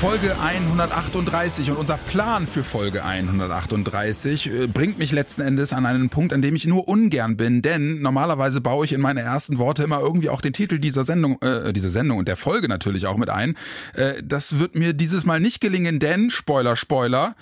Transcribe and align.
Folge 0.00 0.38
138 0.38 1.70
und 1.70 1.78
unser 1.78 1.96
Plan 1.96 2.46
für 2.46 2.62
Folge 2.62 3.02
138 3.02 4.46
äh, 4.46 4.66
bringt 4.66 4.98
mich 4.98 5.10
letzten 5.10 5.40
Endes 5.40 5.72
an 5.72 5.86
einen 5.86 6.10
Punkt, 6.10 6.34
an 6.34 6.42
dem 6.42 6.54
ich 6.54 6.66
nur 6.66 6.86
ungern 6.86 7.38
bin, 7.38 7.62
denn 7.62 8.02
normalerweise 8.02 8.60
baue 8.60 8.84
ich 8.84 8.92
in 8.92 9.00
meine 9.00 9.22
ersten 9.22 9.56
Worte 9.56 9.84
immer 9.84 10.00
irgendwie 10.00 10.28
auch 10.28 10.42
den 10.42 10.52
Titel 10.52 10.78
dieser 10.78 11.04
Sendung, 11.04 11.40
äh, 11.40 11.72
dieser 11.72 11.88
Sendung 11.88 12.18
und 12.18 12.28
der 12.28 12.36
Folge 12.36 12.68
natürlich 12.68 13.06
auch 13.06 13.16
mit 13.16 13.30
ein. 13.30 13.56
Äh, 13.94 14.22
das 14.22 14.58
wird 14.58 14.74
mir 14.74 14.92
dieses 14.92 15.24
Mal 15.24 15.40
nicht 15.40 15.62
gelingen, 15.62 15.98
denn 15.98 16.30
Spoiler, 16.30 16.76
Spoiler, 16.76 17.34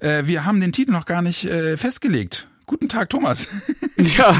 äh, 0.00 0.24
wir 0.26 0.44
haben 0.44 0.60
den 0.60 0.72
Titel 0.72 0.92
noch 0.92 1.06
gar 1.06 1.22
nicht 1.22 1.46
äh, 1.46 1.78
festgelegt. 1.78 2.46
Guten 2.66 2.90
Tag, 2.90 3.08
Thomas. 3.08 3.48
Ja, 4.18 4.34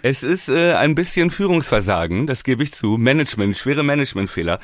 es 0.00 0.22
ist 0.22 0.48
äh, 0.48 0.72
ein 0.74 0.94
bisschen 0.94 1.30
Führungsversagen, 1.30 2.26
das 2.26 2.42
gebe 2.42 2.62
ich 2.62 2.72
zu. 2.72 2.96
Management, 2.96 3.56
schwere 3.56 3.82
Managementfehler. 3.82 4.60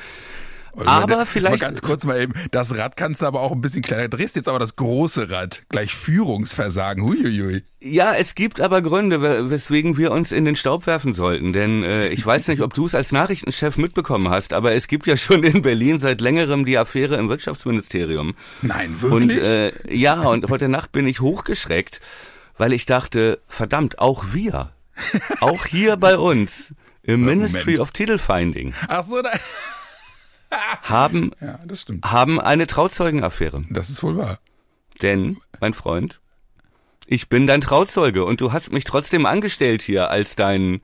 Aber 0.75 1.17
Mal 1.17 1.25
vielleicht. 1.25 1.61
ganz 1.61 1.81
kurz 1.81 2.05
mal 2.05 2.19
eben, 2.21 2.33
das 2.51 2.77
Rad 2.77 2.95
kannst 2.95 3.21
du 3.21 3.25
aber 3.25 3.41
auch 3.41 3.51
ein 3.51 3.61
bisschen 3.61 3.81
kleiner. 3.81 4.07
Drehst 4.07 4.35
jetzt 4.35 4.47
aber 4.49 4.59
das 4.59 4.75
große 4.75 5.29
Rad. 5.29 5.63
Gleich 5.69 5.93
Führungsversagen. 5.93 7.03
Huiuiui. 7.03 7.63
Ja, 7.81 8.13
es 8.13 8.35
gibt 8.35 8.59
aber 8.61 8.81
Gründe, 8.81 9.21
we- 9.21 9.49
weswegen 9.49 9.97
wir 9.97 10.11
uns 10.11 10.31
in 10.31 10.45
den 10.45 10.55
Staub 10.55 10.85
werfen 10.85 11.13
sollten. 11.13 11.53
Denn 11.53 11.81
äh, 11.83 12.09
ich 12.09 12.25
weiß 12.25 12.47
nicht, 12.49 12.61
ob 12.61 12.73
du 12.73 12.85
es 12.85 12.93
als 12.95 13.11
Nachrichtenchef 13.11 13.77
mitbekommen 13.77 14.29
hast, 14.29 14.53
aber 14.53 14.73
es 14.73 14.87
gibt 14.87 15.07
ja 15.07 15.15
schon 15.17 15.43
in 15.43 15.61
Berlin 15.61 15.99
seit 15.99 16.19
längerem 16.21 16.65
die 16.65 16.77
Affäre 16.77 17.15
im 17.15 17.29
Wirtschaftsministerium. 17.29 18.35
Nein, 18.61 18.95
Und 19.01 19.29
wirklich? 19.31 19.41
äh, 19.41 19.71
ja, 19.95 20.21
und 20.21 20.49
heute 20.49 20.67
Nacht 20.69 20.91
bin 20.91 21.07
ich 21.07 21.21
hochgeschreckt, 21.21 22.01
weil 22.57 22.73
ich 22.73 22.85
dachte, 22.85 23.39
verdammt, 23.47 23.99
auch 23.99 24.25
wir, 24.33 24.71
auch 25.39 25.65
hier 25.65 25.95
bei 25.95 26.17
uns 26.17 26.73
im 27.03 27.23
Ministry 27.23 27.61
Moment. 27.71 27.79
of 27.79 27.91
Titelfinding 27.91 28.73
Ach 28.89 29.03
so, 29.03 29.21
da, 29.21 29.29
haben 30.83 31.31
ja, 31.39 31.59
das 31.65 31.81
stimmt. 31.81 32.05
haben 32.05 32.39
eine 32.39 32.67
Trauzeugenaffäre. 32.67 33.63
Das 33.69 33.89
ist 33.89 34.03
wohl 34.03 34.17
wahr. 34.17 34.39
Denn, 35.01 35.37
mein 35.59 35.73
Freund, 35.73 36.21
ich 37.05 37.29
bin 37.29 37.47
dein 37.47 37.61
Trauzeuge 37.61 38.25
und 38.25 38.41
du 38.41 38.53
hast 38.53 38.71
mich 38.71 38.83
trotzdem 38.83 39.25
angestellt 39.25 39.81
hier 39.81 40.09
als 40.09 40.35
dein 40.35 40.81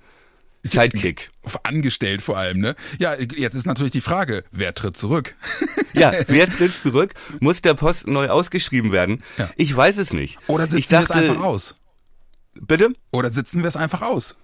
Sidekick. 0.63 1.31
Auf 1.43 1.63
angestellt 1.66 2.23
vor 2.23 2.38
allem, 2.38 2.59
ne? 2.59 2.75
Ja, 2.97 3.13
jetzt 3.13 3.53
ist 3.53 3.67
natürlich 3.67 3.91
die 3.91 4.02
Frage, 4.02 4.43
wer 4.52 4.73
tritt 4.73 4.97
zurück? 4.97 5.36
Ja, 5.93 6.11
wer 6.27 6.49
tritt 6.49 6.73
zurück? 6.73 7.13
Muss 7.39 7.61
der 7.61 7.73
Posten 7.73 8.11
neu 8.11 8.27
ausgeschrieben 8.27 8.91
werden? 8.91 9.23
Ja. 9.38 9.49
Ich 9.55 9.73
weiß 9.73 9.95
es 9.95 10.11
nicht. 10.11 10.38
Oder 10.47 10.63
sitzen 10.63 10.77
ich 10.77 10.91
wir 10.91 10.99
es 10.99 11.11
einfach 11.11 11.41
aus? 11.41 11.75
Bitte? 12.53 12.89
Oder 13.11 13.30
sitzen 13.30 13.61
wir 13.61 13.69
es 13.69 13.77
einfach 13.77 14.02
aus? 14.02 14.36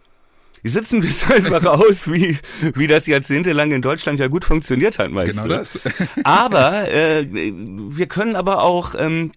Sitzen 0.64 1.02
wir 1.02 1.10
es 1.10 1.30
einfach 1.30 1.66
aus, 1.66 2.12
wie, 2.12 2.38
wie 2.76 2.88
das 2.88 3.08
jahrzehntelang 3.08 3.72
in 3.72 3.82
Deutschland 3.82 4.20
ja 4.20 4.28
gut 4.28 4.46
funktioniert 4.46 5.00
hat, 5.00 5.12
meinst 5.12 5.34
Genau 5.34 5.48
du? 5.48 5.50
das. 5.50 5.80
Aber 6.24 6.92
äh, 6.92 7.26
wir 7.32 8.08
können 8.08 8.36
aber 8.36 8.62
auch 8.64 8.94
ähm, 8.98 9.32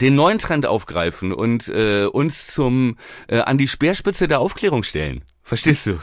den 0.00 0.14
neuen 0.14 0.38
Trend 0.38 0.66
aufgreifen 0.66 1.32
und 1.32 1.68
äh, 1.68 2.06
uns 2.06 2.46
zum 2.48 2.96
äh, 3.28 3.38
an 3.38 3.58
die 3.58 3.68
Speerspitze 3.68 4.28
der 4.28 4.40
Aufklärung 4.40 4.82
stellen. 4.82 5.22
Verstehst 5.42 5.86
du? 5.86 5.98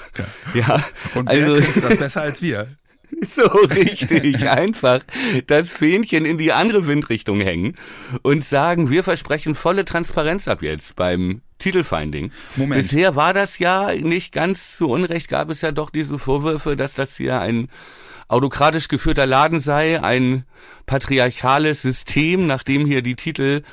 Ja. 0.53 0.83
Und 1.15 1.27
wer 1.27 1.47
also 1.47 1.53
könnte 1.55 1.81
das 1.81 1.97
besser 1.97 2.21
als 2.21 2.41
wir? 2.41 2.67
so 3.21 3.43
richtig 3.43 4.47
einfach 4.49 5.01
das 5.47 5.71
Fähnchen 5.71 6.25
in 6.25 6.37
die 6.37 6.53
andere 6.53 6.87
Windrichtung 6.87 7.41
hängen 7.41 7.75
und 8.21 8.43
sagen, 8.43 8.89
wir 8.89 9.03
versprechen 9.03 9.55
volle 9.55 9.85
Transparenz 9.85 10.47
ab 10.47 10.61
jetzt 10.61 10.95
beim 10.95 11.41
Titelfinding. 11.61 12.31
Moment. 12.55 12.81
Bisher 12.81 13.15
war 13.15 13.33
das 13.33 13.59
ja 13.59 13.91
nicht 13.93 14.31
ganz 14.31 14.75
zu 14.77 14.89
Unrecht, 14.89 15.29
gab 15.29 15.49
es 15.49 15.61
ja 15.61 15.71
doch 15.71 15.89
diese 15.89 16.19
Vorwürfe, 16.19 16.75
dass 16.75 16.95
das 16.95 17.17
hier 17.17 17.39
ein 17.39 17.69
autokratisch 18.31 18.87
geführter 18.87 19.25
Laden 19.25 19.59
sei, 19.59 20.01
ein 20.01 20.45
patriarchales 20.85 21.81
System, 21.81 22.47
nachdem 22.47 22.85
hier 22.85 23.01
die 23.01 23.15
Titel, 23.15 23.63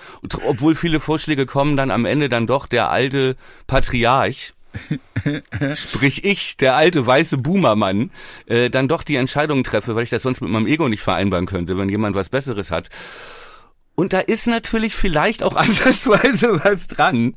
obwohl 0.47 0.75
viele 0.75 0.99
Vorschläge 0.99 1.47
kommen, 1.47 1.76
dann 1.76 1.93
am 1.93 2.04
Ende 2.04 2.28
dann 2.28 2.49
doch 2.49 2.66
der 2.66 2.91
alte 2.91 3.37
Patriarch, 3.69 4.55
sprich 5.75 6.25
ich, 6.25 6.56
der 6.56 6.76
alte 6.76 7.06
weiße 7.06 7.38
Boomermann, 7.38 8.10
äh, 8.47 8.69
dann 8.69 8.88
doch 8.88 9.05
die 9.05 9.16
Entscheidungen 9.16 9.62
treffe, 9.62 9.94
weil 9.94 10.05
ich 10.05 10.10
das 10.10 10.22
sonst 10.22 10.41
mit 10.41 10.50
meinem 10.50 10.66
Ego 10.66 10.88
nicht 10.88 11.03
vereinbaren 11.03 11.47
könnte, 11.47 11.78
wenn 11.78 11.88
jemand 11.88 12.16
was 12.16 12.28
Besseres 12.28 12.72
hat. 12.72 12.88
Und 13.94 14.12
da 14.12 14.20
ist 14.20 14.47
natürlich 14.47 14.94
vielleicht 14.94 15.43
auch 15.43 15.56
ansatzweise 15.56 16.65
was 16.65 16.88
dran. 16.88 17.34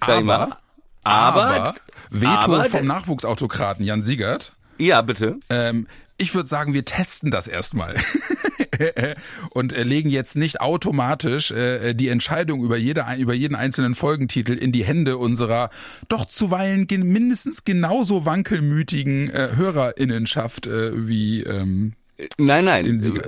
Aber, 0.00 0.58
Aber- 1.02 1.44
aber 1.48 1.74
Veto 2.10 2.30
aber- 2.30 2.64
vom 2.66 2.86
Nachwuchsautokraten 2.86 3.84
Jan 3.84 4.02
Siegert. 4.02 4.52
Ja, 4.78 5.00
bitte. 5.02 5.36
Ähm, 5.48 5.86
ich 6.18 6.34
würde 6.34 6.48
sagen, 6.48 6.72
wir 6.74 6.84
testen 6.84 7.30
das 7.30 7.46
erstmal. 7.48 7.94
und 9.50 9.72
äh, 9.72 9.82
legen 9.82 10.08
jetzt 10.10 10.36
nicht 10.36 10.60
automatisch 10.60 11.50
äh, 11.50 11.94
die 11.94 12.08
Entscheidung 12.08 12.62
über, 12.62 12.76
jede, 12.76 13.04
über 13.18 13.34
jeden 13.34 13.54
einzelnen 13.54 13.94
Folgentitel 13.94 14.52
in 14.52 14.72
die 14.72 14.84
Hände 14.84 15.18
unserer 15.18 15.70
doch 16.08 16.26
zuweilen 16.26 16.86
mindestens 16.90 17.64
genauso 17.64 18.24
wankelmütigen 18.24 19.30
äh, 19.30 19.50
Hörerinnenschaft 19.56 20.66
äh, 20.66 21.06
wie 21.06 21.42
ähm, 21.42 21.94
Nein, 22.38 22.64
nein. 22.64 22.84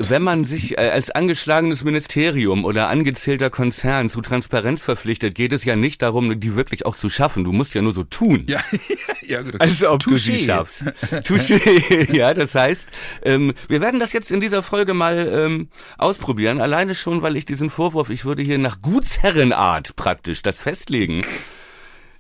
Wenn 0.08 0.22
man 0.22 0.44
sich 0.44 0.78
äh, 0.78 0.88
als 0.88 1.10
angeschlagenes 1.10 1.84
Ministerium 1.84 2.64
oder 2.64 2.88
angezählter 2.88 3.50
Konzern 3.50 4.08
zu 4.08 4.22
Transparenz 4.22 4.82
verpflichtet, 4.82 5.34
geht 5.34 5.52
es 5.52 5.64
ja 5.64 5.76
nicht 5.76 6.00
darum, 6.00 6.40
die 6.40 6.56
wirklich 6.56 6.86
auch 6.86 6.96
zu 6.96 7.10
schaffen. 7.10 7.44
Du 7.44 7.52
musst 7.52 7.74
ja 7.74 7.82
nur 7.82 7.92
so 7.92 8.04
tun. 8.04 8.46
ja, 8.48 8.60
ja 9.26 9.42
gut. 9.42 9.60
Also 9.60 9.90
ob 9.90 10.00
du 10.00 10.12
Touché. 10.12 10.16
sie 10.16 10.44
schaffst. 10.46 10.84
Touché. 11.12 12.16
ja, 12.16 12.32
das 12.32 12.54
heißt, 12.54 12.88
ähm, 13.24 13.52
wir 13.68 13.82
werden 13.82 14.00
das 14.00 14.14
jetzt 14.14 14.30
in 14.30 14.40
dieser 14.40 14.62
Folge 14.62 14.94
mal 14.94 15.30
ähm, 15.34 15.68
ausprobieren. 15.98 16.58
Alleine 16.62 16.94
schon, 16.94 17.20
weil 17.20 17.36
ich 17.36 17.44
diesen 17.44 17.68
Vorwurf, 17.68 18.08
ich 18.08 18.24
würde 18.24 18.42
hier 18.42 18.56
nach 18.56 18.80
Gutsherrenart 18.80 19.96
praktisch 19.96 20.40
das 20.40 20.62
festlegen, 20.62 21.20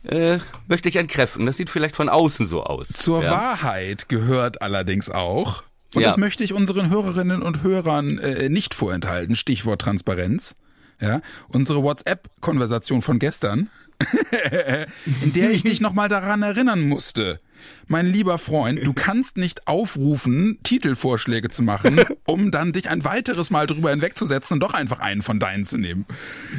äh, 0.02 0.38
möchte 0.66 0.90
ich 0.90 0.96
entkräften. 0.96 1.46
Das 1.46 1.56
sieht 1.56 1.70
vielleicht 1.70 1.96
von 1.96 2.10
außen 2.10 2.46
so 2.46 2.62
aus. 2.62 2.88
Zur 2.88 3.22
ja. 3.22 3.30
Wahrheit 3.30 4.10
gehört 4.10 4.60
allerdings 4.60 5.10
auch, 5.10 5.62
und 5.94 6.02
Ja. 6.02 6.08
das 6.08 6.16
möchte 6.18 6.44
ich 6.44 6.52
unseren 6.52 6.90
Hörerinnen 6.90 7.42
und 7.42 7.62
Hörern 7.62 8.18
äh, 8.18 8.48
nicht 8.48 8.74
vorenthalten, 8.74 9.36
Stichwort 9.36 9.80
Transparenz, 9.82 10.56
ja, 11.00 11.20
unsere 11.48 11.82
WhatsApp-Konversation 11.82 13.02
von 13.02 13.18
gestern, 13.18 13.68
in 15.22 15.32
der 15.32 15.50
ich 15.50 15.62
dich 15.64 15.80
nochmal 15.80 16.08
daran 16.08 16.42
erinnern 16.42 16.88
musste. 16.88 17.40
Mein 17.88 18.06
lieber 18.06 18.38
Freund, 18.38 18.84
du 18.86 18.92
kannst 18.92 19.36
nicht 19.36 19.66
aufrufen, 19.66 20.58
Titelvorschläge 20.62 21.48
zu 21.48 21.62
machen, 21.62 22.00
um 22.24 22.50
dann 22.52 22.72
dich 22.72 22.88
ein 22.88 23.02
weiteres 23.04 23.50
Mal 23.50 23.66
drüber 23.66 23.90
hinwegzusetzen 23.90 24.54
und 24.56 24.60
doch 24.62 24.74
einfach 24.74 25.00
einen 25.00 25.22
von 25.22 25.40
deinen 25.40 25.64
zu 25.64 25.76
nehmen. 25.78 26.06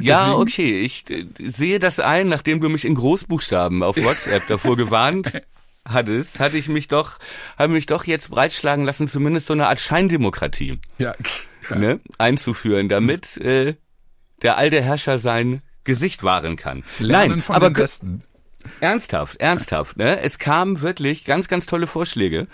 Ja, 0.02 0.26
Deswegen- 0.26 0.42
okay, 0.42 0.80
ich 0.82 1.08
äh, 1.10 1.24
sehe 1.38 1.78
das 1.78 2.00
ein, 2.00 2.28
nachdem 2.28 2.60
du 2.60 2.68
mich 2.68 2.84
in 2.84 2.94
Großbuchstaben 2.94 3.82
auf 3.82 3.96
WhatsApp 3.96 4.46
davor 4.48 4.76
gewarnt 4.76 5.32
hattest, 5.86 6.40
hatte 6.40 6.56
ich 6.56 6.68
mich 6.68 6.88
doch, 6.88 7.18
habe 7.58 7.72
mich 7.72 7.86
doch 7.86 8.04
jetzt 8.04 8.30
breitschlagen 8.30 8.84
lassen, 8.84 9.08
zumindest 9.08 9.46
so 9.46 9.52
eine 9.52 9.68
Art 9.68 9.80
Scheindemokratie 9.80 10.78
Ja, 10.98 11.14
ja. 11.70 11.76
ne, 11.76 12.00
einzuführen, 12.18 12.88
damit 12.88 13.36
äh, 13.38 13.74
der 14.42 14.56
alte 14.56 14.82
Herrscher 14.82 15.18
sein 15.18 15.62
Gesicht 15.84 16.22
wahren 16.22 16.56
kann. 16.56 16.84
Lernen 16.98 17.30
Nein, 17.30 17.42
von 17.42 17.56
aber 17.56 17.70
den 17.70 17.74
Besten. 17.74 18.22
Ernsthaft, 18.80 19.40
ernsthaft, 19.40 19.96
ne? 19.96 20.20
Es 20.20 20.38
kamen 20.38 20.82
wirklich 20.82 21.24
ganz, 21.24 21.48
ganz 21.48 21.64
tolle 21.64 21.86
Vorschläge 21.86 22.46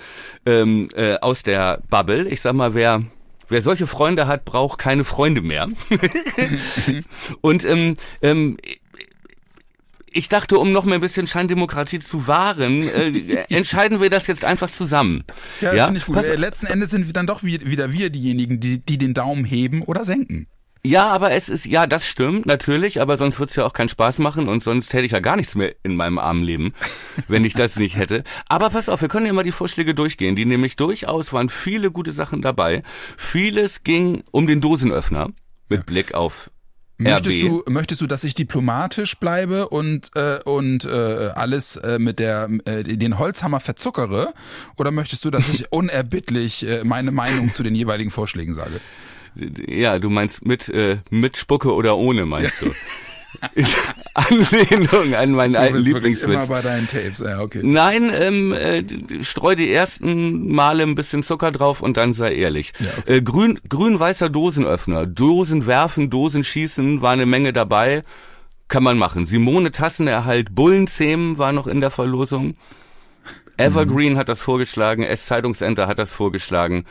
ähm, 0.45 0.89
äh, 0.95 1.17
aus 1.19 1.43
der 1.43 1.83
Bubble. 1.91 2.29
Ich 2.29 2.41
sag 2.41 2.55
mal, 2.55 2.75
wer 2.75 3.03
wer 3.49 3.63
solche 3.63 3.87
Freunde 3.87 4.27
hat, 4.27 4.45
braucht 4.45 4.79
keine 4.79 5.05
Freunde 5.05 5.41
mehr. 5.41 5.69
Und 7.41 7.65
ähm, 7.65 7.97
ähm, 8.23 8.57
ich 10.17 10.29
dachte, 10.29 10.59
um 10.59 10.73
noch 10.73 10.85
mal 10.85 10.95
ein 10.97 11.01
bisschen 11.01 11.27
Scheindemokratie 11.27 12.01
zu 12.01 12.27
wahren, 12.27 12.83
äh, 12.83 13.45
entscheiden 13.55 14.01
wir 14.01 14.11
das 14.11 14.27
jetzt 14.27 14.45
einfach 14.45 14.71
zusammen. 14.71 15.25
Ja, 15.61 15.75
das 15.75 15.85
finde 15.87 15.99
ich 16.01 16.07
gut. 16.07 16.17
Pass- 16.17 16.27
Äh, 16.27 16.37
Letzten 16.37 16.67
Endes 16.67 16.91
sind 16.91 17.07
wir 17.07 17.13
dann 17.13 17.27
doch 17.27 17.43
wie- 17.43 17.65
wieder 17.67 17.93
wir 17.93 18.11
diejenigen, 18.11 18.61
die, 18.61 18.79
die 18.85 18.99
den 18.99 19.15
Daumen 19.15 19.45
heben 19.45 19.83
oder 19.83 20.05
senken. 20.05 20.47
Ja, 20.85 21.09
aber 21.09 21.33
es 21.33 21.49
ist, 21.49 21.67
ja, 21.67 21.89
das 21.89 22.07
stimmt, 22.07 22.47
natürlich, 22.47 23.01
aber 23.01 23.17
sonst 23.17 23.41
wird's 23.41 23.57
ja 23.57 23.65
auch 23.65 23.73
keinen 23.73 23.89
Spaß 23.89 24.21
machen 24.21 24.49
und 24.49 24.63
sonst 24.63 24.93
hätte 24.93 25.05
ich 25.05 25.11
ja 25.11 25.19
gar 25.19 25.35
nichts 25.35 25.57
mehr 25.57 25.75
in 25.83 25.97
meinem 25.97 26.19
armen 26.19 26.45
Leben, 26.45 26.73
wenn 27.29 27.45
ich 27.45 27.55
das 27.55 27.75
nicht 27.77 27.97
hätte. 27.97 28.23
Aber 28.49 28.71
pass 28.71 28.89
auf, 28.89 29.01
wir 29.01 29.09
können 29.09 29.27
ja 29.27 29.33
mal 29.33 29.43
die 29.43 29.51
Vorschläge 29.51 29.95
durchgehen, 29.97 30.37
die 30.37 30.45
nämlich 30.45 30.77
durchaus 30.77 31.33
waren 31.33 31.49
viele 31.49 31.91
gute 31.91 32.13
Sachen 32.13 32.41
dabei. 32.41 32.85
Vieles 33.17 33.83
ging 33.83 34.23
um 34.31 34.47
den 34.47 34.61
Dosenöffner 34.61 35.31
mit 35.69 35.87
Blick 35.87 36.15
auf 36.15 36.53
Möchtest 36.99 37.43
RB. 37.43 37.65
du, 37.67 37.71
möchtest 37.71 38.01
du, 38.01 38.07
dass 38.07 38.25
ich 38.25 38.35
diplomatisch 38.35 39.17
bleibe 39.19 39.69
und 39.69 40.11
äh, 40.15 40.39
und 40.45 40.85
äh, 40.87 40.89
alles 40.89 41.77
äh, 41.77 41.99
mit 41.99 42.19
der 42.19 42.49
äh, 42.65 42.83
den 42.85 43.19
Holzhammer 43.19 43.61
verzuckere, 43.61 44.33
oder 44.77 44.91
möchtest 44.91 45.25
du, 45.25 45.31
dass 45.31 45.49
ich 45.51 45.71
unerbittlich 45.73 46.67
äh, 46.67 46.85
meine 46.85 47.11
Meinung 47.11 47.53
zu 47.53 47.63
den 47.63 47.75
jeweiligen 47.75 48.11
Vorschlägen 48.11 48.55
sage? 48.55 48.81
Ja, 49.69 49.99
du 49.99 50.09
meinst 50.09 50.47
mit, 50.47 50.71
äh, 50.71 50.99
mit 51.11 51.37
Spucke 51.37 51.75
oder 51.75 51.99
ohne, 51.99 52.25
meinst 52.25 52.63
du? 52.63 52.73
Anlehnung 54.17 55.15
an 55.15 55.31
meinen 55.33 55.53
Du 55.55 55.61
alten 55.61 55.75
wirklich 55.87 56.23
immer 56.23 56.33
Lieblingswitz. 56.33 56.49
bei 56.49 56.63
deinen 56.63 56.87
Tapes. 56.89 57.19
Ja, 57.21 57.41
okay. 57.41 57.61
Nein, 57.63 58.11
ähm, 58.13 58.53
äh, 58.53 58.85
streu 59.23 59.55
die 59.55 59.73
ersten 59.73 60.53
Male 60.53 60.83
ein 60.83 60.95
bisschen 60.95 61.23
Zucker 61.23 61.53
drauf 61.53 61.83
und 61.83 61.97
dann 61.97 62.15
sei 62.15 62.35
ehrlich. 62.35 62.73
Ja, 62.79 63.15
äh, 63.15 63.23
grün, 63.23 63.61
grün-weißer 63.69 64.29
Dosenöffner, 64.31 65.07
Dosen 65.07 65.67
werfen, 65.67 66.11
Dosen 66.11 66.45
schießen, 66.45 67.03
war 67.03 67.13
eine 67.13 67.27
Menge 67.27 67.53
dabei. 67.53 68.03
Kann 68.69 68.83
man 68.83 68.99
machen. 68.99 69.27
Simone 69.27 69.71
Tassenerhalt, 69.71 70.55
Bullenzähmen 70.55 71.39
war 71.39 71.53
noch 71.53 71.67
in 71.69 71.81
der 71.81 71.91
Verlosung. 71.91 72.55
Evergreen 73.57 74.19
hat 74.19 74.29
das 74.29 74.41
vorgeschlagen, 74.41 75.03
S-Zeitungsenter 75.03 75.87
hat 75.87 75.99
das 75.99 76.13
vorgeschlagen. 76.13 76.85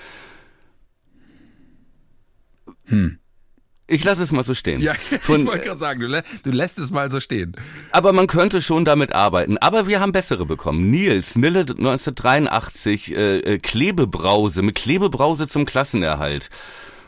Ich 3.88 4.04
lasse 4.04 4.24
es 4.24 4.32
mal 4.32 4.44
so 4.44 4.56
stehen. 4.56 4.82
Ja, 4.82 4.94
Von- 5.22 5.42
ich 5.42 5.46
wollte 5.46 5.68
gerade 5.68 5.80
sagen, 5.80 6.00
du, 6.00 6.08
lä 6.08 6.22
du 6.44 6.52
lässt 6.52 6.80
es 6.80 6.90
mal 6.90 7.12
so 7.12 7.20
stehen. 7.20 7.56
Aber 7.92 8.14
man 8.14 8.26
könnte 8.28 8.62
schon 8.62 8.84
damit 8.84 9.14
arbeiten. 9.14 9.58
Aber 9.60 9.88
wir 9.88 10.00
haben 10.00 10.12
bessere 10.12 10.46
bekommen. 10.46 10.90
Nils, 10.90 11.36
Nille 11.36 11.60
1983, 11.62 13.16
äh, 13.16 13.38
äh, 13.40 13.58
Klebebrause, 13.60 14.64
mit 14.64 14.76
Klebebrause 14.76 15.48
zum 15.48 15.66
Klassenerhalt. 15.66 16.50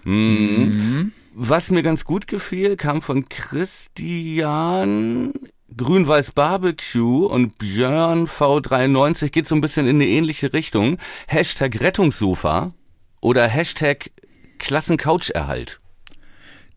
Mhm. 0.03 1.12
Was 1.33 1.71
mir 1.71 1.83
ganz 1.83 2.03
gut 2.06 2.27
gefiel, 2.27 2.77
kam 2.77 3.01
von 3.01 3.27
Christian 3.29 5.33
Grün-Weiß 5.75 6.31
Barbecue 6.31 7.25
und 7.27 7.57
Björn 7.57 8.27
V93, 8.27 9.29
geht 9.29 9.47
so 9.47 9.56
ein 9.56 9.62
bisschen 9.62 9.88
in 9.88 9.97
eine 9.97 10.07
ähnliche 10.07 10.53
Richtung. 10.53 10.97
Hashtag 11.27 11.79
Rettungssofa 11.79 12.71
oder 13.19 13.47
Hashtag 13.47 14.12
Klassencoucherhalt. 14.59 15.79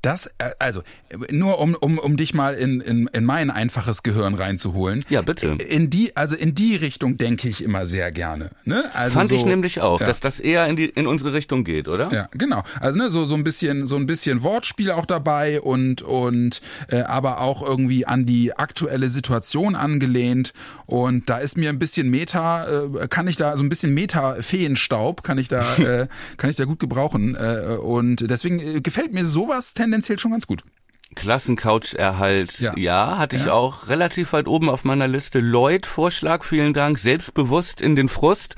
Das, 0.02 0.26
äh, 0.38 0.50
also, 0.58 0.82
nur 1.30 1.58
um, 1.58 1.74
um, 1.74 1.98
um 1.98 2.16
dich 2.16 2.34
mal 2.34 2.54
in, 2.54 2.80
in, 2.80 3.08
in 3.12 3.24
mein 3.24 3.50
einfaches 3.50 4.02
Gehirn 4.02 4.34
reinzuholen. 4.34 5.04
Ja, 5.08 5.22
bitte. 5.22 5.48
In 5.68 5.90
die, 5.90 6.16
also 6.16 6.36
in 6.36 6.54
die 6.54 6.76
Richtung 6.76 7.18
denke 7.18 7.48
ich 7.48 7.62
immer 7.62 7.84
sehr 7.86 8.10
gerne. 8.12 8.50
Ne? 8.64 8.84
Also 8.94 9.18
Fand 9.18 9.30
so, 9.30 9.36
ich 9.36 9.44
nämlich 9.44 9.80
auch, 9.80 10.00
ja. 10.00 10.06
dass 10.06 10.20
das 10.20 10.40
eher 10.40 10.66
in, 10.66 10.76
die, 10.76 10.86
in 10.86 11.06
unsere 11.06 11.32
Richtung 11.32 11.64
geht, 11.64 11.88
oder? 11.88 12.10
Ja, 12.12 12.28
genau. 12.32 12.62
Also 12.80 12.96
ne, 12.96 13.10
so 13.10 13.26
so 13.26 13.34
ein 13.34 13.44
bisschen 13.44 13.86
so 13.86 13.96
ein 13.96 14.06
bisschen 14.06 14.42
Wortspiel 14.42 14.90
auch 14.90 15.06
dabei 15.06 15.60
und 15.60 16.02
und 16.02 16.62
äh, 16.88 17.02
aber 17.02 17.40
auch 17.40 17.62
irgendwie 17.62 18.06
an 18.06 18.24
die 18.24 18.56
aktuelle 18.56 19.10
Situation 19.10 19.74
angelehnt 19.74 20.52
und 20.86 21.28
da 21.28 21.38
ist 21.38 21.56
mir 21.56 21.68
ein 21.68 21.78
bisschen 21.78 22.10
Meta 22.10 22.66
äh, 22.66 23.08
kann 23.08 23.28
ich 23.28 23.36
da 23.36 23.56
so 23.56 23.62
ein 23.62 23.68
bisschen 23.68 23.92
Meta 23.92 24.36
Feenstaub 24.40 25.22
kann 25.22 25.38
ich 25.38 25.48
da 25.48 25.76
äh, 25.76 26.08
kann 26.36 26.50
ich 26.50 26.56
da 26.56 26.64
gut 26.64 26.78
gebrauchen 26.78 27.36
äh, 27.36 27.76
und 27.76 28.30
deswegen 28.30 28.60
äh, 28.60 28.80
gefällt 28.80 29.12
mir 29.12 29.24
sowas 29.24 29.74
tendenziell 29.74 29.89
schon 30.20 30.30
ganz 30.32 30.46
gut. 30.46 30.62
Klassencouch-Erhalt, 31.16 32.60
ja, 32.60 32.72
Ja. 32.76 33.18
hatte 33.18 33.36
ich 33.36 33.46
Ja. 33.46 33.52
auch 33.52 33.88
relativ 33.88 34.32
weit 34.32 34.46
oben 34.46 34.68
auf 34.68 34.84
meiner 34.84 35.08
Liste. 35.08 35.40
Lloyd, 35.40 35.86
Vorschlag, 35.86 36.44
vielen 36.44 36.72
Dank. 36.72 36.98
Selbstbewusst 36.98 37.80
in 37.80 37.96
den 37.96 38.08
Frust. 38.08 38.54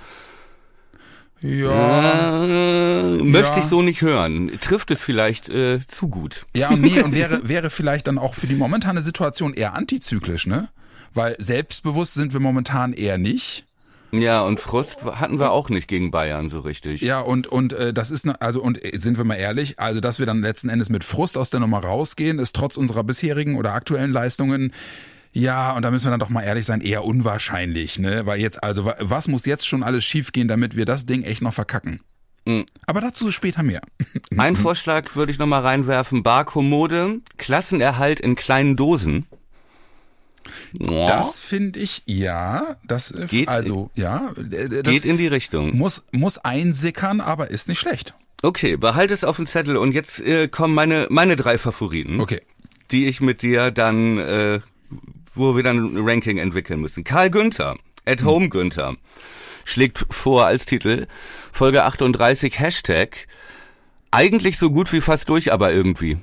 Ja. 1.40 2.44
Äh, 2.44 3.22
möchte 3.22 3.58
ich 3.60 3.64
so 3.66 3.82
nicht 3.82 4.02
hören. 4.02 4.50
Trifft 4.60 4.90
es 4.92 5.02
vielleicht 5.02 5.48
äh, 5.48 5.80
zu 5.86 6.08
gut. 6.08 6.46
Ja, 6.54 6.70
und 6.70 6.82
nee, 6.82 7.00
und 7.02 7.14
wäre, 7.14 7.48
wäre 7.48 7.68
vielleicht 7.70 8.06
dann 8.06 8.18
auch 8.18 8.34
für 8.34 8.46
die 8.46 8.54
momentane 8.54 9.02
Situation 9.02 9.52
eher 9.54 9.74
antizyklisch, 9.74 10.46
ne? 10.46 10.68
Weil 11.14 11.34
selbstbewusst 11.38 12.14
sind 12.14 12.32
wir 12.32 12.40
momentan 12.40 12.92
eher 12.92 13.18
nicht. 13.18 13.66
Ja, 14.12 14.42
und 14.42 14.60
Frust 14.60 15.02
hatten 15.04 15.38
wir 15.38 15.50
auch 15.52 15.68
nicht 15.70 15.88
gegen 15.88 16.10
Bayern 16.10 16.48
so 16.50 16.60
richtig. 16.60 17.00
Ja, 17.00 17.20
und 17.20 17.46
und 17.46 17.72
äh, 17.72 17.92
das 17.94 18.10
ist 18.10 18.26
ne, 18.26 18.40
also 18.40 18.62
und 18.62 18.84
äh, 18.84 18.96
sind 18.98 19.16
wir 19.16 19.24
mal 19.24 19.36
ehrlich, 19.36 19.78
also 19.80 20.00
dass 20.00 20.18
wir 20.18 20.26
dann 20.26 20.42
letzten 20.42 20.68
Endes 20.68 20.90
mit 20.90 21.02
Frust 21.02 21.38
aus 21.38 21.48
der 21.50 21.60
Nummer 21.60 21.78
rausgehen, 21.82 22.38
ist 22.38 22.54
trotz 22.54 22.76
unserer 22.76 23.04
bisherigen 23.04 23.56
oder 23.56 23.72
aktuellen 23.72 24.12
Leistungen 24.12 24.72
ja, 25.34 25.72
und 25.74 25.80
da 25.80 25.90
müssen 25.90 26.04
wir 26.06 26.10
dann 26.10 26.20
doch 26.20 26.28
mal 26.28 26.42
ehrlich 26.42 26.66
sein, 26.66 26.82
eher 26.82 27.04
unwahrscheinlich, 27.04 27.98
ne? 27.98 28.26
Weil 28.26 28.38
jetzt 28.38 28.62
also 28.62 28.84
wa- 28.84 28.96
was 29.00 29.28
muss 29.28 29.46
jetzt 29.46 29.66
schon 29.66 29.82
alles 29.82 30.04
schiefgehen, 30.04 30.46
damit 30.46 30.76
wir 30.76 30.84
das 30.84 31.06
Ding 31.06 31.22
echt 31.22 31.40
noch 31.40 31.54
verkacken? 31.54 32.02
Mhm. 32.44 32.66
Aber 32.86 33.00
dazu 33.00 33.30
später 33.30 33.62
mehr. 33.62 33.80
Ein 34.36 34.56
Vorschlag 34.56 35.16
würde 35.16 35.32
ich 35.32 35.38
noch 35.38 35.46
mal 35.46 35.60
reinwerfen. 35.62 36.22
Barkommode, 36.22 37.20
Klassenerhalt 37.38 38.20
in 38.20 38.34
kleinen 38.34 38.76
Dosen. 38.76 39.24
Ja, 40.78 41.06
Das 41.06 41.38
finde 41.38 41.78
ich 41.80 42.02
ja, 42.06 42.76
das 42.86 43.10
äh, 43.10 43.26
Geht- 43.28 43.48
also 43.48 43.90
ja, 43.94 44.32
äh, 44.38 44.82
das 44.82 44.92
geht 44.94 45.04
in 45.04 45.16
die 45.18 45.26
Richtung. 45.26 45.76
muss 45.76 46.04
muss 46.12 46.38
einsickern, 46.38 47.20
aber 47.20 47.50
ist 47.50 47.68
nicht 47.68 47.78
schlecht. 47.80 48.14
Okay, 48.42 48.76
behalte 48.76 49.14
es 49.14 49.22
auf 49.24 49.36
dem 49.36 49.46
Zettel 49.46 49.76
und 49.76 49.92
jetzt 49.92 50.20
äh, 50.20 50.48
kommen 50.48 50.74
meine 50.74 51.06
meine 51.10 51.36
drei 51.36 51.58
Favoriten. 51.58 52.20
Okay. 52.20 52.40
die 52.90 53.06
ich 53.06 53.20
mit 53.20 53.42
dir 53.42 53.70
dann, 53.70 54.18
äh, 54.18 54.60
wo 55.34 55.56
wir 55.56 55.62
dann 55.62 55.78
ein 55.96 56.04
Ranking 56.08 56.38
entwickeln 56.38 56.80
müssen. 56.80 57.04
Karl 57.04 57.30
Günther, 57.30 57.76
at 58.04 58.22
home 58.24 58.48
Günther, 58.50 58.96
schlägt 59.64 60.04
vor 60.10 60.44
als 60.46 60.66
Titel 60.66 61.06
Folge 61.52 61.84
38 61.84 62.58
Hashtag 62.58 63.28
eigentlich 64.10 64.58
so 64.58 64.70
gut 64.70 64.92
wie 64.92 65.00
fast 65.00 65.28
durch, 65.28 65.52
aber 65.52 65.72
irgendwie. 65.72 66.18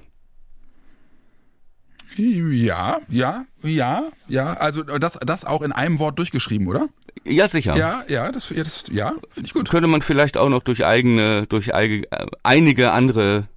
Ja, 2.17 2.97
ja, 3.09 3.45
ja, 3.63 4.03
ja. 4.27 4.53
Also 4.53 4.83
das, 4.83 5.17
das 5.25 5.45
auch 5.45 5.61
in 5.61 5.71
einem 5.71 6.00
Wort 6.00 6.17
durchgeschrieben, 6.19 6.67
oder? 6.67 6.88
Ja, 7.25 7.47
sicher. 7.50 7.75
Ja, 7.75 8.03
ja, 8.07 8.31
das, 8.31 8.50
ja, 8.50 8.63
das, 8.63 8.83
ja 8.91 9.13
finde 9.29 9.47
ich 9.47 9.53
gut. 9.53 9.69
Könnte 9.69 9.88
man 9.88 10.01
vielleicht 10.01 10.38
auch 10.38 10.50
noch 10.50 10.63
durch 10.63 10.85
eigene, 10.85 11.45
durch 11.47 11.73
eige, 11.73 12.09
äh, 12.11 12.25
einige 12.44 12.91
andere 12.91 13.47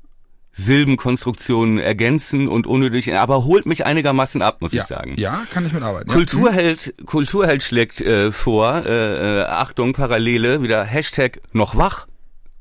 Silbenkonstruktionen 0.55 1.79
ergänzen 1.79 2.47
und 2.49 2.67
unnötig, 2.67 3.15
aber 3.15 3.45
holt 3.45 3.65
mich 3.65 3.87
einigermaßen 3.87 4.43
ab, 4.43 4.61
muss 4.61 4.73
Ja, 4.73 4.83
ich 4.83 4.89
sagen. 4.89 5.15
ja, 5.17 5.43
kann 5.51 5.65
ich 5.65 5.73
mitarbeiten. 5.73 6.11
ja. 6.11 6.15
Kulturheld, 6.15 6.95
Kulturheld 7.07 7.63
schlägt 7.63 8.01
äh, 8.03 8.31
vor, 8.33 8.85
äh, 8.85 9.41
äh, 9.41 9.45
Achtung, 9.45 9.95
Parallele, 9.95 10.63
wieder 10.63 10.85
Hashtag 10.85 11.41
noch 11.53 11.77
wach. 11.77 12.07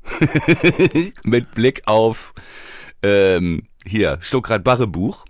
Mit 1.22 1.52
Blick 1.54 1.82
auf 1.86 2.32
ähm, 3.02 3.64
hier, 3.84 4.18
Stuckrad-Barre 4.20 4.86
Buch. 4.86 5.24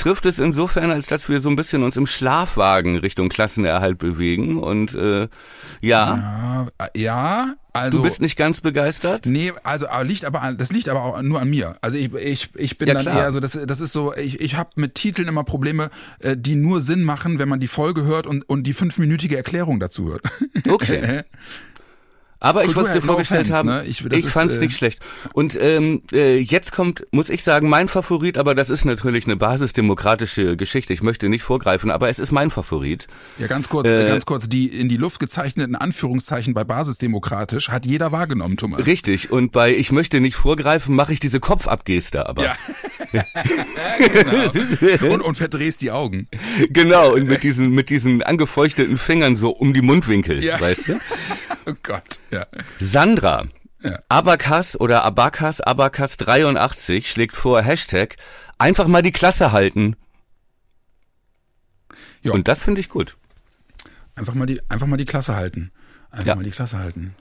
Trifft 0.00 0.24
es 0.24 0.38
insofern, 0.38 0.90
als 0.90 1.06
dass 1.08 1.28
wir 1.28 1.40
so 1.42 1.50
ein 1.50 1.56
bisschen 1.56 1.82
uns 1.82 1.96
im 1.96 2.06
Schlafwagen 2.06 2.96
Richtung 2.96 3.28
Klassenerhalt 3.28 3.98
bewegen 3.98 4.56
und 4.58 4.94
äh, 4.94 5.28
ja, 5.82 6.66
Ja, 6.72 6.88
ja, 6.96 7.54
also. 7.74 7.98
du 7.98 8.02
bist 8.04 8.22
nicht 8.22 8.36
ganz 8.36 8.62
begeistert? 8.62 9.26
Nee, 9.26 9.52
also 9.62 9.88
aber 9.88 10.04
liegt 10.04 10.24
aber 10.24 10.40
an, 10.42 10.56
das 10.56 10.72
liegt 10.72 10.88
aber 10.88 11.02
auch 11.04 11.20
nur 11.20 11.40
an 11.40 11.50
mir. 11.50 11.76
Also 11.82 11.98
ich 11.98 12.12
ich, 12.14 12.50
ich 12.56 12.78
bin 12.78 12.88
Ja, 12.88 12.94
dann 12.94 13.02
klar. 13.04 13.18
eher 13.24 13.32
so 13.32 13.40
das 13.40 13.58
das 13.66 13.80
ist 13.80 13.92
so 13.92 14.14
ich 14.16 14.40
ich 14.40 14.56
habe 14.56 14.70
mit 14.76 14.94
Titeln 14.94 15.28
immer 15.28 15.44
Probleme, 15.44 15.90
äh, 16.20 16.34
die 16.36 16.54
nur 16.56 16.80
Sinn 16.80 17.04
machen, 17.04 17.38
wenn 17.38 17.48
man 17.50 17.60
die 17.60 17.68
Folge 17.68 18.04
hört 18.04 18.26
und 18.26 18.48
und 18.48 18.62
die 18.66 18.72
fünfminütige 18.72 19.36
Erklärung 19.36 19.80
dazu 19.80 20.08
hört. 20.10 20.22
Okay. 20.68 21.22
Aber 22.42 22.64
ich 22.64 22.74
wollte 22.74 22.90
dir 22.90 22.96
hat 22.96 23.04
no 23.04 23.12
vorgestellt 23.12 23.50
offense, 23.50 23.58
haben, 23.58 23.68
ne? 23.68 23.84
Ich- 23.86 24.02
ich 24.04 24.24
ist, 24.24 24.32
fand's 24.32 24.56
äh, 24.56 24.60
nicht 24.60 24.74
schlecht. 24.76 25.00
Und 25.34 25.58
ähm, 25.60 26.02
äh, 26.10 26.38
jetzt 26.38 26.72
kommt, 26.72 27.06
muss 27.12 27.28
ich 27.28 27.42
sagen, 27.44 27.68
mein 27.68 27.86
Favorit, 27.88 28.38
aber 28.38 28.54
das 28.54 28.70
ist 28.70 28.86
natürlich 28.86 29.26
eine 29.26 29.36
basisdemokratische 29.36 30.56
Geschichte. 30.56 30.94
Ich 30.94 31.02
möchte 31.02 31.28
nicht 31.28 31.42
vorgreifen, 31.42 31.90
aber 31.90 32.08
es 32.08 32.18
ist 32.18 32.32
mein 32.32 32.50
Favorit. 32.50 33.06
Ja, 33.38 33.46
ganz 33.46 33.68
kurz, 33.68 33.90
Äh, 33.90 34.06
ganz 34.06 34.24
kurz, 34.24 34.48
die 34.48 34.66
in 34.68 34.88
die 34.88 34.96
Luft 34.96 35.20
gezeichneten 35.20 35.76
Anführungszeichen 35.76 36.54
bei 36.54 36.64
Basisdemokratisch 36.64 37.68
hat 37.68 37.84
jeder 37.84 38.10
wahrgenommen, 38.10 38.56
Thomas. 38.56 38.86
Richtig. 38.86 39.30
Und 39.30 39.52
bei 39.52 39.74
Ich 39.74 39.92
möchte 39.92 40.20
nicht 40.20 40.34
vorgreifen, 40.36 40.94
mache 40.96 41.12
ich 41.12 41.20
diese 41.20 41.40
Kopfabgeste 41.40 42.26
aber. 42.26 42.42
Ja. 42.44 42.56
genau. 43.98 45.12
und, 45.14 45.20
und 45.22 45.36
verdrehst 45.36 45.82
die 45.82 45.90
Augen. 45.90 46.26
genau. 46.70 47.12
Und 47.14 47.26
mit 47.28 47.42
diesen, 47.42 47.70
mit 47.70 47.90
diesen 47.90 48.22
angefeuchteten 48.22 48.96
Fingern 48.98 49.36
so 49.36 49.50
um 49.50 49.74
die 49.74 49.82
Mundwinkel, 49.82 50.42
Ja. 50.42 50.60
weißt 50.60 50.88
du? 50.88 51.00
Oh 51.66 51.74
Gott. 51.82 52.18
Ja. 52.30 52.46
Sandra. 52.80 53.46
Ja. 53.82 53.98
Abakas 54.08 54.78
oder 54.78 55.04
Abakas, 55.04 55.60
Abakas 55.60 56.16
83 56.18 57.10
schlägt 57.10 57.34
vor 57.34 57.62
Hashtag 57.62 58.16
einfach 58.58 58.86
mal 58.86 59.02
die 59.02 59.12
Klasse 59.12 59.52
halten. 59.52 59.96
Ja. 62.22 62.32
Und 62.32 62.48
das 62.48 62.62
finde 62.62 62.80
ich 62.80 62.88
gut. 62.88 63.16
Einfach 64.14 64.34
mal 64.34 64.46
die, 64.46 64.60
einfach 64.68 64.86
mal 64.86 64.96
die 64.98 65.06
Klasse 65.06 65.34
halten. 65.34 65.72
Einfach 66.10 66.26
Ja. 66.26 66.34
mal 66.34 66.44
die 66.44 66.50
Klasse 66.50 66.78
halten. 66.78 67.14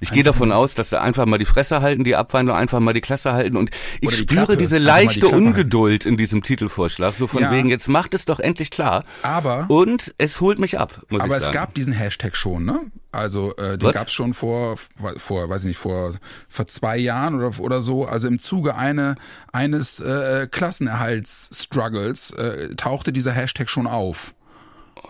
Ich 0.00 0.12
gehe 0.12 0.22
davon 0.22 0.52
aus, 0.52 0.74
dass 0.74 0.90
sie 0.90 1.00
einfach 1.00 1.26
mal 1.26 1.38
die 1.38 1.44
Fresse 1.44 1.80
halten, 1.82 2.04
die 2.04 2.14
Abwandlung 2.16 2.56
einfach 2.56 2.80
mal 2.80 2.92
die 2.94 3.00
Klasse 3.00 3.32
halten 3.32 3.56
und 3.56 3.70
ich 4.00 4.10
die 4.10 4.14
spüre 4.16 4.44
Klappe. 4.46 4.56
diese 4.56 4.78
die 4.78 4.84
leichte 4.84 5.26
halten. 5.26 5.46
Ungeduld 5.48 6.06
in 6.06 6.16
diesem 6.16 6.42
Titelvorschlag, 6.42 7.14
so 7.14 7.26
von 7.26 7.42
Ja. 7.42 7.50
wegen, 7.50 7.68
jetzt 7.68 7.88
macht 7.88 8.14
es 8.14 8.24
doch 8.24 8.38
endlich 8.40 8.70
klar. 8.70 9.02
Aber 9.22 9.66
Und 9.68 10.14
es 10.18 10.40
holt 10.40 10.58
mich 10.58 10.78
ab, 10.78 11.02
muss 11.08 11.20
Aber 11.22 11.30
ich 11.32 11.36
es 11.38 11.44
sagen. 11.44 11.54
gab 11.54 11.74
diesen 11.74 11.92
Hashtag 11.92 12.36
schon, 12.36 12.64
ne? 12.64 12.80
Also 13.10 13.56
äh, 13.56 13.78
den 13.78 13.90
gab 13.90 14.08
es 14.08 14.12
schon 14.12 14.34
vor, 14.34 14.76
vor, 15.16 15.48
weiß 15.48 15.62
ich 15.62 15.68
nicht, 15.68 15.78
vor 15.78 16.12
vor 16.48 16.66
zwei 16.66 16.98
Jahren 16.98 17.34
oder 17.34 17.58
oder 17.58 17.80
so. 17.80 18.04
Also 18.04 18.28
im 18.28 18.38
Zuge 18.38 18.76
eine, 18.76 19.16
eines 19.52 19.98
äh, 20.00 20.46
Klassenerhaltsstruggles 20.50 22.30
äh, 22.32 22.74
tauchte 22.76 23.12
dieser 23.12 23.32
Hashtag 23.32 23.68
schon 23.70 23.86
auf. 23.86 24.34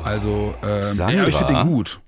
Also 0.02 0.54
ähm, 0.62 0.97
Sandra? 0.97 1.11
ja, 1.12 1.26
ich 1.26 1.37
finde 1.37 1.54
den 1.54 1.66
gut. 1.66 2.00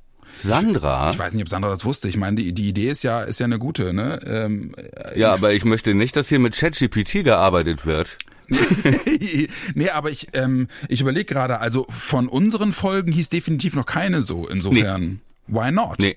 Sandra? 0.42 1.10
Ich 1.10 1.18
weiß 1.18 1.34
nicht, 1.34 1.42
ob 1.42 1.48
Sandra 1.48 1.70
das 1.70 1.84
wusste. 1.84 2.08
Ich 2.08 2.16
meine, 2.16 2.36
die, 2.36 2.52
die 2.52 2.68
Idee 2.68 2.88
ist 2.88 3.02
ja 3.02 3.22
ist 3.22 3.40
ja 3.40 3.46
eine 3.46 3.58
gute, 3.58 3.92
ne? 3.92 4.20
Ähm, 4.26 4.74
Ja, 5.14 5.32
aber 5.32 5.52
ich 5.52 5.64
möchte 5.64 5.94
nicht, 5.94 6.16
dass 6.16 6.28
hier 6.28 6.38
mit 6.38 6.56
ChatGPT 6.56 7.24
gearbeitet 7.24 7.86
wird. 7.86 8.18
nee, 9.74 9.90
aber 9.90 10.10
ich 10.10 10.28
ähm, 10.32 10.68
ich 10.88 11.00
überlege 11.00 11.26
gerade. 11.26 11.60
Also 11.60 11.86
von 11.88 12.28
unseren 12.28 12.72
Folgen 12.72 13.12
hieß 13.12 13.28
definitiv 13.28 13.74
noch 13.74 13.86
keine 13.86 14.22
so. 14.22 14.48
Insofern, 14.48 15.20
why 15.46 15.70
not? 15.70 15.98
Nee. 16.00 16.16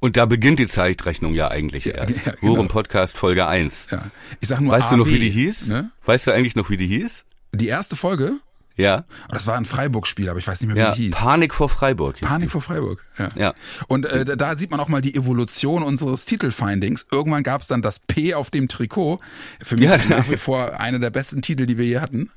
Und 0.00 0.16
da 0.16 0.26
beginnt 0.26 0.60
die 0.60 0.68
Zeitrechnung 0.68 1.34
ja 1.34 1.48
eigentlich 1.50 1.86
erst. 1.86 2.26
ja, 2.26 2.32
genau. 2.40 2.62
Podcast 2.64 3.16
Folge 3.16 3.46
1. 3.46 3.88
Ja. 3.90 4.02
Ich 4.40 4.48
sag 4.48 4.60
nur 4.60 4.72
Weißt 4.72 4.92
du 4.92 4.96
noch, 4.96 5.06
AW, 5.06 5.14
wie 5.14 5.18
die 5.18 5.30
hieß? 5.30 5.66
Ne? 5.66 5.90
Weißt 6.04 6.26
du 6.26 6.32
eigentlich 6.32 6.54
noch, 6.54 6.70
wie 6.70 6.76
die 6.76 6.86
hieß? 6.86 7.24
Die 7.52 7.66
erste 7.66 7.96
Folge, 7.96 8.34
Ja. 8.78 9.04
oh, 9.08 9.34
das 9.34 9.46
war 9.46 9.56
ein 9.56 9.64
Freiburg-Spiel, 9.66 10.28
aber 10.30 10.38
ich 10.38 10.46
weiß 10.46 10.60
nicht 10.62 10.72
mehr, 10.72 10.82
Ja, 10.82 10.92
wie 10.92 10.96
die 10.96 11.02
hieß. 11.08 11.16
Panik 11.16 11.52
vor 11.52 11.68
Freiburg. 11.68 12.20
Panik 12.20 12.50
vor 12.50 12.62
Freiburg. 12.62 13.04
Ja. 13.18 13.28
Ja. 13.36 13.54
Und 13.88 14.06
äh, 14.06 14.24
da- 14.36 14.56
sieht 14.56 14.70
man 14.70 14.80
auch 14.80 14.88
mal 14.88 15.00
die 15.02 15.14
Evolution 15.14 15.82
unseres 15.82 16.24
Titelfindings. 16.24 17.06
Irgendwann 17.12 17.42
gab 17.42 17.60
es 17.60 17.66
dann 17.66 17.82
das 17.82 17.98
P 17.98 18.34
auf 18.34 18.50
dem 18.50 18.68
Trikot. 18.68 19.20
Für 19.60 19.76
mich 19.76 19.90
Ja. 19.90 19.98
nach 20.08 20.30
wie 20.30 20.36
vor 20.36 20.78
einer 20.80 20.98
der 20.98 21.10
besten 21.10 21.42
Titel, 21.42 21.66
die 21.66 21.76
wir 21.76 21.84
je 21.86 21.98
hatten. 21.98 22.30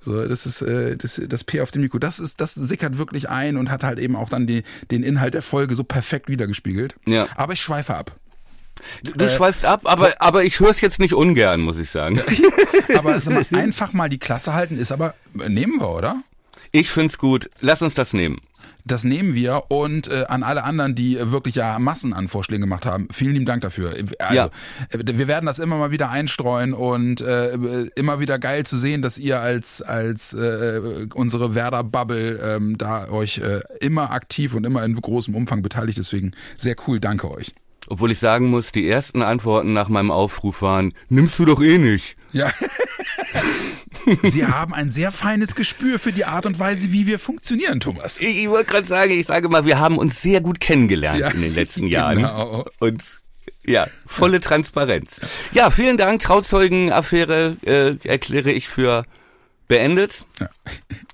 So, 0.00 0.28
das 0.28 0.46
ist 0.46 0.62
äh, 0.62 0.96
das, 0.96 1.20
das 1.26 1.42
P 1.42 1.60
auf 1.60 1.72
dem 1.72 1.82
Trikot. 1.82 1.98
Das 1.98 2.20
ist, 2.20 2.40
das 2.40 2.54
sickert 2.54 2.98
wirklich 2.98 3.28
ein 3.28 3.56
und 3.56 3.68
hat 3.70 3.82
halt 3.82 3.98
eben 3.98 4.14
auch 4.14 4.28
dann 4.28 4.46
die, 4.46 4.62
den 4.92 5.02
Inhalt 5.02 5.34
der 5.34 5.42
Folge 5.42 5.74
so 5.74 5.82
perfekt 5.82 6.28
wiedergespiegelt. 6.28 6.94
Ja. 7.06 7.26
Aber 7.36 7.52
ich 7.54 7.60
schweife 7.60 7.96
ab. 7.96 8.14
Du, 9.04 9.12
du 9.12 9.28
schweifst 9.28 9.64
ab, 9.64 9.82
aber, 9.84 10.12
aber 10.20 10.44
ich 10.44 10.60
höre 10.60 10.70
es 10.70 10.80
jetzt 10.80 10.98
nicht 10.98 11.14
ungern, 11.14 11.60
muss 11.60 11.78
ich 11.78 11.90
sagen. 11.90 12.20
Aber 12.96 13.20
mal, 13.24 13.46
einfach 13.52 13.92
mal 13.92 14.08
die 14.08 14.18
Klasse 14.18 14.54
halten 14.54 14.78
ist 14.78 14.92
aber 14.92 15.14
nehmen 15.34 15.80
wir, 15.80 15.90
oder? 15.90 16.22
Ich 16.72 16.90
find's 16.90 17.18
gut. 17.18 17.50
Lass 17.60 17.82
uns 17.82 17.94
das 17.94 18.12
nehmen. 18.12 18.40
Das 18.84 19.04
nehmen 19.04 19.34
wir 19.34 19.64
und 19.68 20.08
äh, 20.08 20.24
an 20.28 20.42
alle 20.42 20.64
anderen, 20.64 20.94
die 20.94 21.18
äh, 21.18 21.30
wirklich 21.30 21.54
ja 21.56 21.78
Massen 21.78 22.14
an 22.14 22.26
Vorschlägen 22.28 22.62
gemacht 22.62 22.86
haben, 22.86 23.08
vielen 23.12 23.32
lieben 23.32 23.44
Dank 23.44 23.60
dafür. 23.60 23.92
Also, 24.18 24.34
Ja. 24.34 24.46
äh, 24.90 24.98
wir 25.04 25.28
werden 25.28 25.44
das 25.44 25.58
immer 25.58 25.76
mal 25.76 25.90
wieder 25.90 26.08
einstreuen 26.10 26.72
und 26.72 27.20
äh, 27.20 27.52
immer 27.96 28.20
wieder 28.20 28.38
geil 28.38 28.64
zu 28.64 28.76
sehen, 28.78 29.02
dass 29.02 29.18
ihr 29.18 29.40
als 29.40 29.82
als 29.82 30.32
äh, 30.32 31.06
unsere 31.14 31.54
Werder 31.54 31.84
Bubble 31.84 32.40
ähm, 32.42 32.78
da 32.78 33.08
euch 33.10 33.38
äh, 33.38 33.60
immer 33.80 34.10
aktiv 34.12 34.54
und 34.54 34.64
immer 34.64 34.82
in 34.84 34.94
großem 34.94 35.34
Umfang 35.34 35.60
beteiligt. 35.60 35.98
Deswegen 35.98 36.32
sehr 36.56 36.76
cool, 36.86 36.98
danke 37.00 37.30
euch. 37.30 37.52
Obwohl 37.90 38.12
ich 38.12 38.18
sagen 38.18 38.48
muss, 38.50 38.70
die 38.72 38.88
ersten 38.88 39.22
Antworten 39.22 39.72
nach 39.72 39.88
meinem 39.88 40.10
Aufruf 40.10 40.60
waren, 40.62 40.92
nimmst 41.08 41.38
du 41.38 41.44
doch 41.46 41.62
eh 41.62 41.78
nicht. 41.78 42.16
Ja. 42.32 42.50
Sie 44.22 44.46
haben 44.46 44.74
ein 44.74 44.90
sehr 44.90 45.12
feines 45.12 45.54
Gespür 45.54 45.98
für 45.98 46.12
die 46.12 46.24
Art 46.24 46.46
und 46.46 46.58
Weise, 46.58 46.92
wie 46.92 47.06
wir 47.06 47.18
funktionieren, 47.18 47.80
Thomas. 47.80 48.20
Ich, 48.20 48.38
ich 48.38 48.48
wollte 48.48 48.66
gerade 48.72 48.86
sagen, 48.86 49.12
ich 49.12 49.26
sage 49.26 49.48
mal, 49.48 49.64
wir 49.64 49.78
haben 49.78 49.98
uns 49.98 50.22
sehr 50.22 50.40
gut 50.40 50.60
kennengelernt 50.60 51.20
Ja, 51.20 51.28
in 51.28 51.42
den 51.42 51.54
letzten 51.54 51.86
Jahren. 51.88 52.16
genau. 52.16 52.66
Und 52.78 53.02
ja, 53.64 53.86
volle 54.06 54.40
Transparenz. 54.40 55.20
Ja, 55.52 55.70
vielen 55.70 55.96
Dank. 55.98 56.22
Trauzeugenaffäre 56.22 57.56
äh, 57.64 57.96
erkläre 58.08 58.50
ich 58.50 58.68
für 58.68 59.04
beendet. 59.66 60.24
Ja. 60.40 60.48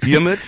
Hiermit, 0.05 0.41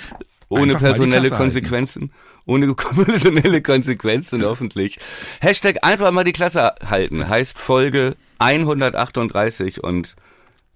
ohne 0.48 0.74
Einfach 0.74 0.80
personelle 0.80 1.28
Klasse 1.28 1.60
halten. 1.70 2.10
Ohne 2.46 2.72
personelle 2.74 3.60
Konsequenzen 3.60 4.44
hoffentlich. 4.44 4.98
Hashtag 5.40 5.78
einfach 5.82 6.10
mal 6.12 6.24
die 6.24 6.32
Klasse 6.32 6.74
halten 6.84 7.28
heißt 7.28 7.58
Folge 7.58 8.16
138 8.38 9.82
und 9.82 10.14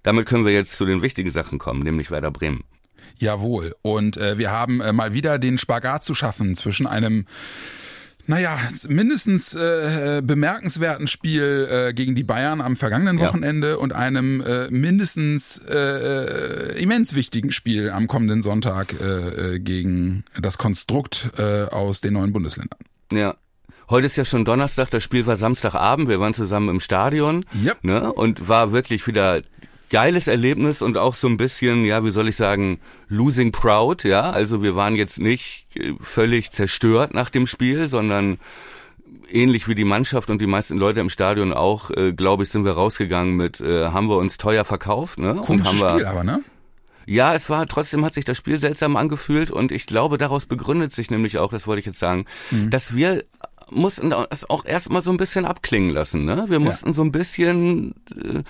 damit 0.03 0.27
können 0.27 0.45
wir 0.45 0.53
jetzt 0.53 0.77
zu 0.77 0.85
den 0.85 1.03
wichtigen 1.03 1.31
Sachen 1.31 1.59
kommen, 1.59 1.83
nämlich 1.83 2.11
Werder 2.11 2.31
Bremen. 2.31 2.65
Jawohl. 3.17 3.75
Und 3.83 4.17
äh, 4.17 4.39
wir 4.39 4.51
haben 4.51 4.81
äh, 4.81 4.93
mal 4.93 5.13
wieder 5.13 5.39
den 5.39 5.59
Spagat 5.59 6.05
zu 6.05 6.15
schaffen 6.15 6.57
zwischen 6.57 6.87
einem 6.87 7.27
naja, 8.31 8.57
mindestens 8.89 9.55
äh, 9.55 10.23
bemerkenswerten 10.25 11.09
Spiel 11.09 11.69
äh, 11.69 11.93
gegen 11.93 12.15
die 12.15 12.23
Bayern 12.23 12.61
am 12.61 12.77
vergangenen 12.77 13.19
Ja. 13.19 13.27
Wochenende 13.27 13.77
und 13.79 13.93
einem 13.93 14.41
äh, 14.41 14.71
mindestens 14.71 15.59
äh, 15.69 15.75
äh, 16.77 16.83
immens 16.83 17.15
wichtigen 17.15 17.51
Spiel 17.51 17.91
am 17.91 18.07
kommenden 18.07 18.41
Sonntag 18.41 18.95
äh, 19.01 19.55
äh, 19.55 19.59
gegen 19.59 20.25
das 20.41 20.59
Konstrukt 20.59 21.31
äh, 21.39 21.65
aus 21.65 22.01
den 22.01 22.15
neuen 22.15 22.33
Bundesländern. 22.33 22.79
Ja. 23.13 23.35
Heute 23.89 24.07
ist 24.07 24.15
ja 24.15 24.25
schon 24.25 24.45
Donnerstag, 24.45 24.91
das 24.91 25.03
Spiel 25.03 25.27
war 25.27 25.37
Samstagabend, 25.37 26.09
wir 26.09 26.21
waren 26.21 26.33
zusammen 26.33 26.69
im 26.69 26.79
Stadion 26.79 27.45
Yep. 27.65 27.79
ne, 27.83 28.13
und 28.13 28.47
war 28.47 28.71
wirklich 28.71 29.05
wieder 29.09 29.43
geiles 29.91 30.29
Erlebnis 30.29 30.83
und 30.83 30.97
auch 30.97 31.15
so 31.15 31.27
ein 31.29 31.37
bisschen, 31.37 31.85
ja, 31.85 32.05
wie 32.05 32.11
soll 32.11 32.29
ich 32.29 32.37
sagen, 32.37 32.79
losing 33.09 33.53
proud, 33.53 34.05
ja, 34.05 34.31
also 34.31 34.63
wir 34.63 34.77
waren 34.77 34.95
jetzt 34.95 35.19
nicht 35.21 35.67
äh, 35.75 35.93
völlig 36.01 36.51
zerstört 36.53 37.13
nach 37.13 37.31
dem 37.31 37.47
Spiel, 37.47 37.89
sondern 37.89 38.39
ähnlich 39.31 39.69
wie 39.69 39.75
die 39.75 39.85
Mannschaft 39.85 40.31
und 40.31 40.41
die 40.41 40.47
meisten 40.47 40.79
Leute 40.79 41.01
im 41.01 41.11
Stadion 41.11 41.53
auch, 41.53 41.91
äh, 41.91 42.13
glaube 42.13 42.45
ich, 42.45 42.51
sind 42.51 42.65
wir 42.65 42.73
rausgegangen 42.73 43.37
mit, 43.37 43.61
äh, 43.61 43.89
haben 43.89 44.09
wir 44.09 44.17
uns 44.17 44.39
teuer 44.39 44.65
verkauft, 44.65 45.19
ne, 45.19 45.35
und 45.35 45.43
Komisches 45.43 45.73
haben 45.73 45.81
wir, 45.81 45.91
Spiel 45.95 46.07
aber, 46.07 46.25
ne? 46.25 46.41
ja, 47.07 47.35
es 47.35 47.51
war, 47.51 47.67
trotzdem 47.67 48.05
hat 48.05 48.15
sich 48.15 48.25
das 48.25 48.37
Spiel 48.37 48.61
seltsam 48.61 48.97
angefühlt 48.97 49.51
und 49.51 49.73
ich 49.73 49.87
glaube, 49.87 50.19
daraus 50.19 50.47
begründet 50.47 50.93
sich 50.93 51.11
nämlich 51.11 51.39
auch, 51.39 51.51
das 51.51 51.67
wollte 51.67 51.81
ich 51.81 51.87
jetzt 51.87 51.99
sagen, 51.99 52.27
Mhm. 52.51 52.71
dass 52.71 52.95
wir 52.95 53.25
mussten 53.71 54.13
es 54.31 54.49
auch 54.49 54.65
erstmal 54.65 55.03
so 55.03 55.11
ein 55.11 55.17
bisschen 55.17 55.45
abklingen 55.45 55.91
lassen, 55.91 56.25
ne? 56.25 56.45
Wir 56.49 56.61
mussten 56.61 56.95
so 56.95 57.03
ein 57.03 57.13
bisschen, 57.13 57.95
äh, 58.17 58.43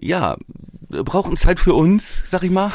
ja, 0.00 0.36
brauchen 0.88 1.36
Zeit 1.36 1.58
für 1.60 1.74
uns, 1.74 2.22
sag 2.26 2.42
ich 2.42 2.50
mal. 2.50 2.72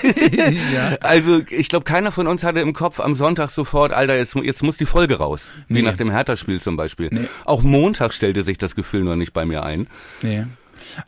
ja. 0.74 0.96
Also 1.00 1.40
ich 1.50 1.68
glaube, 1.68 1.84
keiner 1.84 2.12
von 2.12 2.26
uns 2.26 2.44
hatte 2.44 2.60
im 2.60 2.72
Kopf 2.72 3.00
am 3.00 3.14
Sonntag 3.14 3.50
sofort, 3.50 3.92
Alter, 3.92 4.16
jetzt, 4.16 4.34
jetzt 4.36 4.62
muss 4.62 4.76
die 4.76 4.86
Folge 4.86 5.16
raus. 5.16 5.52
Wie 5.68 5.74
Nee. 5.74 5.82
nach 5.82 5.96
dem 5.96 6.10
Hertha-Spiel 6.10 6.60
zum 6.60 6.76
Beispiel. 6.76 7.28
Auch 7.44 7.62
Montag 7.62 8.12
stellte 8.14 8.42
sich 8.44 8.58
das 8.58 8.74
Gefühl 8.74 9.02
noch 9.04 9.16
nicht 9.16 9.32
bei 9.32 9.44
mir 9.44 9.62
ein. 9.62 9.88
Nee. 10.22 10.44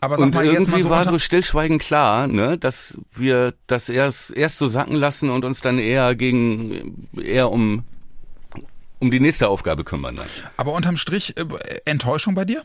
Aber 0.01 0.19
Und 0.19 0.35
irgendwie 0.35 0.83
so 0.83 0.91
war 0.91 1.05
so 1.05 1.19
stillschweigend 1.19 1.81
klar, 1.81 2.27
ne, 2.27 2.59
dass 2.59 2.99
wir 3.15 3.55
das 3.67 3.89
erst 3.89 4.37
erst 4.37 4.59
so 4.59 4.69
sacken 4.69 4.97
lassen 4.97 5.31
und 5.31 5.45
uns 5.45 5.61
dann 5.61 5.79
eher 5.79 6.15
gegen 6.15 7.07
eher 7.17 7.51
um 7.51 7.85
um 9.01 9.11
die 9.11 9.21
nächste 9.21 9.49
Aufgabe 9.49 9.85
kümmern. 9.85 10.17
Dann. 10.17 10.27
aber 10.57 10.73
unterm 10.73 10.97
Strich 10.97 11.37
äh, 11.37 11.45
Enttäuschung 11.85 12.35
bei 12.35 12.45
dir? 12.45 12.65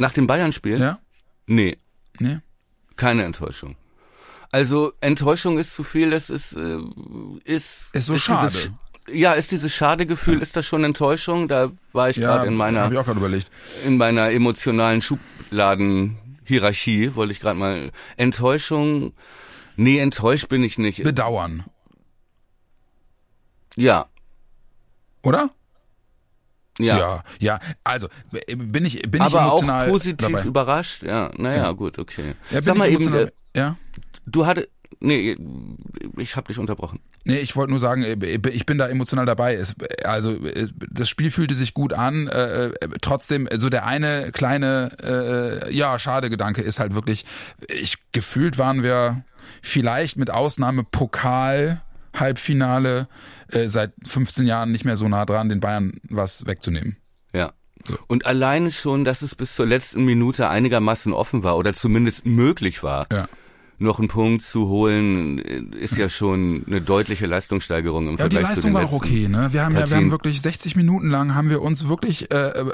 Nach 0.00 0.12
dem 0.12 0.26
Bayern-Spiel? 0.26 0.78
Ja? 0.78 0.98
Nee, 1.46 1.78
Nee. 2.20 2.38
keine 2.96 3.24
Enttäuschung. 3.24 3.76
Also 4.50 4.92
Enttäuschung 5.00 5.58
ist 5.58 5.74
zu 5.74 5.84
viel, 5.84 6.10
das 6.10 6.30
ist 6.30 6.54
äh, 6.54 6.78
ist 7.44 7.94
Ist 7.94 8.06
so 8.06 8.14
dieses 8.14 8.24
schade. 8.24 8.48
Sch- 8.54 8.70
ja, 9.12 9.32
ist 9.32 9.50
dieses 9.52 9.74
schade 9.74 10.04
Gefühl, 10.06 10.42
ist 10.42 10.56
das 10.56 10.66
schon 10.66 10.84
Enttäuschung? 10.84 11.48
Da 11.48 11.70
war 11.92 12.10
ich 12.10 12.16
Ja, 12.16 12.36
gerade 12.36 12.48
in 12.48 12.54
meiner 12.54 12.82
habe 12.82 12.94
ich 12.94 13.00
auch 13.00 13.04
gerade 13.06 13.18
überlegt. 13.20 13.50
in 13.86 13.96
meiner 13.96 14.30
emotionalen 14.30 15.00
Schubladenhierarchie, 15.00 17.14
wollte 17.14 17.32
ich 17.32 17.40
gerade 17.40 17.58
mal 17.58 17.90
Enttäuschung. 18.16 19.12
Nee, 19.76 19.98
enttäuscht 19.98 20.48
bin 20.48 20.62
ich 20.64 20.76
nicht. 20.78 21.02
Bedauern, 21.02 21.64
Ja, 23.76 24.06
oder? 25.28 25.50
ja. 26.78 26.98
Ja, 26.98 27.22
ja. 27.40 27.60
Also 27.84 28.08
bin 28.46 28.84
ich 28.84 29.02
bin 29.02 29.14
ich 29.14 29.20
Aber 29.20 29.46
auch 29.52 29.62
emotional 29.62 29.88
positiv 29.88 30.28
dabei. 30.28 30.44
überrascht. 30.44 31.02
Ja, 31.02 31.30
naja, 31.36 31.72
gut, 31.72 31.98
okay. 31.98 32.34
Ja, 32.50 32.60
bin 32.60 32.62
Sag 32.62 32.74
ich 32.74 32.78
mal 32.78 32.88
eben, 32.88 32.96
emotional, 33.02 33.32
äh, 33.54 33.58
ja. 33.58 33.76
du 34.26 34.46
hatte, 34.46 34.68
nee, 35.00 35.36
ich 36.16 36.36
hab 36.36 36.46
dich 36.48 36.58
unterbrochen. 36.58 37.00
Nee, 37.24 37.38
ich 37.38 37.56
wollte 37.56 37.72
nur 37.72 37.80
sagen, 37.80 38.04
äh, 38.04 38.48
ich 38.48 38.64
bin 38.64 38.78
da 38.78 38.88
emotional 38.88 39.26
dabei. 39.26 39.54
Es, 39.54 39.74
also 40.04 40.32
äh, 40.32 40.68
das 40.90 41.08
Spiel 41.08 41.30
fühlte 41.30 41.54
sich 41.54 41.74
gut 41.74 41.92
an. 41.92 42.28
Äh, 42.28 42.70
trotzdem, 43.00 43.48
so 43.56 43.68
der 43.68 43.86
eine 43.86 44.30
kleine, 44.32 44.90
äh, 45.02 45.74
ja, 45.74 45.98
schade 45.98 46.30
Gedanke 46.30 46.62
ist 46.62 46.80
halt 46.80 46.94
wirklich, 46.94 47.26
ich 47.68 47.96
gefühlt 48.12 48.56
waren 48.56 48.82
wir 48.82 49.24
vielleicht 49.62 50.16
mit 50.16 50.30
Ausnahme 50.30 50.84
Pokal 50.84 51.82
Halbfinale 52.18 53.08
äh, 53.52 53.68
seit 53.68 53.92
15 54.06 54.46
Jahren 54.46 54.72
nicht 54.72 54.84
mehr 54.84 54.96
so 54.96 55.08
nah 55.08 55.24
dran, 55.26 55.48
den 55.48 55.60
Bayern 55.60 55.92
was 56.08 56.46
wegzunehmen. 56.46 56.96
Ja. 57.32 57.52
Und 58.06 58.26
alleine 58.26 58.70
schon, 58.72 59.04
dass 59.04 59.22
es 59.22 59.34
bis 59.34 59.54
zur 59.54 59.66
letzten 59.66 60.04
Minute 60.04 60.48
einigermaßen 60.48 61.12
offen 61.12 61.42
war 61.42 61.56
oder 61.56 61.74
zumindest 61.74 62.26
möglich 62.26 62.82
war, 62.82 63.06
Ja. 63.12 63.28
noch 63.78 64.00
einen 64.00 64.08
Punkt 64.08 64.42
zu 64.42 64.66
holen, 64.66 65.38
ist 65.38 65.96
ja 65.96 66.08
schon 66.08 66.64
eine 66.66 66.80
deutliche 66.80 67.26
Leistungssteigerung 67.26 68.08
im 68.08 68.16
Ja, 68.18 68.28
die 68.28 68.34
Vergleich 68.34 68.42
zu 68.42 68.48
Leistung 68.50 68.70
den 68.72 68.74
war 68.74 68.84
auch 68.86 68.92
okay, 68.92 69.28
ne? 69.28 69.48
Wir 69.52 69.64
haben 69.64 69.74
ja, 69.76 69.88
wir 69.88 69.96
haben 69.96 70.10
wirklich 70.10 70.42
60 70.42 70.74
Minuten 70.74 71.08
lang 71.08 71.34
haben 71.36 71.48
wir 71.48 71.62
uns 71.62 71.88
wirklich, 71.88 72.30
äh, 72.32 72.36
äh, 72.48 72.72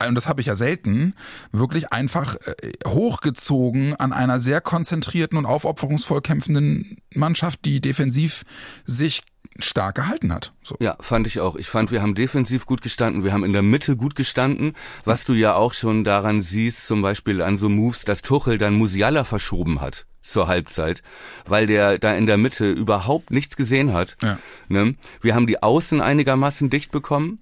äh, 0.00 0.08
und 0.08 0.14
das 0.14 0.28
habe 0.28 0.40
ich 0.40 0.46
ja 0.46 0.54
selten, 0.54 1.14
wirklich 1.50 1.92
einfach 1.92 2.36
äh, 2.36 2.70
hochgezogen 2.86 3.96
an 3.96 4.12
einer 4.12 4.38
sehr 4.38 4.60
konzentrierten 4.60 5.36
und 5.36 5.46
aufopferungsvoll 5.46 6.20
kämpfenden 6.22 6.98
Mannschaft, 7.14 7.64
die 7.64 7.80
defensiv 7.80 8.44
sich 8.86 9.22
stark 9.58 9.96
gehalten 9.96 10.32
hat. 10.32 10.52
So. 10.62 10.76
Ja, 10.80 10.96
fand 11.00 11.26
ich 11.26 11.40
auch. 11.40 11.56
Ich 11.56 11.68
fand, 11.68 11.90
wir 11.90 12.02
haben 12.02 12.14
defensiv 12.14 12.66
gut 12.66 12.82
gestanden, 12.82 13.24
wir 13.24 13.32
haben 13.32 13.44
in 13.44 13.52
der 13.52 13.62
Mitte 13.62 13.96
gut 13.96 14.14
gestanden, 14.14 14.72
was 15.04 15.24
du 15.24 15.32
ja 15.32 15.54
auch 15.54 15.74
schon 15.74 16.04
daran 16.04 16.42
siehst, 16.42 16.86
zum 16.86 17.02
Beispiel 17.02 17.42
an 17.42 17.56
so 17.56 17.68
Moves, 17.68 18.04
dass 18.04 18.22
Tuchel 18.22 18.58
dann 18.58 18.74
Musiala 18.74 19.24
verschoben 19.24 19.80
hat 19.80 20.06
zur 20.22 20.48
Halbzeit, 20.48 21.02
weil 21.46 21.66
der 21.66 21.98
da 21.98 22.14
in 22.14 22.26
der 22.26 22.38
Mitte 22.38 22.70
überhaupt 22.70 23.30
nichts 23.30 23.56
gesehen 23.56 23.92
hat. 23.92 24.16
Ja. 24.22 24.38
Ne? 24.68 24.94
Wir 25.20 25.34
haben 25.34 25.46
die 25.46 25.62
Außen 25.62 26.00
einigermaßen 26.00 26.70
dicht 26.70 26.90
bekommen. 26.90 27.38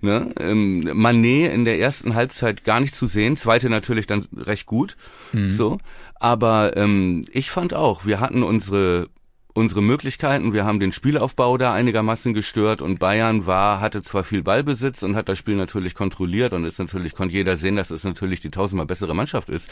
Ne? 0.00 0.32
Ähm, 0.40 0.88
Manet 0.94 1.52
in 1.52 1.64
der 1.64 1.78
ersten 1.78 2.14
Halbzeit 2.14 2.64
gar 2.64 2.80
nicht 2.80 2.94
zu 2.94 3.06
sehen, 3.06 3.36
zweite 3.36 3.70
natürlich 3.70 4.06
dann 4.06 4.26
recht 4.36 4.66
gut. 4.66 4.96
So, 5.32 5.78
aber 6.14 6.76
ähm, 6.76 7.24
ich 7.32 7.50
fand 7.50 7.72
auch, 7.74 8.04
wir 8.04 8.20
hatten 8.20 8.42
unsere 8.42 9.08
unsere 9.54 9.82
Möglichkeiten, 9.82 10.52
wir 10.52 10.64
haben 10.64 10.80
den 10.80 10.92
Spielaufbau 10.92 11.58
da 11.58 11.72
einigermaßen 11.72 12.34
gestört 12.34 12.82
und 12.82 12.98
Bayern 12.98 13.46
war 13.46 13.80
hatte 13.80 14.02
zwar 14.02 14.24
viel 14.24 14.42
Ballbesitz 14.42 15.02
und 15.02 15.16
hat 15.16 15.28
das 15.28 15.38
Spiel 15.38 15.56
natürlich 15.56 15.94
kontrolliert 15.94 16.52
und 16.52 16.64
ist 16.64 16.78
natürlich 16.78 17.14
konnte 17.14 17.34
jeder 17.34 17.56
sehen, 17.56 17.76
dass 17.76 17.90
es 17.90 18.04
natürlich 18.04 18.40
die 18.40 18.50
tausendmal 18.50 18.86
bessere 18.86 19.14
Mannschaft 19.14 19.48
ist, 19.48 19.68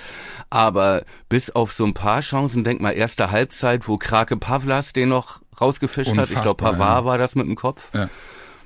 aber 0.50 1.04
bis 1.28 1.50
auf 1.50 1.72
so 1.72 1.84
ein 1.84 1.94
paar 1.94 2.20
Chancen, 2.20 2.64
denk 2.64 2.80
mal 2.80 2.92
erste 2.92 3.30
Halbzeit, 3.30 3.88
wo 3.88 3.96
Krake 3.96 4.36
Pavlas 4.36 4.92
den 4.92 5.08
noch 5.08 5.40
rausgefischt 5.60 6.16
hat, 6.16 6.30
ich 6.30 6.40
glaube 6.40 6.50
Unfassbar, 6.50 6.72
Pavard 6.72 7.00
ja. 7.00 7.04
war 7.04 7.18
das 7.18 7.34
mit 7.34 7.46
dem 7.46 7.56
Kopf. 7.56 7.90
Ja. 7.94 8.08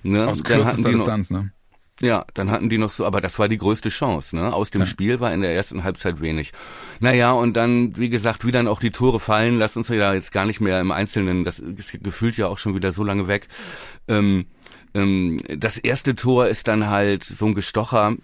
Ne? 0.03 0.29
Aus 0.29 0.45
kürzester 0.45 0.93
Distanz, 0.93 1.31
ne? 1.31 1.53
Ja, 2.01 2.25
dann 2.35 2.51
hatten 2.51 2.69
die 2.69 2.79
noch 2.79 2.91
so, 2.91 3.07
aber 3.07 3.21
das 3.21 3.39
war 3.39 3.49
die 3.49 3.59
größte 3.59 3.89
Chance, 3.89 4.35
ne? 4.35 4.53
Aus 4.53 4.71
dem 4.71 4.85
Spiel 4.85 5.21
war 5.21 5.33
in 5.33 5.43
der 5.43 5.55
ersten 5.55 5.85
Halbzeit 5.85 6.21
wenig. 6.21 6.51
Naja, 6.99 7.31
und 7.33 7.57
dann, 7.57 7.97
wie 7.97 8.11
gesagt, 8.11 8.45
wie 8.45 8.51
dann 8.51 8.67
auch 8.67 8.81
die 8.81 8.91
Tore 8.91 9.21
fallen, 9.21 9.59
lass 9.59 9.77
uns 9.77 9.89
ja 9.89 10.13
jetzt 10.13 10.33
gar 10.33 10.45
nicht 10.45 10.61
mehr 10.61 10.81
im 10.81 10.91
Einzelnen, 10.91 11.45
das 11.45 11.61
ist 11.61 12.03
gefühlt 12.03 12.37
ja 12.37 12.49
auch 12.49 12.59
schon 12.59 12.75
wieder 12.75 12.91
so 12.91 13.05
lange 13.05 13.29
weg. 13.29 13.47
Ähm, 14.09 14.47
ähm, 14.93 15.41
das 15.57 15.79
erste 15.79 16.17
Tor 16.17 16.49
ist 16.49 16.67
dann 16.67 16.89
halt 16.89 17.23
so 17.23 17.47
ein 17.47 17.55
Gestocher, 17.55 18.17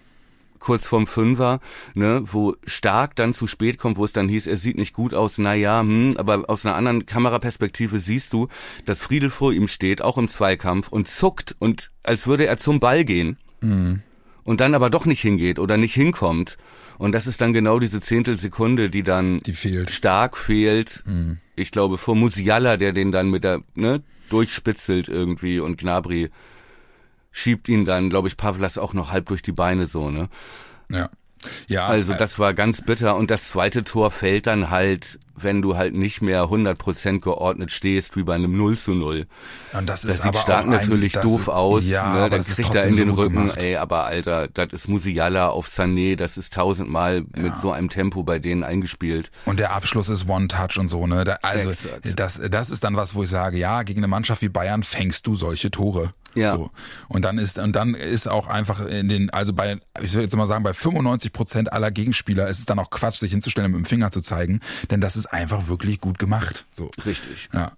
kurz 0.59 0.85
vorm 0.85 1.07
Fünfer, 1.07 1.59
ne, 1.95 2.23
wo 2.25 2.55
Stark 2.65 3.15
dann 3.15 3.33
zu 3.33 3.47
spät 3.47 3.77
kommt, 3.77 3.97
wo 3.97 4.05
es 4.05 4.13
dann 4.13 4.27
hieß, 4.27 4.47
er 4.47 4.57
sieht 4.57 4.77
nicht 4.77 4.93
gut 4.93 5.13
aus, 5.13 5.37
na 5.37 5.53
ja, 5.53 5.79
hm, 5.79 6.15
aber 6.17 6.49
aus 6.49 6.65
einer 6.65 6.75
anderen 6.75 7.05
Kameraperspektive 7.05 7.99
siehst 7.99 8.33
du, 8.33 8.47
dass 8.85 9.01
Friedel 9.01 9.29
vor 9.29 9.53
ihm 9.53 9.67
steht, 9.67 10.01
auch 10.01 10.17
im 10.17 10.27
Zweikampf 10.27 10.89
und 10.89 11.07
zuckt 11.07 11.55
und 11.57 11.91
als 12.03 12.27
würde 12.27 12.45
er 12.45 12.57
zum 12.57 12.79
Ball 12.79 13.05
gehen 13.05 13.37
und 13.61 14.59
dann 14.59 14.73
aber 14.75 14.89
doch 14.89 15.05
nicht 15.05 15.21
hingeht 15.21 15.59
oder 15.59 15.77
nicht 15.77 15.93
hinkommt. 15.93 16.57
Und 16.97 17.13
das 17.13 17.27
ist 17.27 17.41
dann 17.41 17.53
genau 17.53 17.79
diese 17.79 18.01
Zehntelsekunde, 18.01 18.89
die 18.89 19.03
dann 19.03 19.37
Die 19.39 19.53
fehlt. 19.53 19.89
stark 19.91 20.37
fehlt. 20.37 21.03
Ich 21.55 21.71
glaube, 21.71 21.97
vor 21.97 22.15
Musiala, 22.15 22.77
der 22.77 22.91
den 22.91 23.11
dann 23.11 23.29
mit 23.29 23.43
der, 23.43 23.61
ne, 23.75 24.01
durchspitzelt 24.29 25.07
irgendwie 25.09 25.59
und 25.59 25.77
Gnabry 25.79 26.29
schiebt 27.31 27.69
ihn 27.69 27.85
dann, 27.85 28.09
glaube 28.09 28.27
ich, 28.27 28.37
Pavlas 28.37 28.77
auch 28.77 28.93
noch 28.93 29.11
halb 29.11 29.27
durch 29.27 29.41
die 29.41 29.51
Beine 29.51 29.85
so, 29.85 30.09
ne? 30.11 30.29
Ja. 30.89 31.09
Ja, 31.67 31.87
Also 31.87 32.13
äh, 32.13 32.17
das 32.17 32.39
war 32.39 32.53
ganz 32.53 32.81
bitter 32.81 33.15
und 33.15 33.31
das 33.31 33.49
zweite 33.49 33.83
Tor 33.83 34.11
fällt 34.11 34.47
dann 34.47 34.69
halt, 34.69 35.19
wenn 35.35 35.63
du 35.63 35.75
halt 35.75 35.95
nicht 35.95 36.21
mehr 36.21 36.43
100% 36.43 37.19
geordnet 37.21 37.71
stehst, 37.71 38.15
wie 38.15 38.21
bei 38.21 38.35
einem 38.35 38.55
0 38.55 38.77
zu 38.77 38.93
0. 38.93 39.25
und 39.73 39.89
das, 39.89 40.01
Das 40.01 40.15
ist 40.17 40.21
sieht 40.21 40.35
stark 40.37 40.67
natürlich 40.67 41.13
doof 41.13 41.45
das, 41.45 41.49
aus, 41.55 41.83
Ja, 41.87 42.13
ne? 42.13 42.19
dann 42.29 42.39
das 42.39 42.49
ist 42.49 42.57
kriegt 42.57 42.75
er 42.75 42.85
in 42.85 42.95
den 42.95 43.09
so 43.09 43.15
Rücken, 43.15 43.35
gemacht. 43.37 43.57
ey, 43.63 43.75
aber 43.77 44.03
Alter, 44.05 44.49
das 44.49 44.67
ist 44.71 44.87
Musiala 44.87 45.47
auf 45.49 45.67
Sané, 45.67 46.15
das 46.15 46.37
ist 46.37 46.53
tausendmal 46.53 47.23
mit 47.35 47.57
so 47.57 47.71
einem 47.71 47.89
Tempo 47.89 48.21
bei 48.21 48.37
denen 48.37 48.63
eingespielt. 48.63 49.31
Und 49.45 49.59
der 49.59 49.71
Abschluss 49.73 50.09
ist 50.09 50.29
One-Touch 50.29 50.77
und 50.77 50.89
so, 50.89 51.07
ne? 51.07 51.23
Da, 51.23 51.39
also 51.41 51.71
Exakt. 51.71 52.19
das, 52.19 52.39
das 52.51 52.69
ist 52.69 52.83
dann 52.83 52.95
was, 52.95 53.15
wo 53.15 53.23
ich 53.23 53.29
sage, 53.31 53.57
ja, 53.57 53.81
gegen 53.81 54.01
eine 54.01 54.07
Mannschaft 54.07 54.43
wie 54.43 54.49
Bayern 54.49 54.83
fängst 54.83 55.25
du 55.25 55.33
solche 55.35 55.71
Tore. 55.71 56.13
Ja. 56.35 56.51
So. 56.51 56.71
Und 57.07 57.23
dann 57.23 57.37
ist, 57.37 57.57
und 57.57 57.73
dann 57.73 57.93
ist 57.93 58.27
auch 58.27 58.47
einfach 58.47 58.85
in 58.85 59.09
den, 59.09 59.29
also 59.31 59.53
bei, 59.53 59.77
ich 60.01 60.13
will 60.13 60.23
jetzt 60.23 60.35
mal 60.35 60.47
sagen, 60.47 60.63
bei 60.63 60.73
95 60.73 61.33
Prozent 61.33 61.73
aller 61.73 61.91
Gegenspieler 61.91 62.47
ist 62.47 62.59
es 62.59 62.65
dann 62.65 62.79
auch 62.79 62.89
Quatsch, 62.89 63.15
sich 63.15 63.31
hinzustellen 63.31 63.67
und 63.67 63.81
mit 63.81 63.87
dem 63.87 63.89
Finger 63.89 64.11
zu 64.11 64.21
zeigen, 64.21 64.61
denn 64.89 65.01
das 65.01 65.15
ist 65.15 65.27
einfach 65.27 65.67
wirklich 65.67 65.99
gut 65.99 66.19
gemacht. 66.19 66.65
So. 66.71 66.91
Richtig. 67.05 67.49
Ja, 67.53 67.71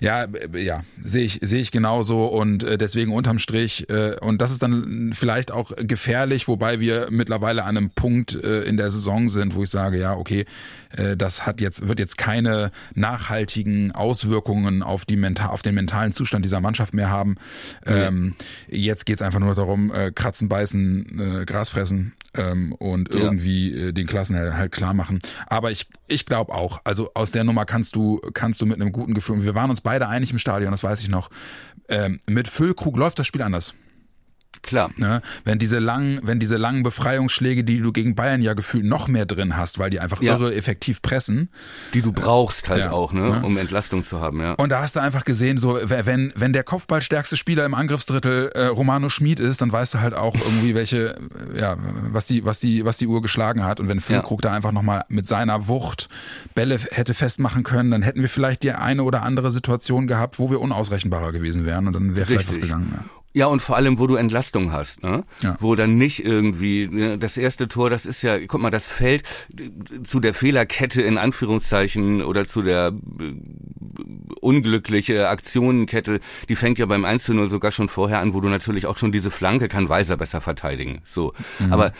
ja, 0.00 0.24
äh, 0.24 0.62
ja, 0.62 0.82
sehe 1.02 1.24
ich, 1.24 1.38
sehe 1.42 1.60
ich 1.60 1.70
genauso 1.70 2.26
und 2.26 2.64
äh, 2.64 2.78
deswegen 2.78 3.12
unterm 3.12 3.38
Strich 3.38 3.88
äh, 3.90 4.16
und 4.20 4.40
das 4.40 4.50
ist 4.50 4.62
dann 4.62 5.12
vielleicht 5.14 5.52
auch 5.52 5.72
gefährlich, 5.76 6.48
wobei 6.48 6.80
wir 6.80 7.08
mittlerweile 7.10 7.64
an 7.64 7.76
einem 7.76 7.90
Punkt 7.90 8.34
in 8.34 8.76
der 8.76 8.90
Saison 8.90 9.28
sind, 9.28 9.54
wo 9.54 9.62
ich 9.62 9.70
sage, 9.70 9.98
ja, 9.98 10.14
okay, 10.14 10.44
das 11.16 11.46
hat 11.46 11.60
jetzt 11.60 11.86
wird 11.86 11.98
jetzt 11.98 12.18
keine 12.18 12.72
nachhaltigen 12.94 13.92
Auswirkungen 13.92 14.82
auf 14.82 15.04
die 15.04 15.16
mental, 15.16 15.50
auf 15.50 15.62
den 15.62 15.74
mentalen 15.74 16.12
Zustand 16.12 16.44
dieser 16.44 16.60
Mannschaft 16.60 16.94
mehr 16.94 17.10
haben. 17.10 17.36
Ähm, 18.08 18.34
jetzt 18.68 19.06
geht's 19.06 19.22
einfach 19.22 19.40
nur 19.40 19.54
darum, 19.54 19.92
äh, 19.92 20.10
kratzen, 20.12 20.48
beißen, 20.48 21.40
äh, 21.42 21.44
Gras 21.44 21.70
fressen 21.70 22.14
ähm, 22.34 22.72
und 22.72 23.10
irgendwie 23.10 23.74
äh, 23.74 23.92
den 23.92 24.06
Klassen 24.06 24.36
halt, 24.36 24.54
halt 24.54 24.72
klar 24.72 24.94
machen. 24.94 25.20
Aber 25.46 25.70
ich, 25.70 25.88
ich 26.06 26.26
glaube 26.26 26.52
auch, 26.52 26.80
also 26.84 27.10
aus 27.14 27.30
der 27.30 27.44
Nummer 27.44 27.64
kannst 27.64 27.96
du, 27.96 28.20
kannst 28.34 28.60
du 28.60 28.66
mit 28.66 28.80
einem 28.80 28.92
guten 28.92 29.14
Gefühl, 29.14 29.42
wir 29.42 29.54
waren 29.54 29.70
uns 29.70 29.80
beide 29.80 30.08
einig 30.08 30.30
im 30.32 30.38
Stadion, 30.38 30.70
das 30.70 30.82
weiß 30.82 31.00
ich 31.00 31.08
noch, 31.08 31.30
ähm, 31.88 32.20
mit 32.28 32.48
Füllkrug 32.48 32.96
läuft 32.96 33.18
das 33.18 33.26
Spiel 33.26 33.42
anders. 33.42 33.74
Klar. 34.62 34.90
Ne? 34.96 35.22
Wenn 35.44 35.58
diese 35.58 35.78
langen, 35.78 36.20
wenn 36.22 36.38
diese 36.38 36.56
langen 36.56 36.82
Befreiungsschläge, 36.82 37.64
die 37.64 37.80
du 37.80 37.92
gegen 37.92 38.14
Bayern 38.14 38.42
ja 38.42 38.54
gefühlt 38.54 38.84
noch 38.84 39.08
mehr 39.08 39.26
drin 39.26 39.56
hast, 39.56 39.78
weil 39.78 39.90
die 39.90 40.00
einfach 40.00 40.20
Ja. 40.22 40.34
irre 40.34 40.54
effektiv 40.54 41.02
pressen. 41.02 41.48
Die 41.94 42.02
du 42.02 42.12
brauchst 42.12 42.68
halt 42.68 42.80
Ja, 42.80 42.90
auch, 42.92 43.12
ne, 43.12 43.20
ja. 43.28 43.40
um 43.40 43.56
Entlastung 43.56 44.04
zu 44.04 44.20
haben, 44.20 44.40
ja. 44.40 44.52
Und 44.54 44.68
da 44.70 44.82
hast 44.82 44.96
du 44.96 45.00
einfach 45.00 45.24
gesehen, 45.24 45.58
so 45.58 45.78
wenn 45.82 46.32
wenn 46.36 46.52
der 46.52 46.62
Kopfballstärkste 46.64 47.36
Spieler 47.36 47.64
im 47.64 47.74
Angriffsdrittel 47.74 48.50
äh, 48.54 48.66
Romano 48.66 49.08
Schmid 49.08 49.40
ist, 49.40 49.60
dann 49.62 49.72
weißt 49.72 49.94
du 49.94 50.00
halt 50.00 50.14
auch 50.14 50.34
irgendwie 50.34 50.74
welche, 50.74 51.16
ja, 51.56 51.76
was 52.10 52.26
die 52.26 52.44
was 52.44 52.60
die 52.60 52.84
was 52.84 52.98
die 52.98 53.06
Uhr 53.06 53.22
geschlagen 53.22 53.64
hat. 53.64 53.80
Und 53.80 53.88
wenn 53.88 54.00
Füllkrug 54.00 54.42
da 54.42 54.52
einfach 54.52 54.72
noch 54.72 54.82
mal 54.82 55.04
mit 55.08 55.26
seiner 55.26 55.68
Wucht 55.68 56.08
Bälle 56.54 56.78
hätte 56.90 57.14
festmachen 57.14 57.62
können, 57.62 57.90
dann 57.90 58.02
hätten 58.02 58.20
wir 58.20 58.28
vielleicht 58.28 58.62
die 58.62 58.72
eine 58.72 59.02
oder 59.04 59.22
andere 59.22 59.50
Situation 59.52 60.06
gehabt, 60.06 60.38
wo 60.38 60.50
wir 60.50 60.60
unausrechenbarer 60.60 61.32
gewesen 61.32 61.64
wären 61.64 61.86
und 61.86 61.94
dann 61.94 62.14
wäre 62.14 62.26
vielleicht 62.26 62.48
was 62.48 62.60
gegangen. 62.60 62.90
Ja. 62.94 63.04
Ja, 63.32 63.46
und 63.46 63.62
vor 63.62 63.76
allem, 63.76 63.98
wo 64.00 64.08
du 64.08 64.16
Entlastung 64.16 64.72
hast, 64.72 65.04
ne? 65.04 65.22
Ja. 65.40 65.56
Wo 65.60 65.76
dann 65.76 65.96
nicht 65.96 66.24
irgendwie, 66.24 66.88
ne, 66.88 67.16
das 67.16 67.36
erste 67.36 67.68
Tor, 67.68 67.88
das 67.88 68.04
ist 68.04 68.22
ja, 68.22 68.44
guck 68.44 68.60
mal, 68.60 68.70
das 68.70 68.90
fällt 68.90 69.22
d- 69.48 69.70
zu 70.02 70.18
der 70.18 70.34
Fehlerkette 70.34 71.00
in 71.02 71.16
Anführungszeichen 71.16 72.22
oder 72.22 72.44
zu 72.46 72.62
der 72.62 72.88
äh, 73.20 73.32
unglückliche 74.40 75.28
Aktionenkette, 75.28 76.20
die 76.48 76.56
fängt 76.56 76.78
ja 76.78 76.86
beim 76.86 77.04
1 77.04 77.24
zu 77.24 77.34
0 77.34 77.48
sogar 77.48 77.72
schon 77.72 77.88
vorher 77.88 78.20
an, 78.20 78.34
wo 78.34 78.40
du 78.40 78.48
natürlich 78.48 78.86
auch 78.86 78.98
schon 78.98 79.12
diese 79.12 79.30
Flanke 79.30 79.68
kann 79.68 79.88
Weiser 79.88 80.16
besser 80.16 80.40
verteidigen. 80.40 81.00
So. 81.04 81.32
Mhm. 81.58 81.72
Aber 81.72 81.92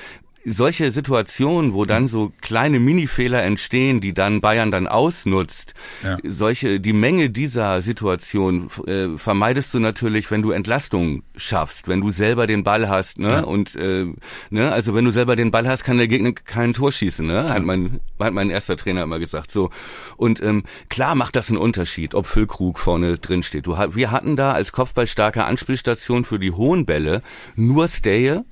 solche 0.44 0.90
Situationen, 0.90 1.74
wo 1.74 1.84
dann 1.84 2.08
so 2.08 2.32
kleine 2.40 2.80
Minifehler 2.80 3.42
entstehen, 3.42 4.00
die 4.00 4.14
dann 4.14 4.40
Bayern 4.40 4.70
dann 4.70 4.86
ausnutzt, 4.86 5.74
Ja. 6.02 6.16
solche, 6.24 6.80
die 6.80 6.92
Menge 6.92 7.30
dieser 7.30 7.82
Situation 7.82 8.70
äh, 8.86 9.08
vermeidest 9.16 9.74
du 9.74 9.80
natürlich, 9.80 10.30
wenn 10.30 10.42
du 10.42 10.50
Entlastung 10.50 11.22
schaffst, 11.36 11.88
wenn 11.88 12.00
du 12.00 12.10
selber 12.10 12.46
den 12.46 12.64
Ball 12.64 12.88
hast, 12.88 13.18
ne? 13.18 13.28
Ja. 13.30 13.40
Und 13.40 13.74
äh, 13.76 14.06
ne, 14.50 14.72
also 14.72 14.94
wenn 14.94 15.04
du 15.04 15.10
selber 15.10 15.36
den 15.36 15.50
Ball 15.50 15.68
hast, 15.68 15.84
kann 15.84 15.98
der 15.98 16.08
Gegner 16.08 16.32
kein 16.32 16.72
Tor 16.72 16.92
schießen, 16.92 17.26
ne? 17.26 17.48
Hat 17.52 17.62
mein 17.64 18.00
hat 18.18 18.32
mein 18.32 18.50
erster 18.50 18.76
Trainer 18.76 19.02
immer 19.02 19.18
gesagt. 19.18 19.50
So 19.52 19.70
und 20.16 20.42
ähm, 20.42 20.62
klar 20.88 21.14
macht 21.14 21.36
das 21.36 21.48
einen 21.50 21.58
Unterschied, 21.58 22.14
ob 22.14 22.26
Füllkrug 22.26 22.78
vorne 22.78 23.18
drin 23.18 23.42
steht. 23.42 23.66
Du 23.66 23.76
wir 23.76 24.10
hatten 24.10 24.36
da 24.36 24.52
als 24.52 24.72
Kopfballstarke 24.72 25.44
Anspielstation 25.44 26.24
für 26.24 26.38
die 26.38 26.52
hohen 26.52 26.86
Bälle 26.86 27.22
nur 27.56 27.86
Staye 27.88 28.20
ja. 28.30 28.44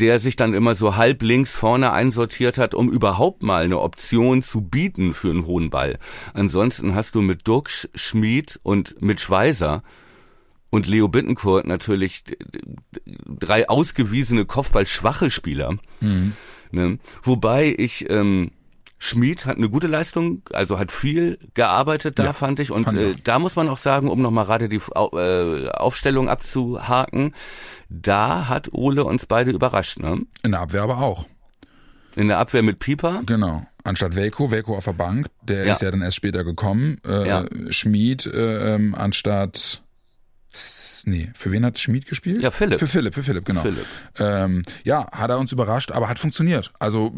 Der 0.00 0.18
sich 0.18 0.36
dann 0.36 0.54
immer 0.54 0.74
so 0.74 0.96
halb 0.96 1.22
links 1.22 1.56
vorne 1.56 1.92
einsortiert 1.92 2.58
hat, 2.58 2.74
um 2.74 2.90
überhaupt 2.90 3.42
mal 3.42 3.64
eine 3.64 3.80
Option 3.80 4.42
zu 4.42 4.60
bieten 4.60 5.14
für 5.14 5.30
einen 5.30 5.46
hohen 5.46 5.70
Ball. 5.70 5.98
Ansonsten 6.34 6.94
hast 6.94 7.14
du 7.14 7.20
mit 7.20 7.46
Duxch, 7.48 7.88
Schmid 7.94 8.60
und 8.62 9.00
mit 9.02 9.20
Schweizer 9.20 9.82
und 10.70 10.86
Leo 10.86 11.08
Bittencourt 11.08 11.66
natürlich 11.66 12.24
drei 13.26 13.68
ausgewiesene 13.68 14.44
Kopfballschwache 14.44 15.30
Spieler. 15.30 15.78
Ne? 16.70 16.98
Wobei 17.22 17.74
ich 17.76 18.08
ähm, 18.10 18.50
Schmid 18.98 19.46
hat 19.46 19.56
eine 19.56 19.68
gute 19.70 19.86
Leistung, 19.86 20.42
also 20.52 20.78
hat 20.78 20.90
viel 20.90 21.38
gearbeitet 21.54 22.18
da, 22.18 22.24
Ja, 22.24 22.32
fand 22.32 22.58
ich. 22.60 22.70
Und 22.72 22.84
fand 22.84 22.98
äh, 22.98 23.14
da 23.22 23.38
muss 23.38 23.54
man 23.56 23.68
auch 23.68 23.78
sagen, 23.78 24.08
um 24.08 24.20
nochmal 24.20 24.44
gerade 24.46 24.68
die 24.68 24.80
äh, 24.94 25.68
Aufstellung 25.70 26.28
abzuhaken, 26.28 27.34
da 27.88 28.48
hat 28.48 28.70
Ole 28.72 29.04
uns 29.04 29.26
beide 29.26 29.50
überrascht, 29.52 30.00
ne? 30.00 30.22
In 30.42 30.50
der 30.50 30.60
Abwehr 30.60 30.82
aber 30.82 30.98
auch. 30.98 31.26
In 32.16 32.28
der 32.28 32.38
Abwehr 32.38 32.62
mit 32.62 32.80
Pieper. 32.80 33.22
Genau. 33.26 33.62
Anstatt 33.84 34.16
Velko, 34.16 34.50
Velko 34.50 34.76
auf 34.76 34.84
der 34.84 34.92
Bank, 34.94 35.28
der 35.42 35.64
Ja. 35.66 35.72
ist 35.72 35.82
ja 35.82 35.90
dann 35.90 36.02
erst 36.02 36.16
später 36.16 36.42
gekommen. 36.42 36.98
Äh, 37.06 37.28
Ja. 37.28 37.44
Schmied 37.70 38.26
äh, 38.26 38.74
ähm, 38.74 38.94
anstatt 38.96 39.82
Nee, 41.04 41.30
für 41.34 41.52
wen 41.52 41.64
hat 41.64 41.78
Schmied 41.78 42.06
gespielt? 42.06 42.42
Ja, 42.42 42.50
Philipp. 42.50 42.80
Für 42.80 42.88
Philipp, 42.88 43.14
für 43.14 43.22
Philipp, 43.22 43.44
genau. 43.44 43.62
Philipp. 43.62 43.86
Ähm, 44.18 44.62
ja, 44.84 45.06
hat 45.12 45.30
er 45.30 45.38
uns 45.38 45.52
überrascht, 45.52 45.92
aber 45.92 46.08
hat 46.08 46.18
funktioniert. 46.18 46.72
Also, 46.78 47.14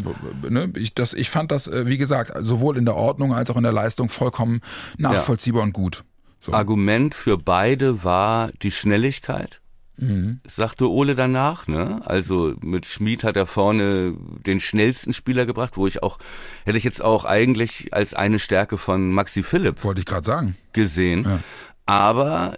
ne, 0.48 0.72
ich, 0.76 0.94
das, 0.94 1.14
ich 1.14 1.30
fand 1.30 1.50
das, 1.50 1.66
äh, 1.66 1.86
wie 1.86 1.96
gesagt, 1.96 2.32
sowohl 2.44 2.76
in 2.76 2.84
der 2.84 2.96
Ordnung 2.96 3.32
als 3.32 3.50
auch 3.50 3.56
in 3.56 3.62
der 3.62 3.72
Leistung 3.72 4.08
vollkommen 4.08 4.60
nachvollziehbar 4.98 5.62
und 5.62 5.72
gut. 5.72 6.04
So. 6.40 6.52
Argument 6.52 7.14
für 7.14 7.38
beide 7.38 8.02
war 8.02 8.50
die 8.62 8.72
Schnelligkeit. 8.72 9.60
Mhm. 10.00 10.40
Sagte 10.46 10.90
Ole 10.90 11.14
danach, 11.14 11.68
ne? 11.68 12.00
Also 12.06 12.54
mit 12.62 12.86
Schmid 12.86 13.22
hat 13.22 13.36
er 13.36 13.46
vorne 13.46 14.14
den 14.46 14.58
schnellsten 14.58 15.12
Spieler 15.12 15.44
gebracht, 15.44 15.76
wo 15.76 15.86
ich 15.86 16.02
auch, 16.02 16.18
hätte 16.64 16.78
ich 16.78 16.84
jetzt 16.84 17.04
auch 17.04 17.26
eigentlich 17.26 17.92
als 17.92 18.14
eine 18.14 18.38
Stärke 18.38 18.78
von 18.78 19.10
Maxi 19.10 19.42
Philipp 19.42 19.84
Wollte 19.84 20.00
ich 20.00 20.06
gerade 20.06 20.24
sagen. 20.24 20.56
gesehen. 20.72 21.24
Ja. 21.24 21.40
Aber 21.86 22.54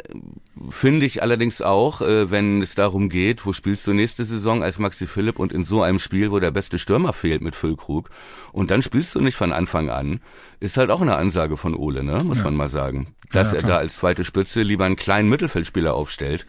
finde 0.69 1.07
ich 1.07 1.23
allerdings 1.23 1.63
auch, 1.63 2.03
äh, 2.03 2.31
wenn 2.31 2.61
es 2.61 2.75
darum 2.75 3.09
geht, 3.09 3.47
wo 3.47 3.53
spielst 3.53 3.87
du 3.87 3.95
nächste 3.95 4.25
Saison 4.25 4.63
als 4.63 4.79
Maxi 4.79 5.07
Philipp 5.07 5.39
und 5.39 5.53
in 5.53 5.65
so 5.65 5.83
einem 5.83 5.99
Spiel, 5.99 6.31
wo 6.31 6.39
der 6.39 6.51
beste 6.51 6.79
Stürmer 6.79 7.13
fehlt 7.13 7.41
mit 7.41 7.55
Füllkrug 7.55 8.11
und 8.53 8.71
dann 8.71 8.83
spielst 8.83 9.15
du 9.15 9.21
nicht 9.21 9.37
von 9.37 9.53
Anfang 9.53 9.89
an, 9.89 10.21
ist 10.61 10.77
halt 10.77 10.91
auch 10.91 11.01
eine 11.01 11.17
Ansage 11.17 11.57
von 11.57 11.75
Ole, 11.75 12.05
ne? 12.05 12.23
muss 12.25 12.45
man 12.45 12.55
mal 12.55 12.69
sagen. 12.69 13.15
Dass 13.31 13.53
Ja, 13.53 13.61
er 13.61 13.67
da 13.67 13.77
als 13.79 13.97
zweite 13.97 14.25
Spitze 14.25 14.63
lieber 14.63 14.85
einen 14.85 14.97
kleinen 14.97 15.31
Mittelfeldspieler 15.31 15.95
aufstellt. 15.95 16.47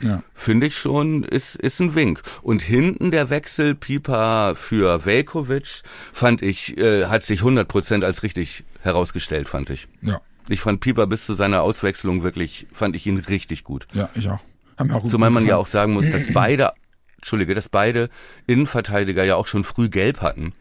Ja. 0.00 0.22
Finde 0.34 0.66
ich 0.66 0.76
schon, 0.76 1.22
ist, 1.22 1.56
ist 1.56 1.80
ein 1.80 1.94
Wink. 1.94 2.22
Und 2.42 2.62
hinten 2.62 3.10
der 3.10 3.30
Wechsel 3.30 3.74
Pieper 3.74 4.54
für 4.56 5.04
Velkovic 5.04 5.82
fand 6.12 6.42
ich, 6.42 6.76
äh, 6.76 7.06
hat 7.06 7.22
sich 7.22 7.42
100% 7.42 8.04
als 8.04 8.22
richtig 8.22 8.64
herausgestellt, 8.80 9.48
fand 9.48 9.70
ich. 9.70 9.86
Ja. 10.00 10.20
Ich 10.48 10.60
fand 10.60 10.80
Pieper 10.80 11.06
bis 11.06 11.26
zu 11.26 11.34
seiner 11.34 11.62
Auswechslung 11.62 12.22
wirklich, 12.22 12.66
fand 12.72 12.96
ich 12.96 13.06
ihn 13.06 13.18
richtig 13.18 13.64
gut. 13.64 13.86
Ja, 13.92 14.08
ich 14.14 14.28
auch. 14.28 14.40
Haben 14.78 14.90
auch 14.90 15.02
gut 15.02 15.10
Zumal 15.10 15.30
man 15.30 15.46
ja 15.46 15.56
auch 15.56 15.66
sagen 15.66 15.92
muss, 15.92 16.10
dass 16.10 16.26
beide, 16.32 16.72
Entschuldige, 17.16 17.54
dass 17.54 17.68
beide 17.68 18.10
Innenverteidiger 18.46 19.24
ja 19.24 19.36
auch 19.36 19.46
schon 19.46 19.64
früh 19.64 19.88
gelb 19.88 20.20
hatten. 20.20 20.52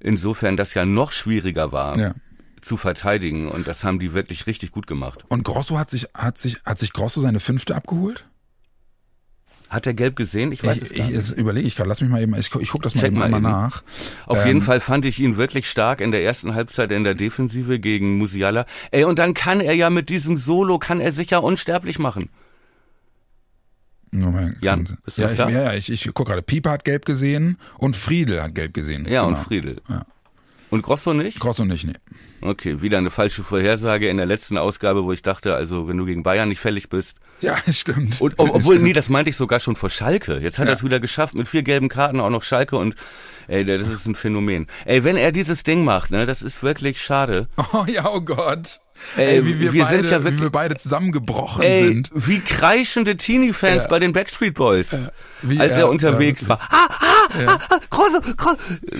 Insofern 0.00 0.56
das 0.56 0.74
ja 0.74 0.84
noch 0.84 1.12
schwieriger 1.12 1.70
war 1.72 1.96
Ja. 1.98 2.14
zu 2.60 2.76
verteidigen 2.76 3.48
und 3.48 3.68
das 3.68 3.84
haben 3.84 3.98
die 4.00 4.12
wirklich 4.12 4.46
richtig 4.46 4.72
gut 4.72 4.86
gemacht. 4.86 5.24
Und 5.28 5.44
Grosso 5.44 5.78
hat 5.78 5.90
sich, 5.90 6.08
hat 6.14 6.38
sich, 6.38 6.58
hat 6.64 6.78
sich 6.80 6.92
Grosso 6.92 7.20
seine 7.20 7.38
fünfte 7.40 7.76
abgeholt? 7.76 8.26
Hat 9.72 9.86
er 9.86 9.94
gelb 9.94 10.16
gesehen? 10.16 10.52
Ich 10.52 10.62
weiß 10.64 10.76
Ich, 10.76 10.82
es 10.82 10.94
gar 10.94 11.06
nicht. 11.06 11.14
jetzt 11.16 11.30
überlege 11.30 11.66
ich 11.66 11.76
gerade, 11.76 11.88
lass 11.88 12.00
mich 12.02 12.10
mal 12.10 12.20
eben, 12.22 12.34
ich, 12.38 12.54
ich 12.54 12.68
guck 12.70 12.82
das 12.82 12.94
mal 12.94 13.00
Check 13.00 13.10
eben 13.12 13.18
mal 13.18 13.30
eben. 13.30 13.40
nach. 13.42 13.82
Auf 14.26 14.38
Ähm, 14.42 14.46
jeden 14.46 14.60
Fall 14.60 14.80
fand 14.80 15.04
ich 15.06 15.18
ihn 15.18 15.38
wirklich 15.38 15.68
stark 15.68 16.00
in 16.02 16.10
der 16.10 16.22
ersten 16.22 16.54
Halbzeit 16.54 16.92
in 16.92 17.04
der 17.04 17.14
Defensive 17.14 17.78
gegen 17.80 18.18
Musiala. 18.18 18.66
Ey, 18.90 19.04
und 19.04 19.18
dann 19.18 19.32
kann 19.32 19.60
er 19.62 19.72
ja 19.72 19.88
mit 19.88 20.10
diesem 20.10 20.36
Solo, 20.36 20.78
kann 20.78 21.00
er 21.00 21.10
sich 21.12 21.30
ja 21.30 21.38
unsterblich 21.38 21.98
machen. 21.98 22.28
Moment, 24.14 24.58
Jan, 24.62 24.86
bist 25.04 25.16
du 25.16 25.22
ja, 25.22 25.30
ich, 25.30 25.38
ja, 25.38 25.72
ich, 25.72 25.90
ich 25.90 26.10
guck 26.12 26.26
gerade. 26.26 26.42
Pieper 26.42 26.70
hat 26.72 26.84
gelb 26.84 27.06
gesehen 27.06 27.56
und 27.78 27.96
Friedel 27.96 28.42
hat 28.42 28.54
gelb 28.54 28.74
gesehen. 28.74 29.06
Ja, 29.08 29.22
und 29.22 29.34
Genau. 29.34 29.44
Friedel. 29.44 29.80
Ja. 29.88 30.02
Und 30.72 30.80
Grosso 30.82 31.12
nicht? 31.12 31.38
Grosso 31.38 31.66
nicht, 31.66 31.84
nee. 31.86 31.92
Okay, 32.40 32.80
wieder 32.80 32.96
eine 32.96 33.10
falsche 33.10 33.44
Vorhersage 33.44 34.08
in 34.08 34.16
der 34.16 34.24
letzten 34.24 34.56
Ausgabe, 34.56 35.04
wo 35.04 35.12
ich 35.12 35.20
dachte, 35.20 35.54
also 35.54 35.86
wenn 35.86 35.98
du 35.98 36.06
gegen 36.06 36.22
Bayern 36.22 36.48
nicht 36.48 36.60
fällig 36.60 36.88
bist. 36.88 37.18
Ja, 37.42 37.56
stimmt. 37.70 38.20
Und, 38.22 38.38
ob- 38.38 38.54
obwohl, 38.54 38.78
nee, 38.78 38.94
das 38.94 39.10
meinte 39.10 39.28
ich 39.28 39.36
sogar 39.36 39.60
schon 39.60 39.76
vor 39.76 39.90
Schalke. 39.90 40.38
Jetzt 40.38 40.58
hat 40.58 40.68
er 40.68 40.72
es 40.74 40.82
wieder 40.82 40.98
geschafft 40.98 41.34
mit 41.34 41.46
vier 41.46 41.62
gelben 41.62 41.90
Karten, 41.90 42.20
auch 42.20 42.30
noch 42.30 42.42
Schalke 42.42 42.76
und 42.76 42.94
ey, 43.48 43.64
das 43.66 43.86
ist 43.86 44.06
ein 44.06 44.14
Phänomen. 44.14 44.66
Ey, 44.86 45.04
wenn 45.04 45.16
er 45.18 45.30
dieses 45.30 45.62
Ding 45.62 45.84
macht, 45.84 46.10
ne, 46.10 46.24
das 46.24 46.40
ist 46.42 46.62
wirklich 46.62 47.02
schade. 47.02 47.46
Oh 47.74 47.84
ja, 47.86 48.08
oh 48.10 48.20
Gott. 48.22 48.80
Ey, 49.16 49.26
Ey, 49.36 49.44
wie 49.46 49.60
wir, 49.60 49.72
wir 49.72 49.84
beide, 49.84 49.96
sind 50.02 50.10
ja 50.10 50.24
wirklich- 50.24 50.40
wie 50.40 50.44
wir 50.44 50.50
beide 50.50 50.76
zusammengebrochen 50.76 51.62
Ey, 51.62 51.86
sind. 51.88 52.10
wie 52.14 52.40
kreischende 52.40 53.16
Teenie-Fans 53.16 53.84
Ja. 53.84 53.88
bei 53.90 53.98
den 53.98 54.12
Backstreet 54.12 54.54
Boys. 54.54 54.88
Wie 55.42 55.58
als 55.60 55.72
er, 55.72 55.78
er- 55.80 55.88
unterwegs 55.90 56.42
ja, 56.42 56.48
war. 56.50 56.60
Ah, 56.70 56.86
ah, 56.88 57.28
ah, 57.46 57.58
ah, 57.68 57.78
Grosso, 57.90 58.20
Grosso. 58.36 58.56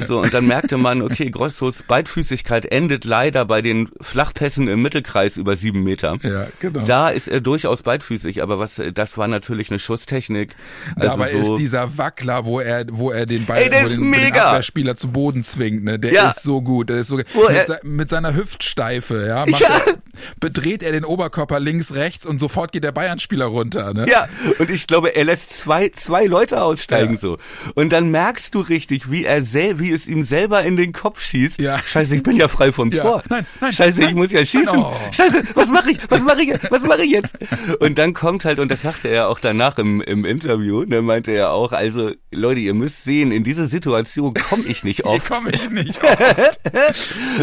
So, 0.07 0.21
und 0.23 0.35
dann 0.35 0.47
merkte 0.47 0.77
man, 0.77 1.03
okay, 1.03 1.31
Grossos 1.31 1.83
Beidfüßigkeit 1.85 2.67
endet 2.67 3.05
leider 3.05 3.45
bei 3.45 3.63
den 3.63 3.89
Flachpässen 4.01 4.69
im 4.69 4.83
Mittelkreis 4.83 5.37
über 5.37 5.57
sieben 5.57 5.83
Meter. 5.83 6.19
Ja, 6.23 6.47
genau. 6.59 6.85
Da 6.85 7.09
ist 7.11 7.29
er 7.29 7.41
durchaus 7.41 7.83
beidfüßig, 7.83 8.43
aber 8.43 8.59
was, 8.59 8.81
das 8.95 9.17
war 9.19 9.29
natürlich 9.29 9.71
eine 9.71 9.79
Schusstechnik. 9.79 10.57
Also 10.97 11.09
Dabei 11.17 11.31
so, 11.33 11.55
ist 11.55 11.59
dieser 11.61 11.97
Wackler, 11.97 12.45
wo 12.45 12.61
er, 12.61 12.85
wo 12.91 13.11
er 13.13 13.25
den 13.27 13.47
Ball, 13.47 13.63
Ey, 13.63 13.71
der 13.71 13.83
wo 13.85 13.87
ist 13.87 13.97
den, 13.97 14.01
wo 14.01 14.13
den 14.15 14.23
mega. 14.25 14.49
Abwehrspieler 14.51 14.97
zu 14.97 15.09
Boden 15.09 15.45
zwingt, 15.45 15.85
ne? 15.85 15.99
Der 15.99 16.13
Ja. 16.13 16.29
ist 16.31 16.43
so 16.43 16.61
gut. 16.61 16.89
Der 16.91 16.99
ist 16.99 17.07
so, 17.09 17.19
Wo 17.35 17.45
er- 17.45 17.53
mit, 17.59 17.67
se, 17.67 17.81
mit 17.85 18.11
seiner 18.11 18.35
Hüftsteife, 18.35 19.27
ja, 19.27 19.47
macht 19.47 19.61
Ja. 19.63 19.69
Er, 19.69 19.92
bedreht 20.41 20.83
er 20.83 20.93
den 20.93 21.05
Oberkörper 21.05 21.61
links, 21.61 21.95
rechts 21.95 22.27
und 22.27 22.39
sofort 22.39 22.73
geht 22.73 22.85
der 22.85 22.93
Bayern-Spieler 22.93 23.47
runter, 23.47 23.93
ne? 23.95 24.07
Ja, 24.09 24.29
und 24.59 24.71
ich 24.71 24.87
glaube, 24.87 25.15
er 25.17 25.25
lässt 25.25 25.57
zwei, 25.59 25.89
zwei 25.91 26.27
Leute 26.27 26.63
aussteigen 26.63 27.15
Ja. 27.15 27.21
so. 27.21 27.39
Und 27.75 27.91
dann 27.93 28.11
merkst 28.11 28.55
du 28.55 28.61
richtig, 28.61 29.11
wie 29.11 29.25
er 29.25 29.43
sel 29.43 29.79
wie 29.79 29.93
es 29.93 30.07
ihm 30.07 30.25
selber 30.25 30.63
in 30.63 30.77
den 30.77 30.93
Kopf 30.93 31.21
schießt. 31.23 31.61
Ja. 31.61 31.79
Scheiße, 31.79 32.17
ich 32.17 32.23
bin 32.23 32.37
ja 32.37 32.49
frei 32.49 32.73
vom 32.73 32.91
Ja. 32.91 33.03
Tor. 33.03 33.23
Nein, 33.29 33.47
nein, 33.61 33.73
Scheiße, 33.73 34.01
ich 34.01 34.07
nein. 34.07 34.15
muss 34.17 34.33
ja 34.33 34.45
schießen. 34.45 34.79
Oh. 34.79 34.93
Scheiße, 35.13 35.43
was 35.55 35.69
mache 35.69 35.91
ich? 35.93 35.99
Was 36.09 36.21
mache 36.23 36.43
ich? 36.43 36.49
jetzt? 36.49 36.71
Was 36.71 36.83
mache 36.83 37.03
ich 37.03 37.11
jetzt? 37.11 37.35
Und 37.81 37.99
dann 37.99 38.15
kommt 38.15 38.45
halt, 38.45 38.59
und 38.59 38.71
das 38.71 38.83
sagte 38.83 39.09
er 39.09 39.29
auch 39.29 39.41
danach 39.41 39.79
im, 39.79 40.01
im 40.01 40.25
Interview, 40.25 40.85
ne, 40.85 41.03
meinte 41.03 41.31
er 41.33 41.53
auch, 41.53 41.73
also 41.73 42.11
Leute, 42.33 42.61
ihr 42.61 42.75
müsst 42.75 43.05
sehen, 43.05 43.33
in 43.33 43.45
diese 43.45 43.67
Situation 43.69 44.35
komme 44.35 44.65
ich 44.67 44.85
nicht 44.85 45.05
oft. 45.05 45.29
komme 45.31 45.51
ich 45.53 45.71
nicht 45.71 46.01
auf. 46.05 46.19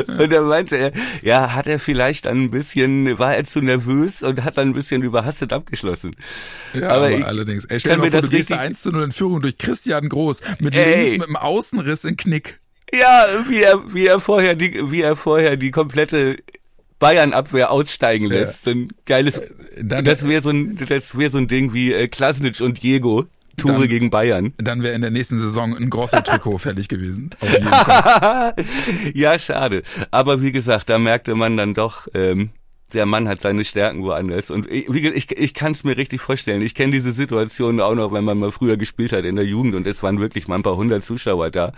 Und 0.08 0.32
da 0.32 0.42
meinte 0.42 0.76
er, 0.78 0.92
ja, 1.22 1.54
hat 1.54 1.68
er 1.68 1.80
vielleicht 1.80 2.28
dann 2.30 2.44
ein 2.44 2.52
bisschen, 2.52 3.18
war 3.20 3.36
er 3.36 3.44
zu 3.44 3.62
nervös 3.62 4.22
und 4.24 4.44
hat 4.44 4.58
dann 4.58 4.70
ein 4.70 4.74
bisschen 4.74 5.04
überhastet 5.04 5.52
abgeschlossen. 5.54 6.16
Ja, 6.74 6.90
aber, 6.92 7.12
ich 7.12 7.26
allerdings. 7.26 7.66
Ey, 7.66 7.80
stell 7.80 7.96
dir 7.96 7.98
mal 8.04 8.12
vor, 8.12 8.22
du 8.22 8.30
gehst 8.30 8.50
da 8.52 8.56
richtig- 8.56 8.70
1 8.70 8.82
zu 8.82 8.92
0 8.92 9.04
in 9.04 9.12
Führung 9.12 9.42
durch 9.42 9.58
Christian 9.58 10.08
Groß 10.10 10.42
mit 10.60 10.76
Ey. 10.76 10.96
links 10.96 11.12
mit 11.14 11.28
dem 11.28 11.36
Außenriss 11.36 12.04
in 12.06 12.16
Knick. 12.18 12.60
Ja, 12.94 13.26
wie 13.48 13.62
er, 13.62 13.94
wie 13.94 14.08
er 14.08 14.20
vorher 14.20 14.56
die, 14.56 14.92
wie 14.92 15.02
er 15.02 15.16
vorher 15.16 15.58
die 15.58 15.72
komplette 15.72 16.38
Bayern-Abwehr 17.00 17.72
aussteigen 17.72 18.26
lässt. 18.28 18.64
So 18.64 18.72
ein 18.72 18.90
geiles, 19.06 19.42
dann- 19.82 20.06
das 20.06 20.28
wäre 20.28 20.42
so 20.42 20.50
ein, 20.50 20.78
das 20.88 21.18
wäre 21.18 21.32
so 21.32 21.38
ein 21.38 21.48
Ding 21.48 21.74
wie 21.74 21.94
äh, 21.94 22.08
Klasnic 22.08 22.60
und 22.62 22.84
Diego. 22.84 23.26
Tore 23.60 23.74
Dann- 23.80 23.88
gegen 23.90 24.10
Bayern. 24.10 24.54
Dann 24.58 24.82
wäre 24.84 24.94
in 24.96 25.02
der 25.02 25.12
nächsten 25.12 25.40
Saison 25.40 25.76
ein 25.78 25.90
Grosso-Trikot 25.90 26.58
fällig 26.60 26.88
gewesen. 26.88 27.30
Ja, 29.14 29.38
schade. 29.40 29.84
Aber 30.12 30.42
wie 30.42 30.52
gesagt, 30.52 30.90
da 30.90 30.98
merkte 31.00 31.36
man 31.36 31.58
dann 31.58 31.74
doch, 31.74 32.08
ähm, 32.14 32.50
der 32.94 33.06
Mann 33.06 33.28
hat 33.28 33.42
seine 33.42 33.66
Stärken 33.66 34.04
woanders. 34.04 34.52
Und 34.52 34.70
ich, 34.70 34.88
ich, 34.90 35.32
ich 35.32 35.54
kann 35.54 35.72
es 35.74 35.84
mir 35.84 35.98
richtig 35.98 36.22
vorstellen. 36.22 36.62
Ich 36.62 36.76
kenne 36.76 36.92
diese 36.92 37.12
Situation 37.12 37.80
auch 37.80 37.96
noch, 37.96 38.12
wenn 38.12 38.24
man 38.24 38.38
mal 38.40 38.52
früher 38.52 38.78
gespielt 38.78 39.14
hat 39.14 39.26
in 39.26 39.36
der 39.36 39.46
Jugend 39.46 39.76
und 39.76 39.88
es 39.88 40.04
waren 40.04 40.20
wirklich 40.20 40.48
mal 40.48 40.56
ein 40.56 40.64
paar 40.64 40.76
hundert 40.76 41.04
Zuschauer 41.04 41.52
da. 41.52 41.72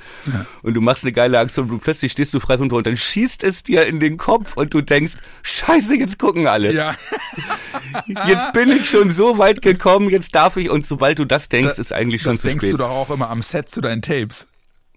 Und 0.62 0.74
du 0.74 0.82
machst 0.82 1.04
eine 1.04 1.12
geile 1.12 1.40
Aktion 1.40 1.70
und 1.70 1.80
plötzlich 1.82 2.12
stehst 2.12 2.34
du 2.34 2.40
frei 2.40 2.58
vom 2.58 2.70
Tor 2.70 2.80
und 2.80 2.88
dann 2.88 2.98
schießt 2.98 3.44
es 3.44 3.64
dir 3.64 3.86
in 3.86 4.00
den 4.00 4.18
Kopf 4.18 4.58
und 4.58 4.74
du 4.74 4.82
denkst, 4.82 5.14
scheiße, 5.44 5.96
jetzt 5.96 6.20
gucken 6.20 6.48
alle. 6.48 6.74
Ja, 6.74 6.96
Jetzt 8.28 8.54
bin 8.54 8.70
ich 8.70 8.90
schon 8.90 9.10
so 9.10 9.38
weit 9.38 9.62
gekommen, 9.62 10.10
jetzt 10.10 10.36
darf 10.36 10.58
ich. 10.58 10.70
Und 10.70 10.86
sobald 10.86 11.20
du 11.20 11.26
das 11.26 11.50
denkst, 11.50 11.78
ist 11.78 11.94
eigentlich 11.94 12.22
schon 12.22 12.34
das 12.34 12.42
zu 12.42 12.48
denkst 12.48 12.64
spät. 12.66 12.74
du 12.74 12.78
doch 12.78 12.90
auch 12.90 13.10
immer 13.10 13.30
am 13.30 13.42
Set 13.42 13.70
zu 13.70 13.82
deinen 13.82 14.02
Tapes. 14.02 14.48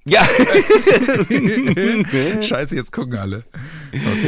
Ja. 0.07 0.25
Scheiße, 2.43 2.77
jetzt 2.77 2.93
gucken 2.93 3.17
alle. 3.17 3.45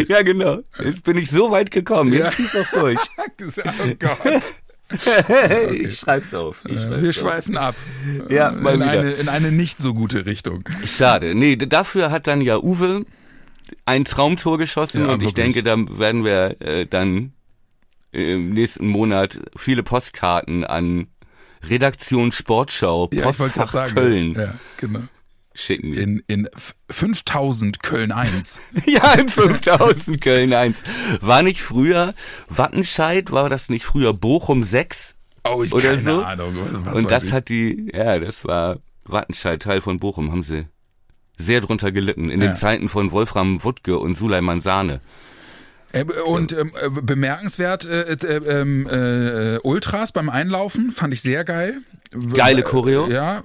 ja, 0.09 0.23
genau. 0.23 0.61
Jetzt 0.83 1.05
bin 1.05 1.19
ich 1.19 1.31
so 1.31 1.51
weit 1.51 1.71
gekommen. 1.71 2.13
Jetzt 2.13 2.25
Ja. 2.25 2.31
zieh's 2.33 2.53
doch 2.53 2.71
durch. 2.81 2.99
Oh 3.85 3.95
Gott. 3.99 4.55
Ich 5.73 5.99
schreib's 5.99 6.33
auf. 6.33 6.61
Ich 6.65 6.75
schreib's 6.81 7.03
Wir 7.03 7.11
auf. 7.11 7.17
schweifen 7.17 7.57
ab. 7.57 7.75
Ja, 8.29 8.53
mal 8.53 8.75
in 8.75 8.81
wieder. 8.83 8.91
eine, 8.93 9.11
in 9.13 9.29
eine 9.29 9.51
nicht 9.51 9.81
so 9.81 9.95
gute 9.95 10.27
Richtung. 10.27 10.63
Schade. 10.85 11.35
Nee, 11.35 11.57
dafür 11.57 12.13
hat 12.13 12.29
dann 12.29 12.41
ja 12.41 12.59
Uwe 12.59 13.05
ein 13.85 14.05
Traumtor 14.05 14.59
geschossen 14.59 15.07
Ja, 15.07 15.15
und 15.15 15.23
ich 15.25 15.35
denke, 15.35 15.65
da 15.65 15.77
werden 15.77 16.25
wir 16.25 16.61
äh, 16.61 16.87
dann 16.87 17.33
im 18.13 18.51
nächsten 18.51 18.87
Monat 18.87 19.41
viele 19.57 19.83
Postkarten 19.83 20.63
an 20.65 21.09
Redaktion 21.65 22.31
Sportschau, 22.31 23.11
Ja, 23.13 23.25
Postfach 23.25 23.73
sagen. 23.73 23.93
Köln 23.95 24.35
Ja, 24.35 24.55
genau. 24.77 25.01
Schicken. 25.57 25.93
In, 25.95 26.23
in 26.27 26.47
f- 26.55 26.75
5000 26.91 27.83
Köln 27.83 28.13
1. 28.13 28.61
Ja, 28.87 29.15
in 29.15 29.29
5000 29.29 30.21
Köln 30.21 30.53
1. 30.53 30.83
War 31.21 31.43
nicht 31.43 31.61
früher 31.63 32.15
Wattenscheid, 32.49 33.31
war 33.33 33.49
das 33.49 33.69
nicht 33.69 33.85
früher 33.85 34.13
Bochum 34.15 34.63
6? 34.63 35.15
Oh, 35.49 35.63
ich 35.63 35.73
Oder 35.73 35.91
keine 35.91 36.01
so. 36.01 36.23
Ahnung. 36.25 36.55
Was 36.85 36.95
Und 36.97 37.11
das 37.11 37.25
ich. 37.25 37.33
hat 37.33 37.49
die, 37.49 37.91
ja, 37.95 38.19
das 38.19 38.45
war 38.45 38.79
Wattenscheid, 39.05 39.63
Teil 39.63 39.81
von 39.81 39.99
Bochum, 40.01 40.33
haben 40.33 40.43
sie 40.43 40.67
sehr 41.39 41.61
drunter 41.61 41.93
gelitten. 41.93 42.31
In 42.31 42.41
Ja. 42.41 42.49
den 42.49 42.57
Zeiten 42.57 42.89
von 42.89 43.11
Wolfram 43.13 43.63
Wuttke 43.63 43.99
und 43.99 44.17
Suleiman 44.17 44.61
Sahne. 44.61 45.01
Äh, 45.93 46.05
Und 46.27 46.53
ähm, 46.53 46.73
äh, 46.83 46.91
bemerkenswert, 46.91 47.85
äh, 47.85 48.13
äh, 48.13 48.61
ähm, 48.61 48.87
äh, 48.91 49.59
Ultras 49.63 50.13
beim 50.13 50.29
Einlaufen 50.29 50.91
fand 50.93 51.15
ich 51.15 51.23
sehr 51.23 51.45
geil. 51.45 51.79
Geile 52.35 52.63
Choreo. 52.63 53.09
Ja, 53.09 53.43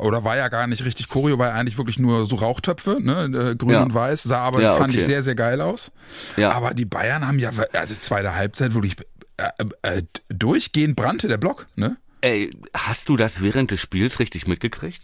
oder 0.00 0.24
war 0.24 0.36
ja 0.36 0.48
gar 0.48 0.66
nicht 0.66 0.84
richtig 0.84 1.08
Choreo, 1.08 1.38
war 1.38 1.48
ja 1.48 1.54
eigentlich 1.54 1.78
wirklich 1.78 1.98
nur 1.98 2.26
so 2.26 2.36
Rauchtöpfe, 2.36 2.98
ne, 3.00 3.54
grün 3.56 3.70
Ja. 3.70 3.82
und 3.82 3.94
weiß, 3.94 4.22
sah 4.22 4.38
aber, 4.40 4.60
Ja, 4.60 4.74
fand 4.74 4.94
ich 4.94 5.00
okay. 5.00 5.10
sehr, 5.10 5.22
sehr 5.22 5.34
geil 5.34 5.60
aus. 5.60 5.90
Ja. 6.36 6.52
Aber 6.52 6.74
die 6.74 6.84
Bayern 6.84 7.26
haben 7.26 7.38
ja, 7.38 7.50
also 7.72 7.94
zweite 7.98 8.34
Halbzeit 8.34 8.74
wirklich 8.74 8.96
äh, 9.36 9.98
äh, 9.98 10.02
durchgehend 10.28 10.96
brannte 10.96 11.28
der 11.28 11.38
Block, 11.38 11.66
ne? 11.76 11.96
Ey, 12.20 12.50
hast 12.74 13.08
du 13.08 13.16
das 13.16 13.42
während 13.42 13.70
des 13.70 13.80
Spiels 13.80 14.18
richtig 14.18 14.46
mitgekriegt? 14.48 15.02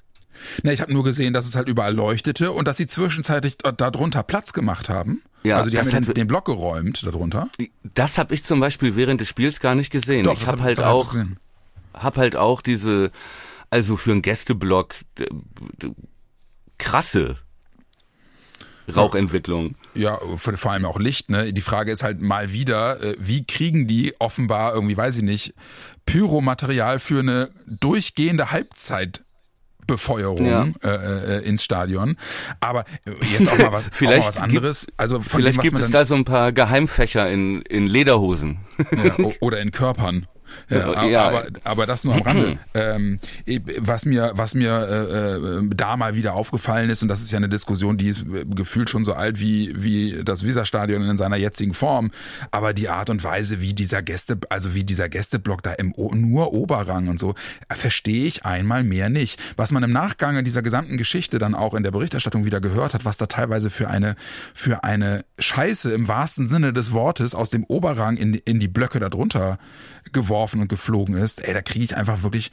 Ne, 0.64 0.72
ich 0.72 0.80
habe 0.80 0.92
nur 0.92 1.04
gesehen, 1.04 1.32
dass 1.32 1.46
es 1.46 1.54
halt 1.54 1.68
überall 1.68 1.94
leuchtete 1.94 2.50
und 2.50 2.66
dass 2.66 2.76
sie 2.76 2.88
zwischenzeitlich 2.88 3.58
darunter 3.76 4.24
Platz 4.24 4.52
gemacht 4.52 4.88
haben. 4.88 5.22
Ja, 5.44 5.58
also 5.58 5.70
die 5.70 5.78
haben 5.78 5.88
den, 5.90 6.14
den 6.14 6.26
Block 6.26 6.46
geräumt 6.46 7.06
darunter. 7.06 7.48
Das 7.82 8.18
habe 8.18 8.34
ich 8.34 8.42
zum 8.44 8.58
Beispiel 8.60 8.96
während 8.96 9.20
des 9.20 9.28
Spiels 9.28 9.60
gar 9.60 9.74
nicht 9.74 9.90
gesehen. 9.90 10.24
Doch, 10.24 10.32
ich 10.32 10.46
habe 10.46 10.58
hab 10.58 10.64
halt 10.64 10.80
auch, 10.80 11.12
gesehen. 11.12 11.38
Hab 11.94 12.16
halt 12.18 12.36
auch 12.36 12.60
diese, 12.60 13.10
also 13.70 13.96
für 13.96 14.12
einen 14.12 14.22
Gästeblock 14.22 14.94
krasse 16.78 17.36
Rauchentwicklung. 18.94 19.76
Ja, 19.94 20.18
vor 20.36 20.72
allem 20.72 20.84
auch 20.84 20.98
Licht, 20.98 21.30
ne? 21.30 21.52
Die 21.52 21.60
Frage 21.62 21.90
ist 21.92 22.02
halt 22.02 22.20
mal 22.20 22.52
wieder, 22.52 23.02
äh, 23.02 23.16
wie 23.18 23.46
kriegen 23.46 23.86
die 23.86 24.12
offenbar 24.18 24.74
irgendwie, 24.74 24.96
weiß 24.96 25.16
ich 25.16 25.22
nicht, 25.22 25.54
Pyromaterial 26.04 26.98
für 26.98 27.20
eine 27.20 27.50
durchgehende 27.66 28.50
Halbzeitbefeuerung 28.50 30.44
Ja. 30.44 30.66
äh, 30.82 31.38
äh, 31.38 31.44
ins 31.48 31.64
Stadion. 31.64 32.16
Aber 32.60 32.84
äh, 33.06 33.12
jetzt 33.32 33.48
auch 33.50 33.56
mal 33.58 33.72
was, 33.72 33.88
Vielleicht 33.92 34.22
mal 34.22 34.28
was 34.28 34.36
anderes. 34.36 34.86
Also 34.98 35.20
von 35.20 35.40
Vielleicht 35.40 35.54
dem, 35.54 35.58
was 35.58 35.62
gibt 35.62 35.74
man 35.74 35.82
es 35.84 35.90
da 35.90 36.04
so 36.04 36.14
ein 36.16 36.26
paar 36.26 36.52
Geheimfächer 36.52 37.30
in, 37.30 37.62
in 37.62 37.86
Lederhosen. 37.86 38.58
ja, 39.02 39.16
oder 39.40 39.60
in 39.60 39.70
Körpern. 39.70 40.26
Ja, 40.70 41.04
Ja. 41.06 41.28
aber, 41.28 41.46
aber 41.64 41.86
das 41.86 42.04
nur 42.04 42.14
am 42.14 42.22
Rande. 42.22 42.58
ähm, 42.74 43.18
was 43.78 44.04
mir, 44.04 44.32
was 44.34 44.54
mir 44.54 44.72
äh, 44.72 45.58
äh, 45.58 45.70
da 45.74 45.96
mal 45.96 46.14
wieder 46.14 46.34
aufgefallen 46.34 46.90
ist, 46.90 47.02
und 47.02 47.08
das 47.08 47.20
ist 47.20 47.30
ja 47.30 47.36
eine 47.38 47.48
Diskussion, 47.48 47.96
die 47.96 48.08
ist 48.08 48.22
äh, 48.22 48.44
gefühlt 48.46 48.90
schon 48.90 49.04
so 49.04 49.14
alt 49.14 49.40
wie, 49.40 49.72
wie 49.76 50.22
das 50.24 50.44
Weserstadion 50.44 51.02
in 51.02 51.18
seiner 51.18 51.36
jetzigen 51.36 51.74
Form, 51.74 52.10
aber 52.50 52.72
die 52.72 52.88
Art 52.88 53.10
und 53.10 53.22
Weise, 53.24 53.60
wie 53.60 53.74
dieser 53.74 54.02
Gäste, 54.02 54.38
also 54.48 54.74
wie 54.74 54.84
dieser 54.84 55.08
Gästeblock 55.08 55.62
da 55.62 55.72
im 55.72 55.92
o 55.96 56.12
nur 56.14 56.52
Oberrang 56.52 57.08
und 57.08 57.18
so, 57.18 57.34
äh, 57.68 57.74
verstehe 57.74 58.26
ich 58.26 58.44
einmal 58.44 58.84
mehr 58.84 59.08
nicht. 59.08 59.40
Was 59.56 59.72
man 59.72 59.82
im 59.82 59.92
Nachgang 59.92 60.36
an 60.36 60.44
dieser 60.44 60.62
gesamten 60.62 60.96
Geschichte 60.96 61.38
dann 61.38 61.54
auch 61.54 61.74
in 61.74 61.82
der 61.82 61.90
Berichterstattung 61.90 62.44
wieder 62.44 62.60
gehört 62.60 62.94
hat, 62.94 63.04
was 63.04 63.16
da 63.16 63.26
teilweise 63.26 63.70
für 63.70 63.88
eine, 63.88 64.16
für 64.54 64.84
eine 64.84 65.24
Scheiße 65.38 65.92
im 65.92 66.08
wahrsten 66.08 66.48
Sinne 66.48 66.72
des 66.72 66.92
Wortes 66.92 67.34
aus 67.34 67.50
dem 67.50 67.64
Oberrang 67.64 68.16
in, 68.16 68.34
in 68.34 68.60
die 68.60 68.68
Blöcke 68.68 69.00
darunter 69.00 69.58
geworfen 70.12 70.43
und 70.52 70.68
geflogen 70.68 71.16
ist, 71.16 71.46
ey, 71.46 71.54
da 71.54 71.62
kriege 71.62 71.84
ich 71.84 71.96
einfach 71.96 72.22
wirklich, 72.22 72.50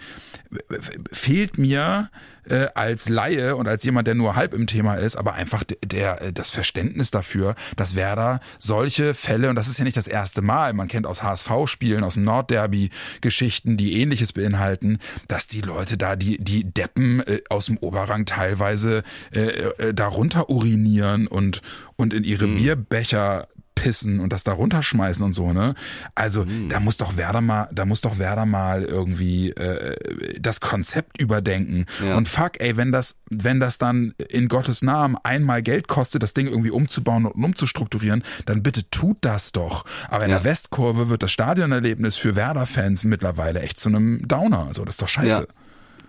fehlt 1.11 1.57
mir 1.57 2.09
äh, 2.49 2.67
als 2.75 3.09
Laie 3.09 3.55
und 3.55 3.67
als 3.67 3.83
jemand, 3.83 4.07
der 4.07 4.15
nur 4.15 4.35
halb 4.35 4.53
im 4.53 4.67
Thema 4.67 4.95
ist, 4.95 5.15
aber 5.15 5.33
einfach 5.33 5.63
der, 5.63 5.77
der 6.17 6.31
das 6.31 6.49
Verständnis 6.49 7.11
dafür, 7.11 7.55
dass 7.75 7.95
Werder 7.95 8.39
solche 8.57 9.13
Fälle, 9.13 9.49
und 9.49 9.55
das 9.55 9.67
ist 9.67 9.77
ja 9.77 9.83
nicht 9.83 9.97
das 9.97 10.07
erste 10.07 10.41
Mal, 10.41 10.73
man 10.73 10.87
kennt 10.87 11.05
aus 11.05 11.23
HSV-Spielen, 11.23 12.03
aus 12.03 12.15
dem 12.15 12.23
Nordderby 12.23 12.89
Geschichten, 13.21 13.77
die 13.77 14.01
ähnliches 14.01 14.33
beinhalten, 14.33 14.99
dass 15.27 15.47
die 15.47 15.61
Leute 15.61 15.97
da, 15.97 16.15
die, 16.15 16.37
die 16.43 16.63
Deppen 16.63 17.21
äh, 17.21 17.41
aus 17.49 17.67
dem 17.67 17.77
Oberrang 17.77 18.25
teilweise 18.25 19.03
äh, 19.33 19.39
äh, 19.39 19.93
darunter 19.93 20.49
urinieren 20.49 21.27
und, 21.27 21.61
und 21.95 22.13
in 22.13 22.23
ihre 22.23 22.47
Bierbecher 22.47 23.47
pissen 23.81 24.19
und 24.19 24.31
das 24.31 24.43
da 24.43 24.53
runterschmeißen 24.53 25.25
und 25.25 25.33
so, 25.33 25.53
ne? 25.53 25.73
Also 26.13 26.45
da 26.69 26.79
muss 26.79 26.97
doch 26.97 27.17
Werder 27.17 27.41
mal, 27.41 27.67
da 27.71 27.85
muss 27.85 28.01
doch 28.01 28.19
Werder 28.19 28.45
mal 28.45 28.83
irgendwie 28.83 29.49
äh, 29.49 29.95
das 30.39 30.59
Konzept 30.61 31.19
überdenken. 31.19 31.85
Ja. 32.05 32.15
Und 32.15 32.27
fuck, 32.29 32.59
ey, 32.61 32.77
wenn 32.77 32.91
das, 32.91 33.15
wenn 33.31 33.59
das 33.59 33.79
dann 33.79 34.13
in 34.29 34.47
Gottes 34.49 34.83
Namen 34.83 35.15
einmal 35.23 35.63
Geld 35.63 35.87
kostet, 35.87 36.21
das 36.21 36.33
Ding 36.35 36.45
irgendwie 36.47 36.69
umzubauen 36.69 37.25
und 37.25 37.43
umzustrukturieren, 37.43 38.23
dann 38.45 38.61
bitte 38.61 38.87
tut 38.91 39.17
das 39.21 39.51
doch. 39.51 39.83
Aber 40.09 40.25
in 40.25 40.29
Ja. 40.31 40.37
der 40.37 40.43
Westkurve 40.51 41.09
wird 41.09 41.23
das 41.23 41.31
Stadionerlebnis 41.31 42.17
für 42.17 42.35
Werder-Fans 42.35 43.03
mittlerweile 43.03 43.61
echt 43.61 43.79
zu 43.79 43.89
einem 43.89 44.27
Downer. 44.27 44.67
Also 44.67 44.85
das 44.85 44.93
ist 44.95 45.01
doch 45.01 45.07
scheiße. 45.07 45.47
Ja. 45.47 45.60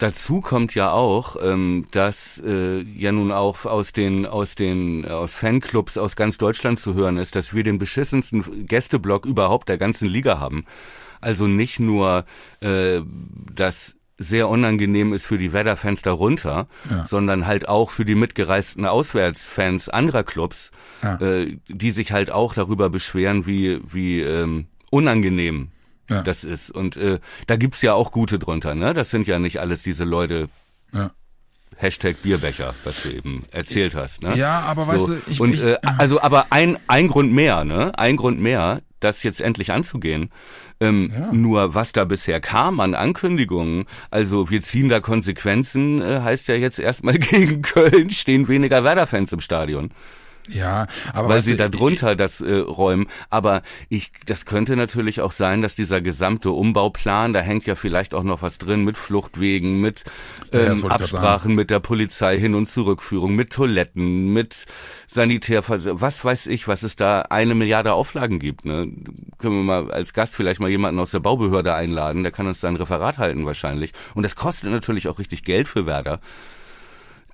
Dazu 0.03 0.41
kommt 0.41 0.75
ja 0.75 0.91
auch, 0.91 1.37
ähm, 1.41 1.87
dass 1.93 2.43
äh, 2.45 2.81
ja 2.83 3.13
nun 3.13 3.31
auch 3.31 3.67
aus 3.67 3.93
den 3.93 4.27
aus 4.27 4.57
den 4.57 5.07
aus 5.07 5.37
Fanclubs 5.37 5.97
aus 5.97 6.17
ganz 6.17 6.39
Deutschland 6.39 6.81
zu 6.81 6.95
hören 6.95 7.19
ist, 7.19 7.37
dass 7.37 7.55
wir 7.55 7.63
den 7.63 7.79
beschissensten 7.79 8.67
Gästeblock 8.67 9.25
überhaupt 9.27 9.69
der 9.69 9.79
ganzen 9.79 10.09
Liga 10.09 10.41
haben. 10.41 10.65
Also 11.21 11.47
nicht 11.47 11.79
nur 11.79 12.25
äh, 12.61 13.01
das 13.55 13.95
sehr 14.19 14.49
unangenehm 14.49 15.13
ist 15.13 15.27
für 15.27 15.39
die 15.39 15.53
Werder-Fans 15.53 16.03
darunter, 16.03 16.67
Ja. 16.91 17.07
sondern 17.07 17.47
halt 17.47 17.69
auch 17.69 17.91
für 17.93 18.05
die 18.05 18.15
mitgereisten 18.17 18.87
Auswärtsfans 18.87 19.89
anderer 19.89 20.25
Clubs, 20.25 20.71
Ja. 21.03 21.17
äh, 21.21 21.59
die 21.69 21.91
sich 21.93 22.11
halt 22.13 22.31
auch 22.33 22.55
darüber 22.55 22.91
beschweren, 22.91 23.47
wie 23.47 23.81
wie 23.93 24.21
ähm, 24.21 24.67
unangenehm 24.91 25.69
Ja. 26.11 26.23
das 26.23 26.45
ist. 26.45 26.71
Und 26.71 26.97
äh, 26.97 27.19
da 27.47 27.57
gibt's 27.57 27.81
ja 27.83 27.95
auch 27.95 28.11
gute 28.13 28.39
drunter, 28.39 28.75
ne? 28.75 28.93
Das 28.93 29.11
sind 29.11 29.27
ja 29.27 29.39
nicht 29.39 29.61
alles 29.61 29.83
diese 29.83 30.05
Leute, 30.05 30.49
Ja. 30.93 31.11
Hashtag 31.77 32.23
Bierbecher, 32.23 32.75
was 32.85 33.03
du 33.03 33.11
eben 33.11 33.45
erzählt 33.51 33.95
hast, 33.95 34.23
ne? 34.23 34.37
Ja, 34.37 34.61
aber 34.61 34.87
weißt 34.87 35.09
du, 35.09 35.17
ich- 35.27 35.41
und 35.41 35.55
ich- 35.55 35.65
äh, 35.65 35.79
also 35.99 36.21
aber 36.21 36.47
ein 36.51 36.77
ein 36.87 37.09
Grund 37.09 37.33
mehr, 37.33 37.65
ne? 37.65 37.99
Ein 37.99 38.17
Grund 38.17 38.41
mehr, 38.41 38.83
das 39.01 39.23
jetzt 39.23 39.41
endlich 39.41 39.73
anzugehen. 39.73 40.31
Ähm, 40.81 41.13
Nur 41.33 41.75
was 41.75 41.93
da 41.93 42.05
bisher 42.05 42.41
kam 42.41 42.81
an 42.81 42.95
Ankündigungen, 42.95 43.87
also 44.11 44.51
wir 44.51 44.63
ziehen 44.63 44.89
da 44.89 45.01
Konsequenzen, 45.01 46.03
äh, 46.03 46.21
heißt 46.21 46.49
ja 46.49 46.57
jetzt 46.57 46.79
erstmal 46.79 47.15
gegen 47.19 47.63
Köln 47.63 48.11
stehen 48.11 48.49
weniger 48.49 48.85
Werder-Fans 48.85 49.33
im 49.33 49.41
Stadion 49.41 49.93
Ja, 50.49 50.87
aber 51.13 51.29
weil 51.29 51.43
sie 51.43 51.57
da 51.57 51.69
drunter 51.69 52.17
das 52.17 52.41
äh, 52.41 52.57
räumen. 52.57 53.07
Aber 53.31 53.63
ich, 53.89 54.13
das 54.27 54.45
könnte 54.45 54.75
natürlich 54.75 55.21
auch 55.21 55.31
sein, 55.31 55.63
dass 55.63 55.77
dieser 55.77 56.01
gesamte 56.01 56.51
Umbauplan, 56.51 57.33
da 57.33 57.41
hängt 57.41 57.67
ja 57.67 57.77
vielleicht 57.77 58.13
auch 58.13 58.25
noch 58.25 58.43
was 58.43 58.59
drin 58.59 58.85
mit 58.85 58.99
Fluchtwegen, 58.99 59.81
mit 59.81 60.03
Ja, 60.53 60.73
ähm, 60.73 60.81
grad 60.81 61.01
Absprachen 61.01 61.55
mit 61.55 61.71
der 61.71 61.81
Polizei, 61.81 62.39
Hin- 62.39 62.55
und 62.55 62.69
Zurückführung, 62.69 63.37
mit 63.37 63.53
Toiletten, 63.53 64.33
mit 64.33 64.67
Sanitärvers 65.07 65.89
was 65.93 66.25
weiß 66.25 66.47
ich, 66.49 66.69
was 66.69 66.83
es 66.83 66.97
da 66.97 67.23
eine 67.23 67.55
Milliarde 67.55 67.93
Auflagen 67.93 68.39
gibt. 68.39 68.65
Ne? 68.65 68.89
Können 69.39 69.57
wir 69.57 69.63
mal 69.63 69.93
als 69.93 70.13
Gast 70.13 70.35
vielleicht 70.35 70.61
mal 70.61 70.71
jemanden 70.71 71.01
aus 71.01 71.13
der 71.13 71.21
Baubehörde 71.21 71.75
einladen, 71.75 72.23
der 72.23 72.33
kann 72.33 72.47
uns 72.47 72.61
da 72.61 72.69
ein 72.69 72.77
Referat 72.77 73.19
halten 73.19 73.47
wahrscheinlich. 73.47 73.93
Und 74.15 74.25
das 74.25 74.37
kostet 74.37 74.71
natürlich 74.71 75.09
auch 75.09 75.19
richtig 75.19 75.45
Geld 75.45 75.69
für 75.69 75.87
Werder. 75.87 76.21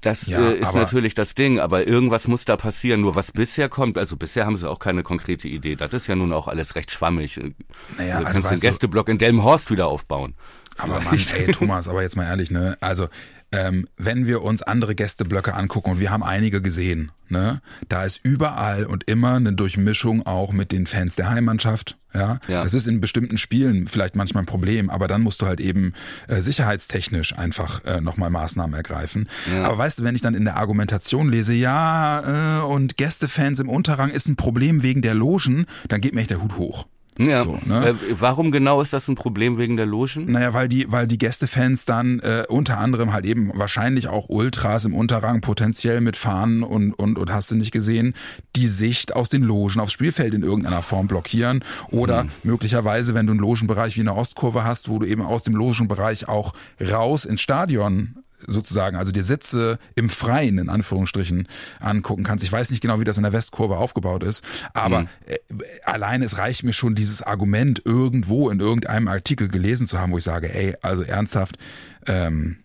Das 0.01 0.27
Ja, 0.27 0.51
äh, 0.51 0.59
ist 0.59 0.75
natürlich 0.75 1.15
das 1.15 1.35
Ding, 1.35 1.59
aber 1.59 1.87
irgendwas 1.87 2.29
muss 2.29 2.45
da 2.45 2.57
passieren. 2.57 3.01
Nur 3.01 3.15
was 3.15 3.33
bisher 3.33 3.69
kommt, 3.69 3.99
also 3.99 4.17
bisher 4.17 4.47
haben 4.47 4.57
sie 4.57 4.69
auch 4.69 4.79
keine 4.79 5.03
konkrete 5.03 5.49
Idee. 5.49 5.77
Das 5.77 5.93
ist 5.93 6.07
ja 6.07 6.17
nun 6.17 6.33
auch 6.33 6.49
alles 6.49 6.75
recht 6.75 6.91
schwammig. 6.93 7.39
Äh, 7.39 7.53
Naja, 7.97 8.21
du 8.21 8.27
also 8.27 8.41
kannst 8.41 8.51
den 8.53 8.61
Gästeblock 8.69 9.09
in 9.09 9.19
Delmenhorst 9.19 9.71
wieder 9.71 9.87
aufbauen. 9.89 10.35
Aber 10.77 11.01
Mann, 11.01 11.19
ey, 11.35 11.47
Thomas, 11.53 11.89
aber 11.89 12.03
jetzt 12.03 12.17
mal 12.17 12.25
ehrlich, 12.25 12.51
ne? 12.51 12.77
Also, 12.81 13.09
ähm, 13.53 13.87
wenn 13.97 14.27
wir 14.27 14.43
uns 14.43 14.63
andere 14.63 14.95
Gästeblöcke 14.95 15.55
angucken, 15.55 15.91
und 15.93 16.01
wir 16.01 16.11
haben 16.11 16.23
einige 16.23 16.61
gesehen, 16.61 17.13
ne? 17.29 17.61
Da 17.89 18.05
ist 18.05 18.21
überall 18.23 18.85
und 18.85 19.05
immer 19.09 19.35
eine 19.37 19.53
Durchmischung 19.53 20.27
auch 20.27 20.53
mit 20.53 20.73
den 20.73 20.87
Fans 20.87 21.17
der 21.17 21.31
Heimmannschaft. 21.31 21.97
Ja, 22.15 22.39
Ja. 22.49 22.65
das 22.65 22.73
ist 22.75 22.87
in 22.87 23.01
bestimmten 23.03 23.37
Spielen 23.39 23.87
vielleicht 23.87 24.17
manchmal 24.17 24.43
ein 24.43 24.47
Problem, 24.47 24.89
aber 24.91 25.09
dann 25.09 25.21
musst 25.23 25.43
du 25.43 25.47
halt 25.47 25.61
eben 25.61 25.93
äh, 26.27 26.41
sicherheitstechnisch 26.41 27.37
einfach 27.37 27.85
äh, 27.85 28.01
nochmal 28.01 28.31
Maßnahmen 28.31 28.75
ergreifen. 28.75 29.29
Aber 29.63 29.77
weißt 29.79 29.99
du, 29.99 30.05
wenn 30.05 30.15
ich 30.15 30.23
dann 30.23 30.35
in 30.35 30.45
der 30.45 30.57
Argumentation 30.57 31.29
lese, 31.31 31.53
ja, 31.55 32.61
äh, 32.61 32.65
und 32.65 32.97
Gästefans 32.97 33.61
im 33.61 33.69
Unterrang 33.69 34.11
ist 34.11 34.27
ein 34.29 34.37
Problem 34.37 34.83
wegen 34.83 35.03
der 35.03 35.15
Logen, 35.15 35.67
dann 35.89 36.01
geht 36.01 36.15
mir 36.15 36.21
echt 36.23 36.31
der 36.31 36.43
Hut 36.43 36.57
hoch. 36.57 36.87
Ja. 37.19 37.43
So, 37.43 37.59
ne? 37.65 37.89
äh, 37.89 37.95
warum 38.19 38.51
genau 38.51 38.81
ist 38.81 38.93
das 38.93 39.09
ein 39.09 39.17
Problem 39.17 39.59
wegen 39.59 39.77
der 39.77 39.87
Logen? 39.87 40.27
Naja, 40.27 40.55
weil 40.55 40.69
die, 40.69 40.91
weil 40.91 41.07
die 41.07 41.19
Gästefans 41.19 41.85
dann 41.85 42.21
äh, 42.21 42.45
unter 42.49 42.79
anderem 42.79 43.13
halt 43.13 43.27
eben 43.27 43.51
wahrscheinlich 43.55 44.09
auch 44.09 44.29
Ultras 44.29 44.85
im 44.85 44.95
Unterrang 44.95 45.41
potenziell 45.41 46.01
mit 46.01 46.17
Fahnen 46.17 46.63
und, 46.63 46.93
und, 46.93 47.19
und 47.19 47.33
hast 47.33 47.51
du 47.51 47.57
nicht 47.57 47.73
gesehen, 47.73 48.15
die 48.55 48.69
Sicht 48.69 49.15
aus 49.15 49.29
den 49.29 49.43
Logen 49.43 49.81
aufs 49.81 49.93
Spielfeld 49.93 50.33
in 50.33 50.43
irgendeiner 50.43 50.83
Form 50.83 51.09
blockieren. 51.09 51.65
Oder 51.91 52.27
möglicherweise, 52.45 53.15
wenn 53.15 53.27
du 53.27 53.33
einen 53.33 53.41
Logenbereich 53.41 53.97
wie 53.97 54.01
eine 54.01 54.15
Ostkurve 54.15 54.65
hast, 54.65 54.89
wo 54.89 55.01
du 55.01 55.07
eben 55.07 55.23
aus 55.23 55.43
dem 55.43 55.55
Logenbereich 55.55 56.29
auch 56.29 56.55
raus 56.81 57.25
ins 57.25 57.41
Stadion 57.41 58.15
sozusagen, 58.47 58.97
also 58.97 59.13
die 59.13 59.23
Sitze 59.23 59.79
im 59.95 60.11
Freien 60.11 60.59
in 60.59 60.69
Anführungsstrichen 60.69 61.49
angucken 61.81 62.25
kannst. 62.25 62.45
Ich 62.45 62.53
weiß 62.53 62.71
nicht 62.71 62.81
genau, 62.81 63.01
wie 63.01 63.05
das 63.05 63.17
in 63.17 63.23
der 63.25 63.33
Westkurve 63.33 63.77
aufgebaut 63.77 64.23
ist, 64.23 64.45
aber 64.75 65.07
äh, 65.27 65.37
allein 65.85 66.23
es 66.23 66.39
reicht 66.39 66.63
mir 66.65 66.73
schon 66.73 66.95
dieses 66.95 67.23
Argument 67.23 67.83
irgendwo 67.85 68.51
in 68.51 68.61
irgendeinem 68.61 69.09
Artikel 69.09 69.49
gelesen 69.49 69.87
zu 69.87 69.99
haben, 69.99 70.13
wo 70.13 70.19
ich 70.19 70.25
sage, 70.25 70.53
ey, 70.55 70.75
also 70.83 71.03
ernsthaft, 71.03 71.59
ähm, 72.07 72.59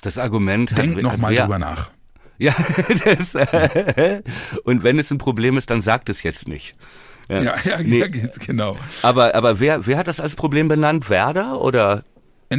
Das 0.00 0.18
Argument 0.18 0.70
hat, 0.70 0.78
denk 0.78 1.02
noch 1.02 1.12
hat 1.12 1.20
mal 1.20 1.32
wer- 1.32 1.42
drüber 1.42 1.58
nach. 1.58 1.90
Ja, 2.38 2.54
das, 3.04 3.34
äh, 3.36 4.22
und 4.64 4.82
wenn 4.82 4.98
es 4.98 5.10
ein 5.12 5.18
Problem 5.18 5.56
ist, 5.58 5.70
dann 5.70 5.80
sagt 5.80 6.08
es 6.08 6.24
jetzt 6.24 6.48
nicht. 6.48 6.72
Ja, 7.28 7.40
ja, 7.64 7.78
Nee. 7.84 8.00
ja 8.00 8.08
geht's 8.08 8.40
genau. 8.40 8.76
Aber, 9.02 9.34
aber 9.36 9.60
wer, 9.60 9.86
wer 9.86 9.96
hat 9.98 10.08
das 10.08 10.18
als 10.18 10.34
Problem 10.34 10.66
benannt? 10.66 11.08
Werder 11.08 11.60
oder? 11.60 12.02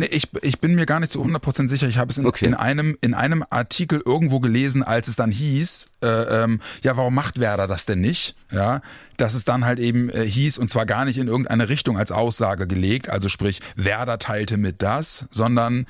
Ich, 0.01 0.29
ich 0.41 0.59
bin 0.59 0.75
mir 0.75 0.85
gar 0.85 0.99
nicht 0.99 1.11
zu 1.11 1.23
100% 1.23 1.67
sicher. 1.69 1.87
Ich 1.87 1.97
habe 1.97 2.11
es 2.11 2.17
in, 2.17 2.25
Okay. 2.25 2.45
in, 2.45 2.53
einem, 2.53 2.97
in 3.01 3.13
einem 3.13 3.43
Artikel 3.49 4.01
irgendwo 4.05 4.39
gelesen, 4.39 4.81
als 4.83 5.07
es 5.07 5.15
dann 5.15 5.31
hieß, 5.31 5.87
äh, 6.03 6.07
ähm, 6.07 6.59
ja, 6.81 6.97
warum 6.97 7.13
macht 7.13 7.39
Werder 7.39 7.67
das 7.67 7.85
denn 7.85 8.01
nicht? 8.01 8.35
Ja, 8.51 8.81
dass 9.17 9.33
es 9.33 9.45
dann 9.45 9.65
halt 9.65 9.79
eben 9.79 10.09
äh, 10.09 10.25
hieß, 10.25 10.57
und 10.57 10.69
zwar 10.69 10.85
gar 10.85 11.05
nicht 11.05 11.17
in 11.17 11.27
irgendeine 11.27 11.69
Richtung 11.69 11.97
als 11.97 12.11
Aussage 12.11 12.67
gelegt, 12.67 13.09
also 13.09 13.29
sprich, 13.29 13.61
Werder 13.75 14.19
teilte 14.19 14.57
mit 14.57 14.81
das, 14.81 15.25
sondern 15.29 15.85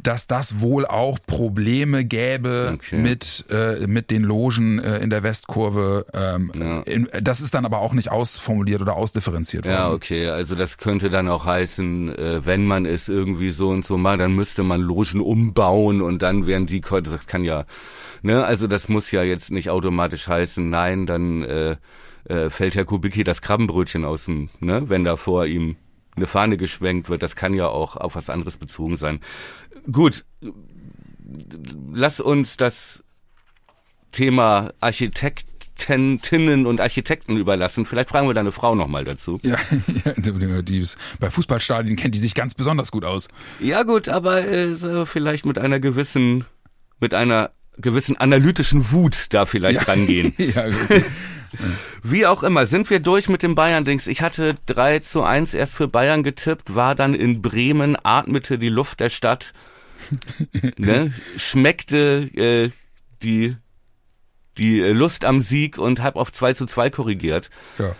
dass 0.00 0.26
das 0.28 0.60
wohl 0.60 0.86
auch 0.86 1.18
Probleme 1.26 2.04
gäbe 2.04 2.70
Okay. 2.74 2.96
mit, 2.98 3.46
äh, 3.50 3.86
mit 3.86 4.10
den 4.10 4.22
Logen 4.22 4.78
äh, 4.78 4.98
in 4.98 5.10
der 5.10 5.22
Westkurve. 5.24 6.06
Ähm, 6.14 6.52
Ja. 6.58 6.78
in, 6.82 7.08
das 7.20 7.40
ist 7.40 7.54
dann 7.54 7.64
aber 7.64 7.80
auch 7.80 7.94
nicht 7.94 8.10
ausformuliert 8.10 8.80
oder 8.80 8.94
ausdifferenziert 8.96 9.64
worden. 9.64 9.74
Ja, 9.74 9.90
okay, 9.90 10.28
also 10.28 10.54
das 10.54 10.78
könnte 10.78 11.10
dann 11.10 11.28
auch 11.28 11.46
heißen, 11.46 12.14
äh, 12.16 12.46
wenn 12.46 12.64
man 12.64 12.86
es 12.86 13.08
irgendwie 13.08 13.50
so 13.50 13.70
und 13.70 13.84
so 13.84 13.98
macht, 13.98 14.20
dann 14.20 14.34
müsste 14.34 14.62
man 14.62 14.80
Logen 14.80 15.20
umbauen 15.20 16.00
und 16.00 16.22
dann 16.22 16.46
wären 16.46 16.66
die, 16.66 16.80
Ko- 16.80 17.00
das 17.00 17.26
kann 17.26 17.42
ja, 17.44 17.64
ne, 18.22 18.44
also 18.44 18.66
das 18.68 18.88
muss 18.88 19.10
ja 19.10 19.22
jetzt 19.24 19.50
nicht 19.50 19.68
automatisch 19.70 20.28
heißen, 20.28 20.70
nein, 20.70 21.06
dann 21.06 21.42
äh, 21.42 21.76
äh, 22.28 22.50
fällt 22.50 22.74
Herr 22.76 22.84
Kubicki 22.84 23.24
das 23.24 23.42
Krabbenbrötchen 23.42 24.04
aus 24.04 24.26
dem, 24.26 24.48
ne, 24.60 24.88
wenn 24.88 25.04
da 25.04 25.16
vor 25.16 25.46
ihm 25.46 25.76
eine 26.16 26.26
Fahne 26.26 26.56
geschwenkt 26.56 27.08
wird, 27.08 27.22
das 27.22 27.36
kann 27.36 27.54
ja 27.54 27.68
auch 27.68 27.96
auf 27.96 28.16
was 28.16 28.28
anderes 28.28 28.56
bezogen 28.56 28.96
sein. 28.96 29.20
Gut, 29.90 30.24
lass 31.92 32.20
uns 32.20 32.56
das 32.56 33.02
Thema 34.12 34.72
Architektentinnen 34.80 36.66
und 36.66 36.80
Architekten 36.80 37.36
überlassen. 37.36 37.86
Vielleicht 37.86 38.10
fragen 38.10 38.26
wir 38.26 38.34
deine 38.34 38.52
Frau 38.52 38.74
nochmal 38.74 39.04
dazu. 39.04 39.38
Ja, 39.42 39.56
ja 40.04 40.62
die, 40.62 40.78
ist, 40.78 40.98
bei 41.20 41.30
Fußballstadien 41.30 41.96
kennt 41.96 42.14
die 42.14 42.18
sich 42.18 42.34
ganz 42.34 42.54
besonders 42.54 42.90
gut 42.90 43.04
aus. 43.04 43.28
Ja 43.60 43.82
gut, 43.82 44.08
aber 44.08 44.46
äh, 44.46 44.74
so 44.74 45.06
vielleicht 45.06 45.46
mit 45.46 45.58
einer 45.58 45.80
gewissen, 45.80 46.44
mit 47.00 47.14
einer 47.14 47.50
gewissen 47.76 48.16
analytischen 48.16 48.90
Wut 48.90 49.26
da 49.30 49.46
vielleicht 49.46 49.88
rangehen. 49.88 50.34
ja. 50.38 50.66
Wie 52.02 52.26
auch 52.26 52.42
immer, 52.42 52.66
sind 52.66 52.90
wir 52.90 53.00
durch 53.00 53.28
mit 53.28 53.42
dem 53.42 53.54
Bayern-Dings. 53.54 54.06
Ich 54.06 54.20
hatte 54.20 54.54
3 54.66 54.98
zu 54.98 55.22
1 55.22 55.54
erst 55.54 55.76
für 55.76 55.88
Bayern 55.88 56.22
getippt, 56.22 56.74
war 56.74 56.94
dann 56.94 57.14
in 57.14 57.40
Bremen, 57.40 57.96
atmete 58.02 58.58
die 58.58 58.68
Luft 58.68 59.00
der 59.00 59.08
Stadt, 59.08 59.52
ne, 60.76 61.12
schmeckte 61.36 62.30
äh, 62.34 62.70
die, 63.22 63.56
die 64.58 64.80
Lust 64.80 65.24
am 65.24 65.40
Sieg 65.40 65.78
und 65.78 66.02
hab 66.02 66.16
auf 66.16 66.32
2 66.32 66.54
zu 66.54 66.66
2 66.66 66.90
korrigiert. 66.90 67.50
ja. 67.78 67.94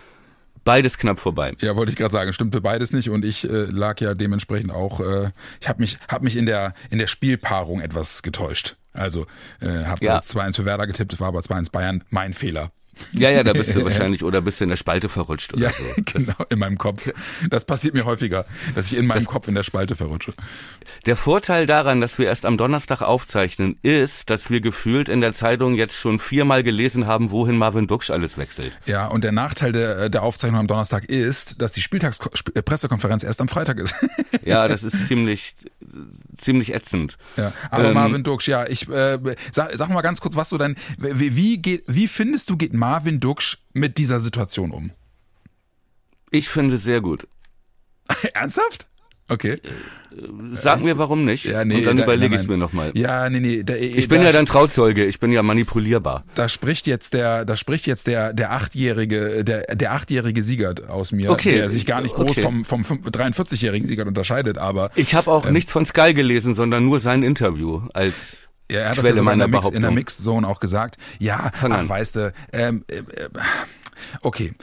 Beides 0.65 0.97
knapp 0.99 1.19
vorbei. 1.19 1.55
ja, 1.61 1.75
wollte 1.75 1.91
ich 1.91 1.95
gerade 1.95 2.11
sagen, 2.11 2.31
stimmte 2.31 2.61
beides 2.61 2.91
nicht 2.91 3.09
und 3.09 3.25
ich 3.25 3.49
äh, 3.49 3.63
lag 3.71 3.99
ja 4.01 4.13
dementsprechend 4.13 4.71
auch, 4.71 4.99
äh, 4.99 5.31
ich 5.59 5.67
habe 5.67 5.81
mich, 5.81 5.97
hab 6.07 6.21
mich 6.21 6.35
in 6.35 6.45
der 6.45 6.73
in 6.91 6.99
der 6.99 7.07
Spielpaarung 7.07 7.79
etwas 7.81 8.21
getäuscht. 8.21 8.75
Also 8.93 9.25
äh, 9.61 9.85
habe 9.85 10.05
Ja. 10.05 10.19
2-1 10.19 10.57
für 10.57 10.65
Werder 10.65 10.85
getippt, 10.85 11.19
war 11.19 11.29
aber 11.29 11.39
2-1 11.39 11.71
Bayern, 11.71 12.03
mein 12.09 12.33
Fehler. 12.33 12.71
Ja, 13.13 13.29
ja, 13.29 13.43
da 13.43 13.53
bist 13.53 13.75
du 13.75 13.83
wahrscheinlich 13.85 14.23
oder 14.23 14.41
bist 14.41 14.59
du 14.59 14.63
in 14.65 14.69
der 14.69 14.77
Spalte 14.77 15.09
verrutscht 15.09 15.53
oder 15.53 15.63
Ja, 15.63 15.71
so. 15.71 15.83
Das- 16.13 16.25
genau, 16.25 16.45
in 16.49 16.59
meinem 16.59 16.77
Kopf. 16.77 17.09
Das 17.49 17.65
passiert 17.65 17.93
mir 17.93 18.05
häufiger, 18.05 18.45
dass 18.75 18.91
ich 18.91 18.97
in 18.97 19.05
meinem 19.07 19.25
Kopf 19.25 19.47
in 19.47 19.55
der 19.55 19.63
Spalte 19.63 19.95
verrutsche. 19.95 20.33
Der 21.05 21.15
Vorteil 21.15 21.65
daran, 21.65 22.01
dass 22.01 22.17
wir 22.19 22.25
erst 22.27 22.45
am 22.45 22.57
Donnerstag 22.57 23.01
aufzeichnen, 23.01 23.77
ist, 23.83 24.29
dass 24.29 24.49
wir 24.49 24.61
gefühlt 24.61 25.09
in 25.09 25.21
der 25.21 25.33
Zeitung 25.33 25.75
jetzt 25.75 25.95
schon 25.95 26.19
viermal 26.19 26.63
gelesen 26.63 27.07
haben, 27.07 27.31
wohin 27.31 27.57
Marvin 27.57 27.87
Duksch 27.87 28.09
alles 28.09 28.37
wechselt. 28.37 28.71
Ja, 28.85 29.07
und 29.07 29.23
der 29.23 29.31
Nachteil 29.31 29.71
der, 29.71 30.09
der 30.09 30.23
Aufzeichnung 30.23 30.59
am 30.59 30.67
Donnerstag 30.67 31.05
ist, 31.05 31.61
dass 31.61 31.71
die 31.71 31.81
Spieltagspressekonferenz 31.81 33.23
erst 33.23 33.41
am 33.41 33.47
Freitag 33.47 33.79
ist. 33.79 33.93
Ja, 34.43 34.67
das 34.69 34.83
ist 34.83 35.07
ziemlich, 35.07 35.53
ziemlich 36.37 36.73
ätzend. 36.73 37.17
Ja, 37.37 37.53
aber 37.71 37.85
Ähm, 37.89 37.93
Marvin 37.93 38.23
Duksch, 38.23 38.47
ja, 38.47 38.67
ich 38.67 38.87
äh, 38.89 39.17
sag, 39.51 39.71
sag 39.75 39.89
mal 39.89 40.01
ganz 40.01 40.21
kurz, 40.21 40.35
was 40.35 40.49
du 40.49 40.57
denn, 40.57 40.75
wie, 40.97 41.35
wie 41.35 41.57
geht, 41.61 41.83
wie 41.87 42.07
findest 42.07 42.49
du 42.49 42.57
geht 42.57 42.73
Marvin 42.73 42.88
Duksch 43.19 43.57
mit 43.73 43.97
dieser 43.97 44.19
Situation 44.19 44.71
um? 44.71 44.91
Ich 46.31 46.49
finde 46.49 46.77
sehr 46.77 47.01
gut. 47.01 47.27
Ernsthaft? 48.33 48.87
Okay. 49.31 49.61
Sag 50.53 50.83
mir 50.83 50.97
warum 50.97 51.23
nicht. 51.23 51.45
Ja, 51.45 51.63
nee, 51.63 51.77
und 51.77 51.85
dann 51.85 51.97
da- 51.97 52.03
überlege 52.03 52.33
ich 52.33 52.41
es 52.41 52.47
mir 52.47 52.57
nochmal. 52.57 52.91
Ja, 52.95 53.29
nee, 53.29 53.39
nee. 53.39 53.61
Da, 53.63 53.75
Ich 53.75 54.07
bin 54.07 54.23
ja 54.23 54.31
dann 54.31 54.47
Trauzeuge, 54.47 55.05
ich 55.05 55.19
bin 55.19 55.31
ja 55.31 55.43
manipulierbar. 55.43 56.23
Da 56.33 56.49
spricht 56.49 56.87
jetzt 56.87 57.13
der, 57.13 57.45
da 57.45 57.55
spricht 57.55 57.85
jetzt 57.85 58.07
der, 58.07 58.33
der 58.33 58.51
achtjährige, 58.53 59.43
der, 59.43 59.75
der 59.75 59.91
achtjährige 59.93 60.41
Siegert 60.41 60.89
aus 60.89 61.11
mir, 61.11 61.29
Okay, 61.29 61.53
der 61.57 61.69
sich 61.69 61.85
gar 61.85 62.01
nicht 62.01 62.15
groß 62.15 62.31
okay. 62.31 62.41
vom, 62.41 62.65
vom 62.65 62.81
43-jährigen 62.81 63.87
Siegert 63.87 64.07
unterscheidet, 64.07 64.57
aber 64.57 64.89
Ich 64.95 65.13
habe 65.13 65.29
auch 65.29 65.45
Ähm. 65.45 65.53
nichts 65.53 65.71
von 65.71 65.85
Sky 65.85 66.15
gelesen, 66.15 66.55
sondern 66.55 66.85
nur 66.85 66.99
sein 66.99 67.21
Interview 67.21 67.83
als 67.93 68.48
Ja, 68.71 68.79
er 68.79 68.89
hat 68.89 68.97
das 68.97 69.03
Quelle 69.03 69.15
ja 69.15 69.19
sogar 69.19 69.33
in 69.33 69.39
der, 69.39 69.47
Mix, 69.47 69.69
in 69.69 69.81
der. 69.81 69.91
Mixed 69.91 70.23
Zone 70.23 70.47
auch 70.47 70.59
gesagt. 70.59 70.97
Ja, 71.19 71.51
ach, 71.61 71.89
weißt 71.89 72.15
du, 72.15 72.33
ähm, 72.53 72.85
äh, 72.87 72.97
äh, 72.97 73.29
okay. 74.21 74.53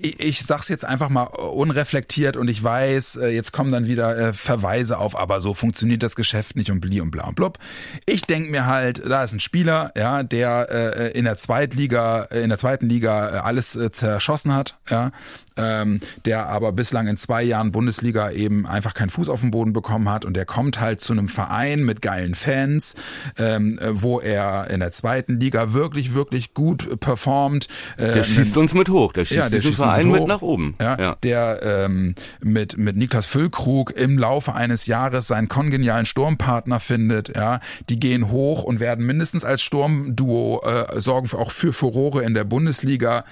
Ich, 0.00 0.20
ich 0.20 0.42
sag's 0.42 0.68
jetzt 0.68 0.84
einfach 0.84 1.08
mal 1.08 1.24
unreflektiert 1.24 2.36
und 2.36 2.48
ich 2.48 2.62
weiß, 2.62 3.16
äh, 3.16 3.28
jetzt 3.28 3.52
kommen 3.52 3.72
dann 3.72 3.86
wieder 3.86 4.16
äh, 4.16 4.32
Verweise 4.32 4.98
auf, 4.98 5.18
aber 5.18 5.40
so 5.40 5.54
funktioniert 5.54 6.02
das 6.02 6.16
Geschäft 6.16 6.56
nicht 6.56 6.70
und 6.70 6.80
bli 6.80 7.00
und 7.00 7.10
bla 7.10 7.24
und 7.26 7.34
blub. 7.34 7.58
Ich 8.06 8.22
denk 8.22 8.50
mir 8.50 8.66
halt, 8.66 9.02
da 9.04 9.24
ist 9.24 9.32
ein 9.32 9.40
Spieler, 9.40 9.92
ja, 9.96 10.22
der 10.22 10.68
äh, 10.70 11.18
in 11.18 11.24
der 11.24 11.38
Zweitliga, 11.38 12.24
in 12.24 12.48
der 12.48 12.58
zweiten 12.58 12.88
Liga 12.88 13.40
alles 13.40 13.78
zerschossen 13.92 14.54
hat, 14.54 14.78
ja, 14.88 15.10
ähm, 15.58 16.00
der 16.24 16.46
aber 16.46 16.72
bislang 16.72 17.08
in 17.08 17.16
zwei 17.16 17.42
Jahren 17.42 17.72
Bundesliga 17.72 18.30
eben 18.30 18.66
einfach 18.66 18.94
keinen 18.94 19.10
Fuß 19.10 19.28
auf 19.28 19.40
den 19.40 19.50
Boden 19.50 19.72
bekommen 19.72 20.08
hat 20.08 20.24
und 20.24 20.34
der 20.36 20.46
kommt 20.46 20.80
halt 20.80 21.00
zu 21.00 21.12
einem 21.12 21.28
Verein 21.28 21.84
mit 21.84 22.00
geilen 22.00 22.34
Fans, 22.34 22.94
ähm, 23.38 23.78
äh, 23.78 24.02
wo 24.02 24.20
er 24.20 24.70
in 24.70 24.80
der 24.80 24.92
zweiten 24.92 25.40
Liga 25.40 25.72
wirklich, 25.72 26.14
wirklich 26.14 26.54
gut 26.54 27.00
performt. 27.00 27.68
Äh, 27.96 28.12
der 28.12 28.24
schießt 28.24 28.56
uns 28.56 28.74
mit 28.74 28.88
hoch, 28.88 29.12
der 29.12 29.24
schießt 29.24 29.38
ja, 29.38 29.48
der 29.48 29.60
schießt 29.60 29.80
Verein 29.88 30.10
mit 30.10 30.26
nach 30.26 30.42
oben. 30.42 30.74
Ja, 30.80 30.96
Der 31.22 31.60
ähm, 31.62 32.14
mit 32.40 32.78
mit 32.78 32.96
Niklas 32.96 33.26
Füllkrug 33.26 33.90
im 33.92 34.18
Laufe 34.18 34.54
eines 34.54 34.86
Jahres 34.86 35.26
seinen 35.26 35.48
kongenialen 35.48 36.06
Sturmpartner 36.06 36.80
findet. 36.80 37.36
Ja, 37.36 37.60
die 37.88 37.98
gehen 37.98 38.30
hoch 38.30 38.64
und 38.64 38.80
werden 38.80 39.04
mindestens 39.06 39.44
als 39.44 39.62
Sturmduo 39.62 40.62
äh, 40.62 41.00
sorgen 41.00 41.28
für, 41.28 41.38
auch 41.38 41.50
für 41.50 41.72
Furore 41.72 42.22
in 42.22 42.34
der 42.34 42.44
Bundesliga. 42.44 43.24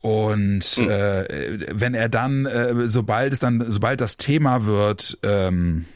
Und 0.00 0.78
äh, 0.78 1.58
wenn 1.72 1.94
er 1.94 2.08
dann, 2.08 2.46
äh, 2.46 2.86
sobald 2.86 3.32
es 3.32 3.40
dann, 3.40 3.64
sobald 3.68 4.00
das 4.00 4.16
Thema 4.16 4.64
wird, 4.64 5.18
ähm, 5.24 5.86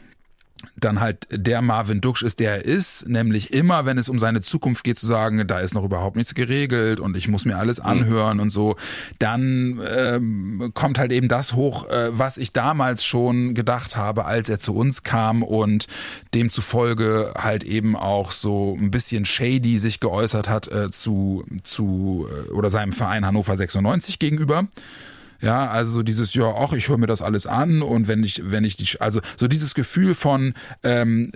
dann 0.79 0.99
halt 0.99 1.27
der 1.31 1.61
Marvin 1.61 2.01
Duksch 2.01 2.23
ist, 2.23 2.39
der 2.39 2.51
er 2.51 2.65
ist, 2.65 3.07
nämlich 3.07 3.53
immer, 3.53 3.85
wenn 3.85 3.97
es 3.97 4.09
um 4.09 4.19
seine 4.19 4.41
Zukunft 4.41 4.83
geht, 4.83 4.97
zu 4.97 5.05
sagen, 5.05 5.47
da 5.47 5.59
ist 5.59 5.73
noch 5.73 5.83
überhaupt 5.83 6.15
nichts 6.15 6.35
geregelt 6.35 6.99
und 6.99 7.17
ich 7.17 7.27
muss 7.27 7.45
mir 7.45 7.57
alles 7.57 7.79
anhören 7.79 8.39
und 8.39 8.49
so, 8.49 8.75
dann 9.19 9.81
ähm, 9.95 10.71
kommt 10.73 10.97
halt 10.97 11.11
eben 11.11 11.27
das 11.27 11.53
hoch, 11.53 11.89
äh, 11.89 12.09
was 12.17 12.37
ich 12.37 12.53
damals 12.53 13.03
schon 13.03 13.53
gedacht 13.53 13.97
habe, 13.97 14.25
als 14.25 14.49
er 14.49 14.59
zu 14.59 14.75
uns 14.75 15.03
kam 15.03 15.43
und 15.43 15.87
demzufolge 16.33 17.33
halt 17.37 17.63
eben 17.63 17.95
auch 17.95 18.31
so 18.31 18.77
ein 18.79 18.91
bisschen 18.91 19.25
shady 19.25 19.77
sich 19.79 19.99
geäußert 19.99 20.49
hat 20.49 20.67
äh, 20.67 20.91
zu, 20.91 21.43
zu 21.63 22.27
äh, 22.29 22.51
oder 22.51 22.69
seinem 22.69 22.93
Verein 22.93 23.25
Hannover 23.25 23.57
96 23.57 24.19
gegenüber. 24.19 24.67
Ja, 25.41 25.69
also 25.69 26.03
dieses, 26.03 26.33
ja, 26.35 26.53
ach, 26.55 26.73
ich 26.73 26.87
höre 26.87 26.97
mir 26.97 27.07
das 27.07 27.21
alles 27.21 27.47
an 27.47 27.81
und 27.81 28.07
wenn 28.07 28.23
ich, 28.23 28.43
wenn 28.45 28.63
ich 28.63 28.77
die, 28.77 28.87
also 28.99 29.21
so 29.37 29.47
dieses 29.47 29.73
Gefühl 29.73 30.13
von, 30.13 30.53
ähm, 30.83 31.31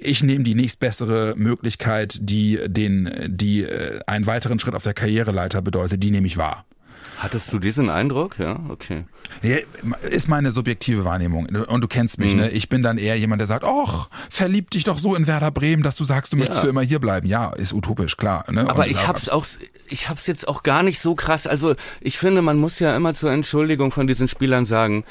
ich 0.00 0.22
nehme 0.22 0.44
die 0.44 0.54
nächstbessere 0.54 1.34
Möglichkeit, 1.36 2.18
die 2.20 2.60
den, 2.66 3.10
die 3.26 3.62
äh, 3.62 4.00
einen 4.06 4.26
weiteren 4.26 4.58
Schritt 4.58 4.74
auf 4.74 4.82
der 4.82 4.94
Karriereleiter 4.94 5.62
bedeutet, 5.62 6.02
die 6.02 6.10
nehme 6.10 6.26
ich 6.26 6.36
wahr. 6.36 6.67
Hattest 7.18 7.52
du 7.52 7.58
diesen 7.58 7.90
Eindruck? 7.90 8.38
Ja, 8.38 8.60
okay. 8.68 9.04
Ja, 9.42 9.56
ist 10.08 10.28
meine 10.28 10.52
subjektive 10.52 11.04
Wahrnehmung. 11.04 11.46
Und 11.66 11.80
du 11.80 11.88
kennst 11.88 12.18
Mhm. 12.18 12.24
mich, 12.24 12.34
ne? 12.34 12.50
Ich 12.50 12.68
bin 12.68 12.82
dann 12.82 12.96
eher 12.96 13.16
jemand, 13.18 13.40
der 13.40 13.48
sagt, 13.48 13.64
ach, 13.66 14.08
verlieb 14.30 14.70
dich 14.70 14.84
doch 14.84 14.98
so 14.98 15.14
in 15.16 15.26
Werder 15.26 15.50
Bremen, 15.50 15.82
dass 15.82 15.96
du 15.96 16.04
sagst, 16.04 16.32
du 16.32 16.36
möchtest 16.36 16.58
Ja. 16.58 16.62
für 16.64 16.68
immer 16.68 16.82
hier 16.82 17.00
bleiben. 17.00 17.26
Ja, 17.26 17.52
ist 17.52 17.72
utopisch, 17.72 18.16
klar. 18.16 18.44
Ne? 18.50 18.68
Aber 18.70 18.86
ich 18.86 19.06
hab's 19.06 19.28
auch, 19.28 19.44
ich 19.88 20.08
hab's 20.08 20.26
jetzt 20.26 20.46
auch 20.46 20.62
gar 20.62 20.82
nicht 20.82 21.00
so 21.00 21.14
krass. 21.14 21.46
Also 21.46 21.74
ich 22.00 22.18
finde, 22.18 22.40
man 22.42 22.58
muss 22.58 22.78
ja 22.78 22.94
immer 22.96 23.14
zur 23.14 23.32
Entschuldigung 23.32 23.90
von 23.90 24.06
diesen 24.06 24.28
Spielern 24.28 24.64
sagen, 24.64 25.04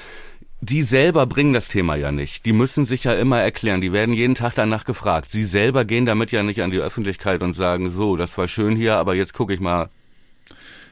die 0.61 0.81
selber 0.83 1.27
bringen 1.27 1.53
das 1.53 1.67
Thema 1.67 1.95
ja 1.95 2.11
nicht. 2.11 2.45
Die 2.45 2.53
müssen 2.53 2.85
sich 2.85 3.03
ja 3.03 3.13
immer 3.13 3.39
erklären. 3.41 3.79
Die 3.81 3.91
werden 3.93 4.13
jeden 4.15 4.33
Tag 4.33 4.55
danach 4.55 4.85
gefragt. 4.85 5.29
Sie 5.29 5.43
selber 5.43 5.85
gehen 5.85 6.05
damit 6.07 6.31
ja 6.31 6.41
nicht 6.41 6.61
an 6.63 6.71
die 6.71 6.79
Öffentlichkeit 6.79 7.43
und 7.43 7.53
sagen, 7.53 7.89
so, 7.91 8.15
das 8.15 8.37
war 8.39 8.47
schön 8.47 8.75
hier, 8.75 8.95
aber 8.95 9.13
jetzt 9.13 9.33
gucke 9.33 9.53
ich 9.53 9.59
mal. 9.59 9.89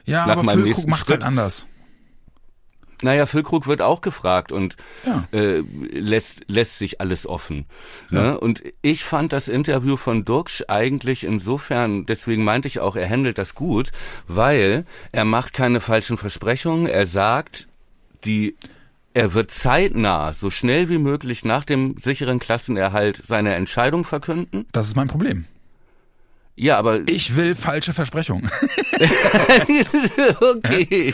Ja, 0.06 0.26
nach 0.26 0.38
aber 0.38 0.52
Füllkrug 0.52 0.88
macht's 0.88 1.10
halt 1.10 1.24
anders. 1.24 1.66
Naja, 3.02 3.26
Füllkrug 3.26 3.66
wird 3.66 3.82
auch 3.82 4.00
gefragt 4.00 4.52
und 4.52 4.76
Ja. 5.04 5.28
äh, 5.32 5.62
lässt, 5.90 6.44
lässt 6.48 6.78
sich 6.78 7.00
alles 7.00 7.26
offen. 7.26 7.66
Ne? 8.10 8.40
Und 8.40 8.62
ich 8.80 9.04
fand 9.04 9.32
das 9.34 9.48
Interview 9.48 9.96
von 9.98 10.24
Durksch 10.24 10.62
eigentlich 10.68 11.24
insofern, 11.24 12.06
deswegen 12.06 12.42
meinte 12.42 12.68
ich 12.68 12.80
auch, 12.80 12.96
er 12.96 13.08
handelt 13.10 13.36
das 13.36 13.54
gut, 13.54 13.90
weil 14.28 14.86
er 15.12 15.26
macht 15.26 15.52
keine 15.52 15.80
falschen 15.82 16.16
Versprechungen, 16.16 16.86
er 16.86 17.06
sagt, 17.06 17.66
die 18.24 18.56
er 19.12 19.32
wird 19.32 19.50
zeitnah, 19.50 20.34
so 20.34 20.50
schnell 20.50 20.90
wie 20.90 20.98
möglich 20.98 21.42
nach 21.44 21.64
dem 21.64 21.96
sicheren 21.96 22.38
Klassenerhalt 22.38 23.18
seine 23.24 23.54
Entscheidung 23.54 24.04
verkünden. 24.04 24.66
Das 24.72 24.86
ist 24.88 24.96
mein 24.96 25.08
Problem. 25.08 25.46
Ja, 26.58 26.78
aber 26.78 27.00
Ich 27.08 27.36
will 27.36 27.54
falsche 27.54 27.92
Versprechungen. 27.92 28.50
okay. 30.40 31.12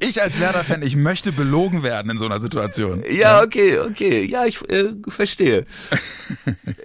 Ich 0.00 0.22
als 0.22 0.40
Werder-Fan, 0.40 0.82
ich 0.82 0.96
möchte 0.96 1.30
belogen 1.32 1.82
werden 1.82 2.10
in 2.10 2.18
so 2.18 2.24
einer 2.24 2.40
Situation. 2.40 3.04
Ja, 3.10 3.42
okay, 3.42 3.78
okay. 3.78 4.24
Ja, 4.24 4.46
ich 4.46 4.60
äh, 4.70 4.92
verstehe. 5.08 5.64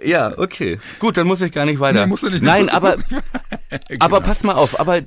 Ja, 0.04 0.36
okay. 0.38 0.78
Gut, 0.98 1.16
dann 1.16 1.26
muss 1.26 1.40
ich 1.40 1.50
gar 1.52 1.64
nicht 1.64 1.80
weiter. 1.80 2.00
Nee, 2.02 2.06
musst 2.06 2.22
du 2.24 2.30
nicht. 2.30 2.42
Nein, 2.42 2.68
aber 2.68 2.94
musst 2.94 3.10
du- 3.10 3.16
aber 4.00 4.16
Genau. 4.18 4.20
pass 4.28 4.42
mal 4.44 4.54
auf, 4.54 4.78
aber 4.78 5.00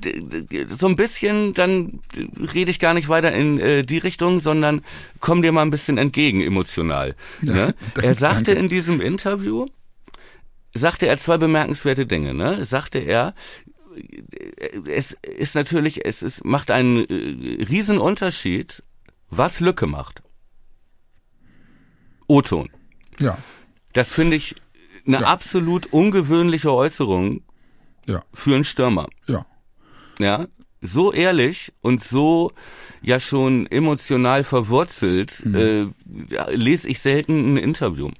so 0.68 0.86
ein 0.88 0.96
bisschen, 0.96 1.54
dann 1.54 2.00
rede 2.54 2.70
ich 2.70 2.78
gar 2.80 2.94
nicht 2.94 3.08
weiter 3.08 3.32
in 3.32 3.58
äh, 3.60 3.82
die 3.82 3.98
Richtung, 3.98 4.40
sondern 4.40 4.82
komm 5.20 5.42
dir 5.42 5.52
mal 5.52 5.62
ein 5.62 5.70
bisschen 5.70 5.98
entgegen 5.98 6.40
emotional. 6.42 7.14
ne? 7.40 7.74
danke, 7.94 8.02
Er 8.02 8.14
sagte 8.14 8.44
danke. 8.44 8.52
in 8.60 8.68
diesem 8.68 9.00
Interview, 9.00 9.66
sagte 10.74 11.06
er 11.06 11.18
zwei 11.18 11.36
bemerkenswerte 11.38 12.06
Dinge. 12.06 12.34
Ne? 12.34 12.64
Sagte 12.64 12.98
er, 12.98 13.34
es 14.86 15.12
ist 15.12 15.54
natürlich, 15.54 16.04
es 16.04 16.22
ist, 16.22 16.44
macht 16.44 16.70
einen 16.70 17.04
äh, 17.08 17.64
riesen 17.64 17.98
Unterschied, 17.98 18.82
was 19.30 19.60
Lücke 19.60 19.86
macht. 19.86 20.22
O-Ton. 22.28 22.68
Ja, 23.18 23.38
Das 23.92 24.14
finde 24.14 24.36
ich 24.36 24.54
eine 25.06 25.20
Ja. 25.20 25.26
absolut 25.26 25.92
ungewöhnliche 25.92 26.72
Äußerung 26.72 27.42
ja, 28.06 28.22
für 28.32 28.54
einen 28.54 28.64
Stürmer. 28.64 29.08
ja. 29.26 29.44
Ja, 30.18 30.46
so 30.82 31.12
ehrlich 31.12 31.72
und 31.80 32.02
so 32.02 32.52
ja 33.02 33.18
schon 33.18 33.66
emotional 33.66 34.44
verwurzelt 34.44 35.42
Mhm. 35.46 35.54
äh, 36.06 36.54
lese 36.54 36.88
ich 36.88 37.00
selten 37.00 37.54
ein 37.54 37.56
Interview. 37.56 38.10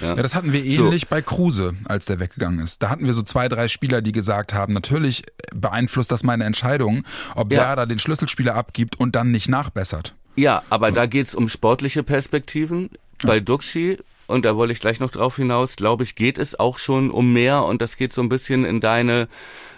Ja, 0.00 0.14
das 0.14 0.34
hatten 0.34 0.52
wir 0.52 0.60
So. 0.74 0.86
ähnlich 0.86 1.08
bei 1.08 1.20
Kruse, 1.22 1.74
als 1.84 2.06
der 2.06 2.18
weggegangen 2.20 2.60
ist. 2.60 2.82
Da 2.82 2.88
hatten 2.90 3.04
wir 3.06 3.12
so 3.12 3.22
zwei, 3.22 3.48
drei 3.48 3.68
Spieler, 3.68 4.00
die 4.02 4.12
gesagt 4.12 4.54
haben, 4.54 4.72
natürlich 4.72 5.22
beeinflusst 5.54 6.10
das 6.10 6.22
meine 6.22 6.44
Entscheidung, 6.44 7.04
ob 7.34 7.52
Ja. 7.52 7.60
Werder 7.60 7.86
den 7.86 7.98
Schlüsselspieler 7.98 8.54
abgibt 8.54 8.98
und 8.98 9.14
dann 9.14 9.30
nicht 9.30 9.48
nachbessert. 9.48 10.14
Ja, 10.36 10.62
aber 10.70 10.90
da 10.90 11.06
geht's 11.06 11.34
um 11.34 11.48
sportliche 11.48 12.02
Perspektiven. 12.02 12.90
Bei 13.22 13.40
Duxi, 13.40 13.98
und 14.26 14.44
da 14.44 14.56
wollte 14.56 14.72
ich 14.72 14.80
gleich 14.80 15.00
noch 15.00 15.10
drauf 15.10 15.36
hinaus, 15.36 15.76
glaube 15.76 16.02
ich, 16.02 16.14
geht 16.16 16.38
es 16.38 16.58
auch 16.58 16.78
schon 16.78 17.10
um 17.10 17.32
mehr 17.32 17.62
und 17.64 17.80
das 17.80 17.96
geht 17.96 18.12
so 18.12 18.22
ein 18.22 18.28
bisschen 18.28 18.64
in 18.64 18.80
deine 18.80 19.28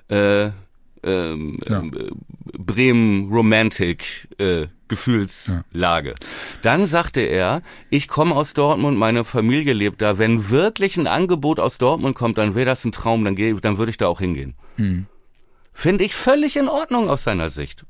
äh, 0.08 0.50
ähm, 1.02 1.58
Ja. 1.68 1.82
Bremen 2.56 3.30
Romantic 3.32 4.28
äh, 4.38 4.66
Gefühlslage. 4.88 6.14
Dann 6.62 6.86
sagte 6.86 7.20
er, 7.20 7.62
ich 7.90 8.08
komme 8.08 8.34
aus 8.34 8.54
Dortmund, 8.54 8.98
meine 8.98 9.24
Familie 9.24 9.72
lebt 9.72 10.02
da. 10.02 10.18
Wenn 10.18 10.50
wirklich 10.50 10.96
ein 10.96 11.06
Angebot 11.06 11.60
aus 11.60 11.78
Dortmund 11.78 12.14
kommt, 12.14 12.38
dann 12.38 12.54
wäre 12.54 12.66
das 12.66 12.84
ein 12.84 12.92
Traum, 12.92 13.24
dann, 13.24 13.36
geh, 13.36 13.54
dann 13.54 13.78
würde 13.78 13.90
ich 13.90 13.98
da 13.98 14.06
auch 14.06 14.20
hingehen. 14.20 14.54
Finde 15.72 16.04
ich 16.04 16.14
völlig 16.14 16.56
in 16.56 16.68
Ordnung 16.68 17.08
aus 17.08 17.24
seiner 17.24 17.50
Sicht. 17.50 17.84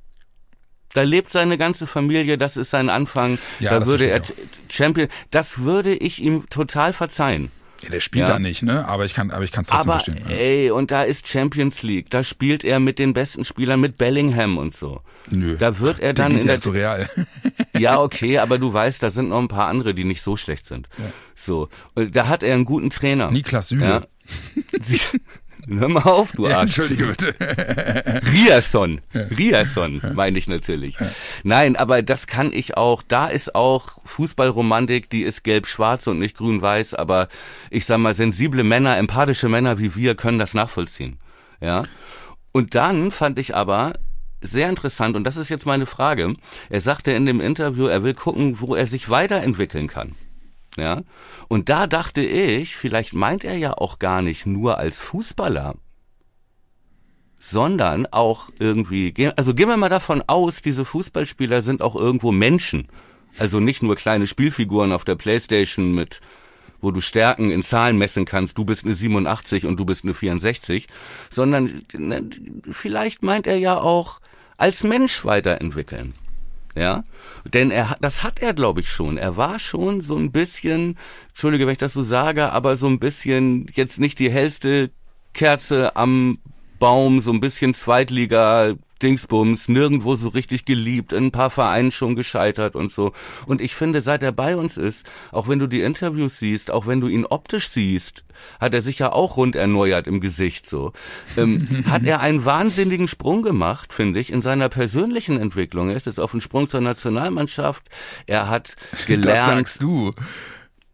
Da 0.95 1.03
lebt 1.03 1.31
seine 1.31 1.59
ganze 1.59 1.87
Familie, 1.87 2.39
das 2.39 2.57
ist 2.57 2.71
sein 2.71 2.89
Anfang. 2.89 3.39
Ja, 3.61 3.71
da 3.73 3.81
das 3.81 3.89
würde 3.89 4.07
er 4.07 4.23
Champion, 4.71 5.09
das 5.31 5.59
würde 5.59 5.95
ich 5.95 6.23
ihm 6.23 6.49
total 6.49 6.95
verzeihen. 6.95 7.51
Ja, 7.83 7.91
der 7.91 8.01
spielt 8.01 8.27
Ja. 8.29 8.35
da 8.35 8.39
nicht, 8.39 8.63
ne? 8.63 8.89
Aber 8.89 9.05
ich 9.05 9.13
kann, 9.15 9.31
aber 9.31 9.45
ich 9.45 9.53
kann 9.53 9.63
es 9.63 9.69
trotzdem 9.69 9.91
Aber 9.91 10.01
verstehen. 10.01 10.25
Ja. 10.29 10.35
ey, 10.37 10.71
und 10.71 10.91
da 10.91 11.03
ist 11.03 11.29
Champions 11.29 11.83
League, 11.83 12.09
da 12.11 12.25
spielt 12.25 12.65
er 12.65 12.81
mit 12.81 12.99
den 12.99 13.13
besten 13.13 13.45
Spielern, 13.45 13.81
mit 13.81 13.99
Bellingham 13.99 14.57
und 14.57 14.75
so. 14.75 15.03
Nö. 15.31 15.57
Da 15.59 15.79
wird 15.79 16.01
er 16.01 16.15
Der 16.15 16.25
dann 16.25 16.33
geht 16.33 16.43
in 16.43 16.47
ja 16.49 16.53
der 16.55 16.61
zu 16.61 16.71
Real. 16.71 17.09
Ja, 17.79 18.01
okay, 18.01 18.39
aber 18.39 18.57
du 18.59 18.73
weißt, 18.73 19.03
da 19.03 19.11
sind 19.11 19.29
noch 19.29 19.39
ein 19.39 19.49
paar 19.49 19.67
andere, 19.69 19.93
die 19.93 20.05
nicht 20.05 20.23
so 20.23 20.39
schlecht 20.39 20.65
sind. 20.67 20.89
So, 21.35 21.69
und 21.95 22.17
da 22.17 22.27
hat 22.29 22.43
er 22.43 22.55
einen 22.55 22.65
guten 22.65 22.89
Trainer. 22.89 23.31
Niklas 23.31 23.69
Süle. 23.69 23.85
Ja. 23.87 24.03
Hör 25.69 25.89
mal 25.89 26.03
auf, 26.03 26.33
du 26.33 26.47
Ja, 26.47 26.59
Arsch. 26.59 26.79
Entschuldige 26.79 27.07
bitte. 27.07 27.35
Riasson. 28.33 29.01
Riasson, 29.15 30.01
meine 30.15 30.39
ich 30.39 30.47
natürlich. 30.47 30.97
Nein, 31.43 31.77
aber 31.77 32.03
das 32.03 32.27
kann 32.27 32.53
ich 32.53 32.77
auch. 32.77 33.03
Da 33.03 33.27
ist 33.27 33.55
auch 33.55 33.99
Fußballromantik, 34.05 35.11
die 35.11 35.23
ist 35.23 35.43
gelb-schwarz 35.43 36.07
und 36.07 36.19
nicht 36.19 36.37
grün-weiß, 36.37 36.95
aber 36.95 37.29
ich 37.71 37.85
sag 37.85 37.99
mal, 37.99 38.15
sensible 38.15 38.63
Männer, 38.63 38.97
empathische 38.97 39.49
Männer 39.49 39.79
wie 39.79 39.97
wir 39.97 40.15
können 40.15 40.39
das 40.39 40.55
nachvollziehen. 40.55 41.19
Ja. 41.61 41.83
Und 42.53 42.75
dann 42.75 43.11
fand 43.11 43.39
ich 43.39 43.55
aber 43.55 43.95
sehr 44.41 44.69
interessant, 44.69 45.17
und 45.17 45.25
das 45.25 45.37
ist 45.37 45.49
jetzt 45.49 45.67
meine 45.67 45.87
Frage. 45.87 46.35
Er 46.71 46.81
sagte 46.81 47.11
in 47.11 47.27
dem 47.27 47.41
Interview, 47.41 47.87
er 47.87 48.05
will 48.05 48.15
gucken, 48.15 48.61
wo 48.61 48.75
er 48.75 48.87
sich 48.87 49.11
weiterentwickeln 49.11 49.89
kann. 49.89 50.15
Ja. 50.77 51.03
Und 51.49 51.69
da 51.69 51.87
dachte 51.87 52.23
ich, 52.23 52.77
vielleicht 52.77 53.15
meint 53.15 53.45
er 53.45 53.57
ja 53.57 53.73
auch 53.73 53.99
gar 53.99 54.23
nicht 54.23 54.47
nur 54.47 54.79
als 54.79 55.03
Fußballer, 55.03 55.75
sondern 57.39 58.07
auch 58.07 58.51
irgendwie, 58.59 59.31
also 59.37 59.55
gehen 59.55 59.69
wir 59.69 59.77
mal 59.77 59.89
davon 59.89 60.23
aus, 60.27 60.63
diese 60.63 60.85
Fußballspieler 60.85 61.63
sind 61.63 61.83
auch 61.83 61.97
irgendwo 61.97 62.33
Menschen. 62.33 62.89
Also 63.39 63.61
nicht 63.61 63.83
nur 63.83 63.97
kleine 63.97 64.27
Spielfiguren 64.27 64.93
auf 64.93 65.05
der 65.05 65.15
Playstation 65.15 65.95
mit, 65.95 66.21
wo 66.81 66.91
du 66.91 67.01
Stärken 67.01 67.51
in 67.51 67.63
Zahlen 67.63 67.99
messen 67.99 68.25
kannst, 68.25 68.59
du 68.59 68.65
bist 68.65 68.85
eine 68.85 68.95
87 68.95 69.67
und 69.67 69.79
du 69.79 69.85
bist 69.85 70.05
eine 70.05 70.15
64, 70.15 70.87
sondern 71.31 71.83
ne, 71.95 72.29
vielleicht 72.71 73.23
meint 73.23 73.47
er 73.47 73.59
ja 73.59 73.79
auch 73.79 74.21
als 74.57 74.85
Mensch 74.85 75.25
weiterentwickeln. 75.25 76.15
Ja, 76.77 77.05
denn 77.55 77.71
er 77.71 77.97
das 78.03 78.23
hat 78.23 78.41
er, 78.41 78.53
glaube 78.53 78.81
ich, 78.81 78.91
schon. 78.91 79.17
Er 79.17 79.39
war 79.39 79.59
schon 79.59 80.03
so 80.03 80.17
ein 80.17 80.31
bisschen, 80.31 80.99
entschuldige, 81.29 81.67
wenn 81.67 81.73
ich 81.73 81.79
das 81.79 81.95
so 81.95 82.03
sage, 82.03 82.53
aber 82.53 82.77
so 82.77 82.87
ein 82.87 82.99
bisschen 82.99 83.71
jetzt 83.75 83.99
nicht 83.99 84.19
die 84.19 84.31
hellste 84.31 84.91
Kerze 85.33 85.97
am 85.97 86.39
Baum, 86.79 87.21
so 87.21 87.33
ein 87.33 87.41
bisschen 87.41 87.73
Zweitliga, 87.73 88.75
Dingsbums, 89.03 89.69
nirgendwo 89.69 90.15
so 90.17 90.29
richtig 90.29 90.65
geliebt, 90.65 91.13
in 91.13 91.27
ein 91.27 91.31
paar 91.33 91.51
Vereinen 91.51 91.91
schon 91.93 92.17
gescheitert 92.17 92.77
und 92.77 92.91
so. 92.91 93.13
Und 93.47 93.61
ich 93.61 93.75
finde, 93.75 94.01
seit 94.01 94.23
er 94.23 94.33
bei 94.33 94.57
uns 94.57 94.77
ist, 94.77 95.07
auch 95.33 95.49
wenn 95.49 95.59
du 95.59 95.67
die 95.67 95.83
Interviews 95.83 96.39
siehst, 96.39 96.71
auch 96.71 96.87
wenn 96.87 97.01
du 97.01 97.09
ihn 97.09 97.27
optisch 97.27 97.69
siehst, 97.69 98.25
hat 98.61 98.75
er 98.75 98.83
sich 98.83 98.99
ja 98.99 99.13
auch 99.13 99.37
rund 99.37 99.57
erneuert 99.57 100.07
im 100.07 100.21
Gesicht 100.21 100.69
so. 100.69 100.93
Ähm, 101.37 101.85
hat 101.91 102.05
er 102.05 102.21
einen 102.21 102.45
wahnsinnigen 102.45 103.09
Sprung 103.09 103.43
gemacht, 103.43 103.93
finde 103.93 104.21
ich, 104.21 104.33
in 104.33 104.43
seiner 104.43 104.69
persönlichen 104.69 105.39
Entwicklung. 105.41 105.91
Er 105.91 105.97
ist 105.97 106.07
jetzt 106.07 106.21
auf 106.21 106.31
den 106.33 106.41
Sprung 106.41 106.67
zur 106.69 106.81
Nationalmannschaft. 106.81 107.85
Er 108.27 108.49
hat 108.49 108.75
Das 108.91 109.07
gelernt. 109.07 109.39
sagst 109.67 109.83
du. 109.83 110.11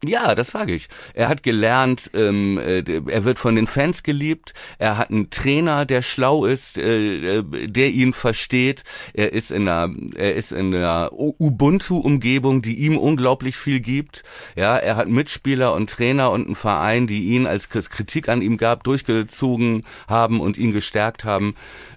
Ja, 0.04 0.34
das 0.34 0.50
sage 0.50 0.74
ich. 0.74 0.88
Er 1.14 1.28
hat 1.28 1.44
gelernt, 1.44 2.10
ähm, 2.12 2.58
äh, 2.58 2.80
er 2.80 3.24
wird 3.24 3.38
von 3.38 3.54
den 3.54 3.68
Fans 3.68 4.02
geliebt. 4.02 4.52
Er 4.78 4.98
hat 4.98 5.10
einen 5.10 5.30
Trainer, 5.30 5.84
der 5.84 6.02
schlau 6.02 6.44
ist, 6.44 6.76
äh, 6.76 7.38
äh, 7.38 7.68
der 7.68 7.90
ihn 7.90 8.12
versteht. 8.12 8.82
Er 9.14 9.32
ist 9.32 9.52
in 9.52 9.68
einer, 9.68 9.94
er 10.16 10.34
ist 10.34 10.50
in 10.50 10.74
einer 10.74 11.10
Ubuntu-Umgebung, 11.12 12.62
die 12.62 12.80
ihm 12.80 12.98
unglaublich 12.98 13.56
viel 13.56 13.78
gibt. 13.78 14.24
Ja, 14.56 14.76
er 14.76 14.96
hat 14.96 15.06
Mitspieler 15.06 15.72
und 15.72 15.88
Trainer 15.88 16.32
und 16.32 16.46
einen 16.46 16.56
Verein, 16.56 17.06
die 17.06 17.26
ihn 17.26 17.46
als 17.46 17.68
Kritik 17.68 18.28
an 18.28 18.42
ihm 18.42 18.56
gab, 18.56 18.82
durchgezogen 18.82 19.82
haben 20.08 20.40
und 20.40 20.58
ihn 20.58 20.72
gestärkt 20.72 21.22
haben. 21.22 21.54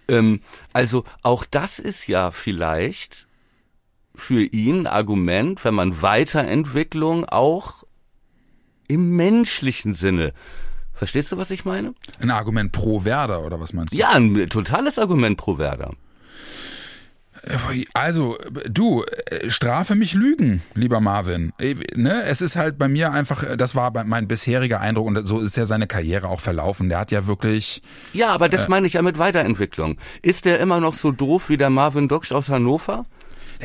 Ähm, 0.07 0.41
also 0.73 1.05
auch 1.23 1.43
das 1.43 1.79
ist 1.79 2.07
ja 2.07 2.29
vielleicht 2.29 3.25
für 4.13 4.43
ihn 4.43 4.85
Argument, 4.85 5.65
wenn 5.65 5.73
man 5.73 6.03
Weiterentwicklung 6.03 7.25
auch 7.25 7.83
im 8.87 9.15
menschlichen 9.15 9.93
Sinne. 9.93 10.33
Verstehst 10.93 11.31
du, 11.31 11.37
was 11.37 11.51
ich 11.51 11.65
meine? 11.65 11.93
Ein 12.21 12.31
Argument 12.31 12.71
pro 12.71 13.03
Werder, 13.03 13.45
oder 13.45 13.59
was 13.59 13.73
meinst 13.73 13.93
du? 13.93 13.97
Ja, 13.97 14.11
ein 14.11 14.49
totales 14.49 14.97
Argument 14.97 15.37
pro 15.37 15.57
Werder. 15.57 15.91
Also, 17.93 18.37
du, 18.67 19.03
äh, 19.03 19.49
strafe 19.51 19.93
mich 19.95 20.13
Lügen, 20.13 20.61
lieber 20.73 20.99
Marvin. 20.99 21.53
Äh, 21.59 21.75
Ne? 21.95 22.23
Es 22.23 22.41
ist 22.41 22.55
halt 22.55 22.77
bei 22.77 22.87
mir 22.87 23.11
einfach, 23.11 23.43
äh, 23.43 23.57
das 23.57 23.75
war 23.75 23.91
mein 24.05 24.27
bisheriger 24.27 24.81
Eindruck 24.81 25.07
und 25.07 25.25
so 25.25 25.39
ist 25.41 25.55
ja 25.57 25.65
seine 25.65 25.85
Karriere 25.85 26.27
auch 26.27 26.39
verlaufen. 26.39 26.89
Der 26.89 26.99
hat 26.99 27.11
ja 27.11 27.27
wirklich, 27.27 27.81
Ja, 28.13 28.29
aber 28.33 28.49
das 28.49 28.67
meine 28.67 28.87
ich 28.87 28.93
ja 28.93 29.01
mit 29.01 29.19
Weiterentwicklung. 29.19 29.97
Ist 30.21 30.45
der 30.45 30.59
immer 30.59 30.79
noch 30.79 30.95
so 30.95 31.11
doof 31.11 31.49
wie 31.49 31.57
der 31.57 31.69
Marvin 31.69 32.07
Doksch 32.07 32.31
aus 32.31 32.49
Hannover? 32.49 33.05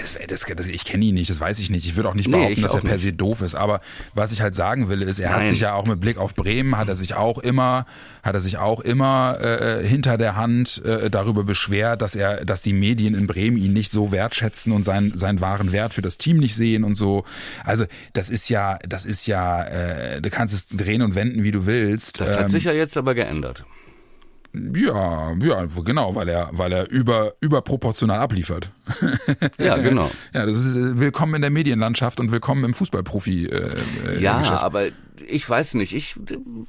Das, 0.00 0.18
das, 0.28 0.46
das, 0.56 0.66
ich 0.68 0.84
kenne 0.84 1.04
ihn 1.04 1.14
nicht, 1.14 1.30
das 1.30 1.40
weiß 1.40 1.58
ich 1.58 1.70
nicht. 1.70 1.86
Ich 1.86 1.96
würde 1.96 2.08
auch 2.08 2.14
nicht 2.14 2.28
Nee, 2.28 2.36
behaupten, 2.36 2.52
ich 2.54 2.62
dass 2.62 2.74
er 2.74 2.80
per 2.80 2.98
se 2.98 3.12
doof 3.12 3.42
ist. 3.42 3.54
Aber 3.54 3.80
was 4.14 4.32
ich 4.32 4.40
halt 4.42 4.54
sagen 4.54 4.88
will, 4.88 5.02
ist, 5.02 5.18
er 5.18 5.30
hat 5.30 5.38
Nein. 5.40 5.48
sich 5.48 5.60
ja 5.60 5.74
auch 5.74 5.86
mit 5.86 6.00
Blick 6.00 6.18
auf 6.18 6.34
Bremen, 6.34 6.76
hat 6.76 6.88
er 6.88 6.96
sich 6.96 7.14
auch 7.14 7.38
immer, 7.38 7.86
hat 8.22 8.34
er 8.34 8.40
sich 8.40 8.58
auch 8.58 8.80
immer 8.80 9.38
äh, 9.40 9.86
hinter 9.86 10.18
der 10.18 10.36
Hand 10.36 10.82
äh, 10.84 11.10
darüber 11.10 11.44
beschwert, 11.44 12.02
dass 12.02 12.14
er, 12.14 12.44
dass 12.44 12.62
die 12.62 12.72
Medien 12.72 13.14
in 13.14 13.26
Bremen 13.26 13.56
ihn 13.56 13.72
nicht 13.72 13.90
so 13.90 14.12
wertschätzen 14.12 14.72
und 14.72 14.84
seinen 14.84 15.16
seinen 15.16 15.40
wahren 15.40 15.72
Wert 15.72 15.94
für 15.94 16.02
das 16.02 16.18
Team 16.18 16.38
nicht 16.38 16.54
sehen 16.54 16.84
und 16.84 16.94
so. 16.94 17.24
Also 17.64 17.84
das 18.12 18.30
ist 18.30 18.48
ja, 18.48 18.78
das 18.88 19.04
ist 19.04 19.26
ja, 19.26 19.62
äh, 19.64 20.20
du 20.20 20.30
kannst 20.30 20.54
es 20.54 20.68
drehen 20.68 21.02
und 21.02 21.14
wenden, 21.14 21.42
wie 21.42 21.52
du 21.52 21.66
willst. 21.66 22.20
Das 22.20 22.36
hat 22.36 22.44
Ähm, 22.46 22.48
sich 22.50 22.64
ja 22.64 22.72
jetzt 22.72 22.96
aber 22.96 23.14
geändert. 23.14 23.64
Ja, 24.52 25.32
ja, 25.40 25.66
genau, 25.84 26.14
weil 26.16 26.28
er, 26.28 26.48
weil 26.52 26.72
er 26.72 26.90
über, 26.90 27.34
überproportional 27.40 28.18
abliefert. 28.18 28.70
Ja, 29.58 29.76
genau. 29.78 30.10
Ja, 30.34 30.44
das 30.44 30.58
ist 30.58 30.74
äh, 30.74 30.98
willkommen 30.98 31.34
in 31.36 31.42
der 31.42 31.50
Medienlandschaft 31.50 32.18
und 32.18 32.32
willkommen 32.32 32.64
im 32.64 32.74
Fußballprofi. 32.74 33.46
Äh, 33.46 33.70
äh, 34.16 34.20
Ja, 34.20 34.40
Geschäft. 34.40 34.60
aber 34.62 34.86
ich 35.28 35.48
weiß 35.48 35.74
nicht, 35.74 35.94
ich, 35.94 36.16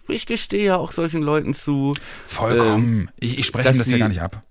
ich 0.07 0.25
gestehe 0.27 0.63
ja 0.65 0.77
auch 0.77 0.91
solchen 0.91 1.23
Leuten 1.23 1.55
zu, 1.55 1.95
vollkommen. 2.27 3.09
ich, 3.19 3.39
ich 3.39 3.45
spreche 3.47 3.69
ihm 3.69 3.77
das 3.79 3.87
ja 3.87 3.93
sie- 3.93 3.99
gar 3.99 4.09
nicht 4.09 4.21
ab. 4.21 4.41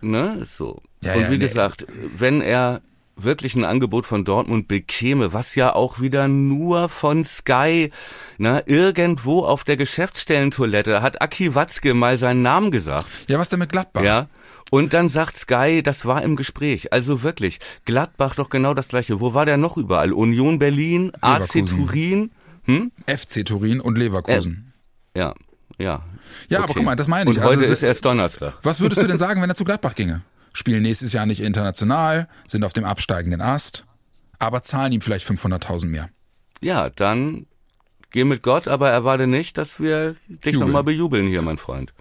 ne, 0.00 0.38
ist 0.40 0.56
so. 0.56 0.80
Ja, 1.02 1.14
Und 1.14 1.22
ja, 1.22 1.30
wie 1.30 1.38
nee. 1.38 1.46
gesagt, 1.48 1.86
wenn 2.18 2.40
er 2.40 2.82
wirklich 3.18 3.54
ein 3.54 3.64
Angebot 3.64 4.04
von 4.06 4.24
Dortmund 4.24 4.68
bekäme, 4.68 5.32
was 5.32 5.54
ja 5.54 5.74
auch 5.74 6.00
wieder 6.00 6.28
nur 6.28 6.88
von 6.88 7.24
Sky, 7.24 7.90
ne, 8.38 8.62
irgendwo 8.66 9.44
auf 9.44 9.64
der 9.64 9.76
Geschäftsstellentoilette 9.76 11.00
hat 11.02 11.22
Aki 11.22 11.54
Watzke 11.54 11.94
mal 11.94 12.18
seinen 12.18 12.42
Namen 12.42 12.70
gesagt. 12.70 13.06
Ja, 13.28 13.38
was 13.38 13.48
denn 13.48 13.58
mit 13.58 13.72
Gladbach? 13.72 14.02
Ja. 14.02 14.26
Und 14.70 14.92
dann 14.94 15.08
sagt 15.08 15.38
Sky, 15.38 15.82
das 15.82 16.06
war 16.06 16.22
im 16.22 16.36
Gespräch. 16.36 16.92
Also 16.92 17.22
wirklich, 17.22 17.60
Gladbach 17.84 18.34
doch 18.34 18.50
genau 18.50 18.74
das 18.74 18.88
gleiche. 18.88 19.20
Wo 19.20 19.32
war 19.32 19.46
der 19.46 19.56
noch 19.56 19.76
überall? 19.76 20.12
Union 20.12 20.58
Berlin, 20.58 21.12
AC. 21.20 21.64
Turin. 21.66 22.32
Hm? 22.64 22.90
FC 23.06 23.44
Turin 23.46 23.80
und 23.80 23.96
Leverkusen. 23.96 24.72
Ja, 25.16 25.34
ja. 25.78 26.02
Ja, 26.48 26.64
aber 26.64 26.74
guck 26.74 26.82
mal, 26.82 26.96
das 26.96 27.06
meine 27.06 27.30
ich. 27.30 27.36
Und 27.36 27.42
Also 27.44 27.54
heute 27.56 27.64
es- 27.64 27.70
ist 27.70 27.82
erst 27.84 28.04
Donnerstag. 28.04 28.54
Was 28.62 28.80
würdest 28.80 29.00
du 29.00 29.06
denn 29.06 29.18
sagen, 29.26 29.40
wenn 29.40 29.48
er 29.48 29.54
zu 29.54 29.64
Gladbach 29.64 29.94
ginge? 29.94 30.22
Spielen 30.56 30.82
nächstes 30.82 31.12
Jahr 31.12 31.26
nicht 31.26 31.40
international, 31.42 32.28
sind 32.46 32.64
auf 32.64 32.72
dem 32.72 32.86
absteigenden 32.86 33.42
Ast, 33.42 33.84
aber 34.38 34.62
zahlen 34.62 34.90
ihm 34.90 35.02
vielleicht 35.02 35.28
500.000 35.28 35.84
mehr. 35.84 36.08
Ja, 36.62 36.88
dann 36.88 37.44
geh 38.10 38.24
mit 38.24 38.42
Gott, 38.42 38.66
aber 38.66 38.88
erwarte 38.88 39.26
nicht, 39.26 39.58
dass 39.58 39.80
wir 39.80 40.16
dich 40.28 40.58
nochmal 40.58 40.82
bejubeln 40.82 41.26
hier, 41.26 41.42
mein 41.42 41.58
Freund. 41.58 41.92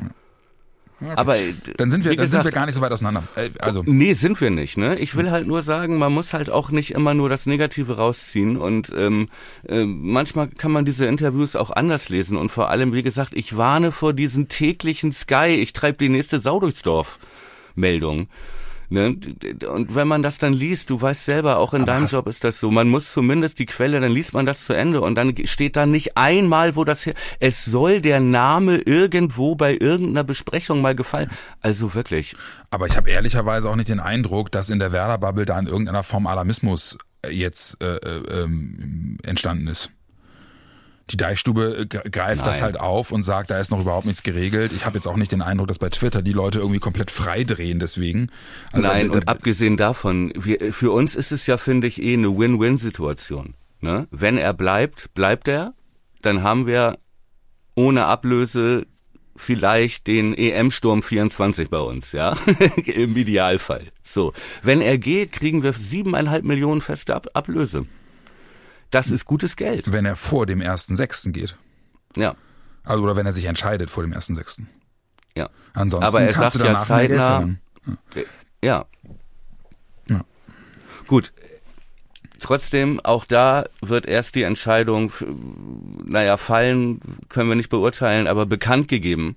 Aber 1.01 1.37
äh, 1.37 1.53
Dann 1.75 1.89
sind 1.91 2.05
wir, 2.05 2.11
wie 2.11 2.15
dann 2.15 2.29
sind 2.29 2.39
gesagt, 2.39 2.45
wir 2.45 2.51
gar 2.53 2.65
nicht 2.65 2.75
so 2.75 2.81
weit 2.81 2.93
auseinander. 2.93 3.23
Äh, 3.35 3.49
also, 3.59 3.83
Nee, 3.85 4.13
sind 4.13 4.39
wir 4.39 4.51
nicht, 4.51 4.77
ne? 4.77 4.97
Ich 4.99 5.17
will 5.17 5.31
halt 5.31 5.47
nur 5.47 5.61
sagen, 5.61 5.97
man 5.97 6.13
muss 6.13 6.33
halt 6.33 6.49
auch 6.49 6.71
nicht 6.71 6.91
immer 6.91 7.13
nur 7.13 7.27
das 7.27 7.47
Negative 7.47 7.97
rausziehen 7.97 8.55
und 8.55 8.93
ähm, 8.95 9.27
äh, 9.67 9.83
manchmal 9.83 10.47
kann 10.47 10.71
man 10.71 10.85
diese 10.85 11.07
Interviews 11.07 11.57
auch 11.57 11.71
anders 11.71 12.07
lesen 12.07 12.37
und 12.37 12.53
vor 12.53 12.69
allem, 12.69 12.93
wie 12.93 13.03
gesagt, 13.03 13.33
ich 13.33 13.57
warne 13.57 13.91
vor 13.91 14.13
diesen 14.13 14.47
täglichen 14.47 15.11
Sky, 15.11 15.57
ich 15.61 15.73
treib 15.73 15.97
die 15.97 16.07
nächste 16.07 16.39
Sau 16.39 16.61
durchs 16.61 16.83
Dorf 16.83 17.19
Meldung. 17.75 18.27
Ne? 18.89 19.17
Und 19.67 19.95
wenn 19.95 20.07
man 20.07 20.21
das 20.21 20.37
dann 20.37 20.53
liest, 20.53 20.89
du 20.89 21.01
weißt 21.01 21.25
selber, 21.25 21.57
auch 21.57 21.73
in 21.73 21.81
Aber 21.81 21.91
deinem 21.91 22.05
Job 22.05 22.27
ist 22.27 22.43
das 22.43 22.59
so, 22.59 22.69
man 22.69 22.87
muss 22.87 23.11
zumindest 23.11 23.59
die 23.59 23.65
Quelle, 23.65 23.99
dann 23.99 24.11
liest 24.11 24.33
man 24.33 24.45
das 24.45 24.65
zu 24.65 24.73
Ende 24.73 25.01
und 25.01 25.15
dann 25.15 25.33
steht 25.45 25.75
da 25.75 25.85
nicht 25.85 26.17
einmal, 26.17 26.75
wo 26.75 26.83
das 26.83 27.05
her, 27.05 27.15
es 27.39 27.65
soll 27.65 28.01
der 28.01 28.19
Name 28.19 28.77
irgendwo 28.77 29.55
bei 29.55 29.73
irgendeiner 29.73 30.23
Besprechung 30.23 30.81
mal 30.81 30.95
gefallen. 30.95 31.31
Also 31.61 31.95
wirklich, 31.95 32.35
aber 32.69 32.85
ich 32.87 32.95
habe 32.95 33.09
ehrlicherweise 33.09 33.69
auch 33.69 33.75
nicht 33.75 33.89
den 33.89 33.99
Eindruck, 33.99 34.51
dass 34.51 34.69
in 34.69 34.79
der 34.79 34.91
Werder-Bubble 34.91 35.45
da 35.45 35.59
in 35.59 35.67
irgendeiner 35.67 36.03
Form 36.03 36.27
Alarmismus 36.27 36.97
äh, 37.23 37.31
jetzt 37.31 37.81
äh, 37.81 37.95
äh, 37.95 38.43
ähm, 38.43 39.17
entstanden 39.23 39.67
ist. 39.67 39.89
Die 41.11 41.17
Deichstube 41.17 41.77
äh, 41.79 41.81
gre- 41.83 42.09
greift 42.09 42.45
das 42.45 42.57
Nein. 42.57 42.63
halt 42.63 42.79
auf 42.79 43.11
und 43.11 43.23
sagt, 43.23 43.49
da 43.51 43.59
ist 43.59 43.69
noch 43.69 43.79
überhaupt 43.81 44.05
nichts 44.07 44.23
geregelt. 44.23 44.73
Ich 44.73 44.85
habe 44.85 44.95
jetzt 44.97 45.07
auch 45.07 45.17
nicht 45.17 45.31
den 45.31 45.41
Eindruck, 45.43 45.67
dass 45.67 45.77
bei 45.79 45.89
Twitter 45.89 46.21
die 46.23 46.33
Leute 46.33 46.59
irgendwie 46.59 46.79
komplett 46.79 47.11
frei 47.11 47.43
drehen 47.43 47.79
deswegen. 47.79 48.29
Also, 48.71 48.87
Nein, 48.87 49.07
äh, 49.07 49.09
und 49.09 49.27
abgesehen 49.27 49.77
davon, 49.77 50.33
wir, 50.35 50.73
für 50.73 50.91
uns 50.91 51.15
ist 51.15 51.31
es 51.31 51.45
ja, 51.45 51.57
finde 51.57 51.87
ich, 51.87 52.01
eh 52.01 52.13
eine 52.13 52.35
Win-Win-Situation. 52.37 53.53
Ne? 53.81 54.07
Wenn 54.09 54.37
er 54.37 54.53
bleibt, 54.53 55.13
bleibt 55.13 55.47
er, 55.47 55.73
dann 56.21 56.41
haben 56.41 56.65
wir 56.65 56.97
ohne 57.75 58.05
Ablöse 58.05 58.87
vielleicht 59.35 60.07
den 60.07 60.33
EM-Sturm 60.33 61.03
24 61.03 61.69
bei 61.69 61.79
uns, 61.79 62.13
ja, 62.13 62.35
im 62.85 63.15
Idealfall. 63.17 63.83
So, 64.01 64.33
wenn 64.63 64.81
er 64.81 64.97
geht, 64.97 65.33
kriegen 65.33 65.61
wir 65.61 65.73
siebeneinhalb 65.73 66.45
Millionen 66.45 66.81
feste 66.81 67.13
Ab 67.13 67.27
Ablöse. 67.33 67.85
Das 68.95 69.11
ist 69.11 69.25
gutes 69.25 69.55
Geld. 69.55 69.91
wenn 69.91 70.05
er 70.05 70.15
vor 70.15 70.45
dem 70.45 70.61
1.6. 70.61 71.31
geht. 71.31 71.57
Ja, 72.15 72.35
Also 72.83 73.03
oder 73.03 73.15
wenn 73.15 73.25
er 73.25 73.33
sich 73.33 73.45
entscheidet 73.45 73.89
vor 73.89 74.03
dem 74.03 74.13
1.6. 74.13 74.63
ja. 75.35 75.49
Ansonsten 75.73 76.07
Aber 76.07 76.21
er 76.21 76.31
kannst 76.33 76.53
sagt 76.53 76.55
du 76.55 76.59
ja 76.59 76.73
danach 76.73 76.87
Geld 76.87 77.11
zeitnah- 77.11 77.29
verlangen. 77.29 77.59
Ja. 78.63 78.85
Ja. 80.09 80.21
Gut. 81.07 81.33
Trotzdem, 82.39 82.99
auch 83.03 83.25
da 83.25 83.65
wird 83.81 84.05
erst 84.05 84.35
die 84.35 84.43
Entscheidung, 84.43 85.11
naja, 86.03 86.37
fallen 86.37 86.99
können 87.27 87.49
wir 87.49 87.55
nicht 87.55 87.69
beurteilen, 87.69 88.27
aber 88.27 88.45
bekannt 88.45 88.87
gegeben. 88.87 89.35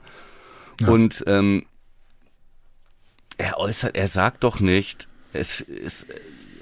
Ja. 0.80 0.88
Und 0.88 1.24
ähm, 1.26 1.64
er 3.38 3.58
äußert, 3.58 3.96
er 3.96 4.08
sagt 4.08 4.44
doch 4.44 4.60
nicht, 4.60 5.08
es, 5.32 5.60
es 5.60 6.06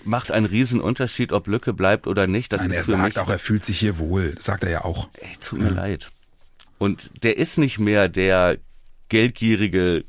macht 0.07 0.30
einen 0.30 0.46
riesen 0.46 0.80
Unterschied, 0.80 1.32
ob 1.32 1.46
Lücke 1.46 1.72
bleibt 1.72 2.07
oder 2.07 2.26
nicht. 2.26 2.52
Das 2.52 2.62
Nein, 2.62 2.70
ist 2.70 2.76
er 2.76 2.84
sagt 2.84 3.04
mich 3.04 3.18
auch, 3.18 3.28
er 3.28 3.38
fühlt 3.38 3.64
sich 3.64 3.78
hier 3.78 3.98
wohl. 3.98 4.34
Sagt 4.38 4.64
er 4.64 4.70
ja 4.70 4.84
auch. 4.84 5.09
Ey, 5.20 5.36
tut 5.40 5.61
mir 5.61 5.70
leid. 5.70 6.11
Und 6.78 7.11
der 7.22 7.38
ist 7.38 7.59
nicht 7.59 7.78
mehr 7.78 8.09
der 8.09 8.59
geldgierige 9.09 10.04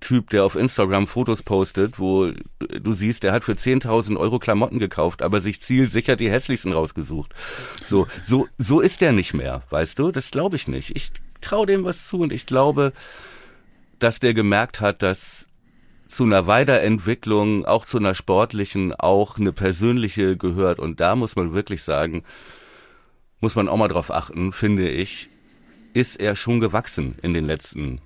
Typ, 0.00 0.30
der 0.30 0.44
auf 0.44 0.56
Instagram 0.56 1.06
Fotos 1.06 1.44
postet, 1.44 2.00
wo 2.00 2.32
du 2.58 2.92
siehst, 2.92 3.22
der 3.22 3.32
hat 3.32 3.44
für 3.44 3.52
10.000 3.52 4.16
Euro 4.16 4.40
Klamotten 4.40 4.80
gekauft, 4.80 5.22
aber 5.22 5.40
sich 5.40 5.62
zielsicher 5.62 6.16
die 6.16 6.28
hässlichsten 6.28 6.72
rausgesucht. 6.72 7.32
So, 7.84 8.08
so, 8.26 8.48
so 8.58 8.80
ist 8.80 9.00
der 9.00 9.12
nicht 9.12 9.32
mehr, 9.32 9.62
weißt 9.70 9.98
du? 9.98 10.10
Das 10.10 10.32
glaube 10.32 10.56
ich 10.56 10.66
nicht. 10.66 10.96
Ich 10.96 11.12
traue 11.40 11.66
dem 11.66 11.84
was 11.84 12.08
zu 12.08 12.18
und 12.18 12.32
ich 12.32 12.46
glaube, 12.46 12.92
dass 14.00 14.18
der 14.18 14.34
gemerkt 14.34 14.80
hat, 14.80 15.02
dass 15.02 15.46
zu 16.12 16.24
einer 16.24 16.46
Weiterentwicklung, 16.46 17.64
auch 17.64 17.86
zu 17.86 17.96
einer 17.96 18.14
sportlichen, 18.14 18.92
auch 18.92 19.38
eine 19.38 19.52
persönliche 19.52 20.36
gehört. 20.36 20.78
Und 20.78 21.00
da 21.00 21.16
muss 21.16 21.36
man 21.36 21.54
wirklich 21.54 21.82
sagen, 21.82 22.22
muss 23.40 23.56
man 23.56 23.66
auch 23.66 23.78
mal 23.78 23.88
drauf 23.88 24.10
achten, 24.10 24.52
finde 24.52 24.88
ich, 24.88 25.30
ist 25.94 26.20
er 26.20 26.36
schon 26.36 26.60
gewachsen 26.60 27.16
in 27.22 27.32
den 27.32 27.46
letzten 27.46 28.00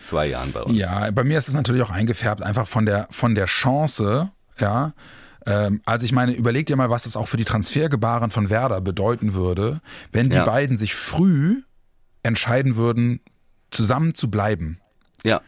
zwei 0.00 0.26
Jahren 0.26 0.52
bei 0.52 0.62
uns. 0.62 0.76
Ja, 0.76 1.10
bei 1.12 1.22
mir 1.22 1.38
ist 1.38 1.46
es 1.46 1.54
natürlich 1.54 1.82
auch 1.82 1.90
eingefärbt, 1.90 2.42
einfach 2.42 2.66
von 2.66 2.86
der, 2.86 3.06
von 3.10 3.36
der 3.36 3.46
Chance, 3.46 4.30
ja. 4.58 4.92
Ähm, 5.46 5.80
also 5.84 6.04
ich 6.04 6.12
meine, 6.12 6.32
überleg 6.32 6.66
dir 6.66 6.76
mal, 6.76 6.90
was 6.90 7.04
das 7.04 7.16
auch 7.16 7.28
für 7.28 7.36
die 7.36 7.44
Transfergebaren 7.44 8.32
von 8.32 8.50
Werder 8.50 8.80
bedeuten 8.80 9.32
würde, 9.32 9.80
wenn 10.10 10.28
die 10.28 10.36
Ja. 10.36 10.44
beiden 10.44 10.76
sich 10.76 10.94
früh 10.94 11.62
entscheiden 12.24 12.74
würden, 12.76 13.20
zusammen 13.70 14.14
zu 14.14 14.28
bleiben. 14.30 14.80
Ja, 15.24 15.40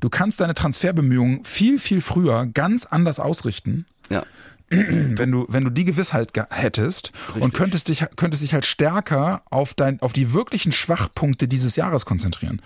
Du 0.00 0.08
kannst 0.10 0.40
deine 0.40 0.54
Transferbemühungen 0.54 1.44
viel, 1.44 1.78
viel 1.78 2.00
früher 2.00 2.46
ganz 2.46 2.86
anders 2.86 3.18
ausrichten, 3.20 3.86
ja, 4.10 4.24
wenn 4.68 5.30
du, 5.30 5.46
wenn 5.48 5.62
du 5.62 5.70
die 5.70 5.84
Gewissheit 5.84 6.34
ge- 6.34 6.42
hättest 6.50 7.12
und 7.28 7.36
Richtig. 7.36 7.52
könntest 7.54 7.86
dich, 7.88 8.04
könntest 8.16 8.42
dich 8.42 8.52
halt 8.52 8.64
stärker 8.64 9.42
auf 9.48 9.74
dein, 9.74 10.02
auf 10.02 10.12
die 10.12 10.34
wirklichen 10.34 10.72
Schwachpunkte 10.72 11.46
dieses 11.46 11.76
Jahres 11.76 12.04
konzentrieren. 12.04 12.60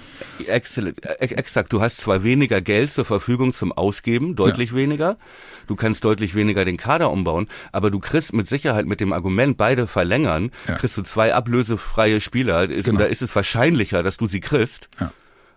Excellent. 0.46 1.04
Äh, 1.04 1.26
Exakt. 1.26 1.74
Du 1.74 1.82
hast 1.82 1.98
zwar 1.98 2.24
weniger 2.24 2.62
Geld 2.62 2.90
zur 2.90 3.04
Verfügung 3.04 3.52
zum 3.52 3.70
Ausgeben, 3.72 4.34
deutlich 4.34 4.74
weniger. 4.74 5.18
Du 5.66 5.76
kannst 5.76 6.02
deutlich 6.04 6.34
weniger 6.34 6.64
den 6.64 6.78
Kader 6.78 7.10
umbauen, 7.10 7.48
aber 7.70 7.90
du 7.90 7.98
kriegst 7.98 8.32
mit 8.32 8.48
Sicherheit 8.48 8.86
mit 8.86 9.00
dem 9.00 9.12
Argument, 9.12 9.58
beide 9.58 9.86
verlängern, 9.86 10.52
Ja. 10.68 10.76
kriegst 10.76 10.96
du 10.96 11.02
zwei 11.02 11.34
ablösefreie 11.34 12.22
Spieler. 12.22 12.70
Ist, 12.70 12.86
Genau. 12.86 12.96
Oder 13.00 13.08
ist 13.10 13.20
es 13.20 13.36
wahrscheinlicher, 13.36 14.02
dass 14.02 14.16
du 14.16 14.24
sie 14.24 14.40
kriegst? 14.40 14.88
Ja. 14.98 15.12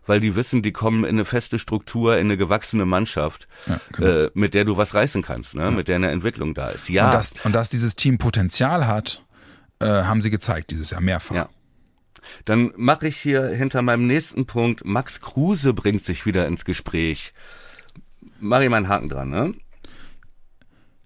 Weil 0.06 0.20
die 0.20 0.36
wissen, 0.36 0.62
die 0.62 0.72
kommen 0.74 1.04
in 1.06 1.12
eine 1.12 1.26
feste 1.26 1.60
Struktur, 1.60 2.16
in 2.18 2.28
eine 2.28 2.38
gewachsene 2.38 2.86
Mannschaft, 2.86 3.48
Ja, 3.68 3.80
genau. 3.94 4.10
äh, 4.10 4.32
mit 4.34 4.54
der 4.54 4.66
du 4.66 4.76
was 4.78 4.94
reißen 4.94 5.22
kannst, 5.22 5.56
ne? 5.56 5.72
mit 5.72 5.88
der 5.88 5.96
eine 5.96 6.12
Entwicklung 6.12 6.54
da 6.54 6.70
ist. 6.70 6.90
Ja, 6.90 7.06
Und, 7.08 7.14
dass, 7.14 7.34
und 7.46 7.54
dass 7.54 7.70
dieses 7.70 7.96
Team 7.96 8.18
Potenzial 8.18 8.86
hat, 8.88 9.24
äh, 9.80 9.86
haben 9.88 10.22
sie 10.22 10.30
gezeigt 10.30 10.72
dieses 10.72 10.90
Jahr 10.90 11.02
mehrfach. 11.02 11.36
Ja. 11.36 11.50
Dann 12.46 12.72
mache 12.76 13.08
ich 13.08 13.18
hier 13.18 13.48
hinter 13.48 13.82
meinem 13.82 14.08
nächsten 14.08 14.46
Punkt, 14.46 14.86
Max 14.86 15.22
Kruse 15.22 15.74
bringt 15.74 16.04
sich 16.04 16.26
wieder 16.26 16.48
ins 16.48 16.66
Gespräch. 16.66 17.34
Mach 18.40 18.62
ich 18.62 18.70
mal 18.70 18.78
einen 18.78 18.88
Haken 18.90 19.10
dran, 19.10 19.30
ne? 19.30 19.52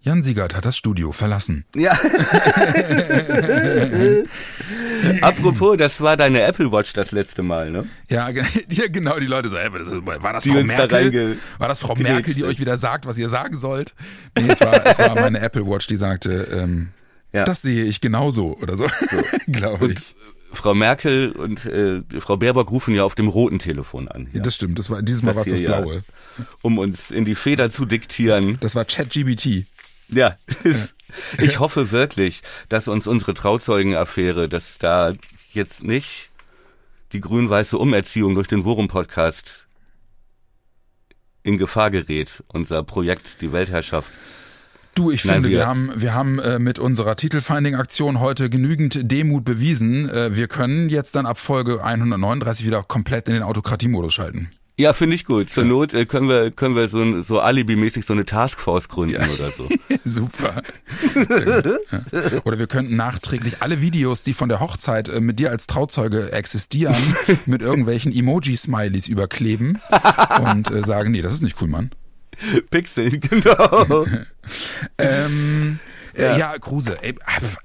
Jan 0.07 0.23
Siegert 0.23 0.55
hat 0.55 0.63
das 0.65 0.77
Studio 0.77 1.11
verlassen. 1.11 1.65
Ja. 1.75 1.91
Apropos, 5.21 5.77
das 5.77 5.99
war 6.01 6.15
deine 6.17 6.41
Apple 6.43 6.71
Watch 6.71 6.93
das 6.93 7.11
letzte 7.11 7.43
Mal, 7.43 7.71
ne? 7.71 7.85
Ja, 8.09 8.29
ja 8.69 8.87
genau, 8.89 9.19
die 9.19 9.25
Leute 9.25 9.49
so, 9.49 9.57
ey, 9.57 9.69
das 9.69 9.89
ist- 9.89 10.05
war 10.05 10.33
das 10.33 10.43
Die 10.43 10.49
Frau 10.51 10.59
da 10.59 10.63
Merkel? 10.63 10.97
reinge- 10.97 11.35
War 11.59 11.67
das 11.67 11.79
Frau 11.79 11.95
Merkel, 11.95 12.33
die 12.33 12.43
euch 12.45 12.59
wieder 12.59 12.77
sagt, 12.77 13.05
was 13.05 13.17
ihr 13.17 13.27
sagen 13.29 13.57
sollt? 13.57 13.93
Nee, 14.39 14.45
es 14.49 14.61
war, 14.61 14.85
es 14.85 14.97
war 14.99 15.15
meine 15.15 15.39
Apple 15.41 15.65
Watch, 15.67 15.87
die 15.87 15.97
sagte, 15.97 16.47
ähm, 16.53 16.89
Ja. 17.33 17.43
das 17.43 17.61
sehe 17.61 17.83
ich 17.83 17.99
genauso 18.01 18.55
oder 18.61 18.77
so, 18.77 18.87
glaube 19.47 19.91
ich. 19.91 20.15
Frau 20.53 20.73
Merkel 20.73 21.33
und 21.33 21.65
äh, 21.65 22.01
Frau 22.21 22.37
Baerbock 22.37 22.71
rufen 22.71 22.95
ja 22.95 23.03
auf 23.03 23.15
dem 23.15 23.27
roten 23.27 23.59
Telefon 23.59 24.07
an, 24.07 24.27
hier, 24.31 24.41
Das 24.41 24.55
stimmt, 24.55 24.79
das 24.79 24.89
war 24.89 25.01
dieses 25.01 25.21
Mal 25.21 25.35
war 25.35 25.41
es 25.43 25.49
das 25.49 25.59
hier, 25.59 25.69
ja. 25.69 25.81
Blaue. 25.81 26.01
um 26.61 26.77
uns 26.77 27.11
in 27.11 27.25
die 27.25 27.35
Feder 27.35 27.69
zu 27.69 27.85
diktieren. 27.85 28.57
Das 28.61 28.73
war 28.73 28.85
ChatGBT. 28.85 29.65
Ja, 30.09 30.37
es- 30.63 30.95
ich 31.41 31.59
hoffe 31.59 31.91
wirklich, 31.91 32.41
dass 32.69 32.87
uns 32.87 33.07
unsere 33.07 33.33
Trauzeugenaffäre, 33.33 34.47
dass 34.49 34.77
da 34.77 35.13
jetzt 35.51 35.83
nicht 35.83 36.29
die 37.13 37.21
grün-weiße 37.21 37.77
Umerziehung 37.77 38.35
durch 38.35 38.47
den 38.47 38.65
Worum-Podcast 38.65 39.65
in 41.43 41.57
Gefahr 41.57 41.91
gerät, 41.91 42.43
unser 42.49 42.83
Projekt, 42.83 43.41
die 43.41 43.53
Weltherrschaft. 43.53 44.11
Du, 44.95 45.11
ich 45.11 45.23
Nein, 45.25 45.35
finde, 45.35 45.49
wir, 45.49 45.59
wir- 45.59 45.67
haben, 45.67 45.91
wir 45.95 46.13
haben 46.13 46.39
äh, 46.39 46.59
mit 46.59 46.79
unserer 46.79 47.15
Titelfinding-Aktion 47.15 48.19
heute 48.19 48.49
genügend 48.49 49.09
Demut 49.11 49.45
bewiesen. 49.45 50.09
Äh, 50.09 50.35
wir 50.35 50.47
können 50.47 50.89
jetzt 50.89 51.15
dann 51.15 51.25
ab 51.25 51.37
Folge 51.37 51.83
139 51.83 52.65
wieder 52.65 52.83
komplett 52.83 53.27
in 53.27 53.35
den 53.35 53.43
Autokratiemodus 53.43 54.13
schalten. 54.13 54.51
Ja, 54.79 54.93
finde 54.93 55.15
ich 55.15 55.25
gut. 55.25 55.49
Zur 55.49 55.65
Not 55.65 55.93
äh, 55.95 56.05
können 56.05 56.29
wir 56.29 56.51
können 56.51 56.75
wir 56.75 56.87
so, 56.87 57.01
ein- 57.01 57.23
so 57.23 57.39
alibimäßig 57.39 58.05
so 58.05 58.13
eine 58.13 58.25
Taskforce 58.25 58.87
gründen 58.89 59.15
oder 59.15 59.49
so. 59.49 59.67
Super. 60.05 60.61
Ja. 61.15 62.41
Oder 62.45 62.59
wir 62.59 62.67
könnten 62.67 62.95
nachträglich 62.95 63.61
alle 63.61 63.81
Videos, 63.81 64.21
die 64.23 64.33
von 64.33 64.49
der 64.49 64.59
Hochzeit 64.59 65.09
äh, 65.09 65.19
mit 65.19 65.39
dir 65.39 65.49
als 65.49 65.65
Trauzeuge 65.65 66.31
existieren, 66.31 66.95
mit 67.47 67.61
irgendwelchen 67.63 68.11
Emoji-Smileys 68.13 69.07
überkleben 69.07 69.79
und 70.53 70.69
äh, 70.69 70.83
sagen, 70.85 71.11
nee, 71.11 71.21
das 71.21 71.33
ist 71.33 71.41
nicht 71.41 71.59
cool, 71.61 71.69
Mann. 71.69 71.89
Pixeln, 72.69 73.19
genau. 73.19 74.05
Ähm, 74.99 75.79
ja. 76.17 76.37
ja, 76.37 76.57
Kruse, 76.59 76.97
ey, 77.01 77.15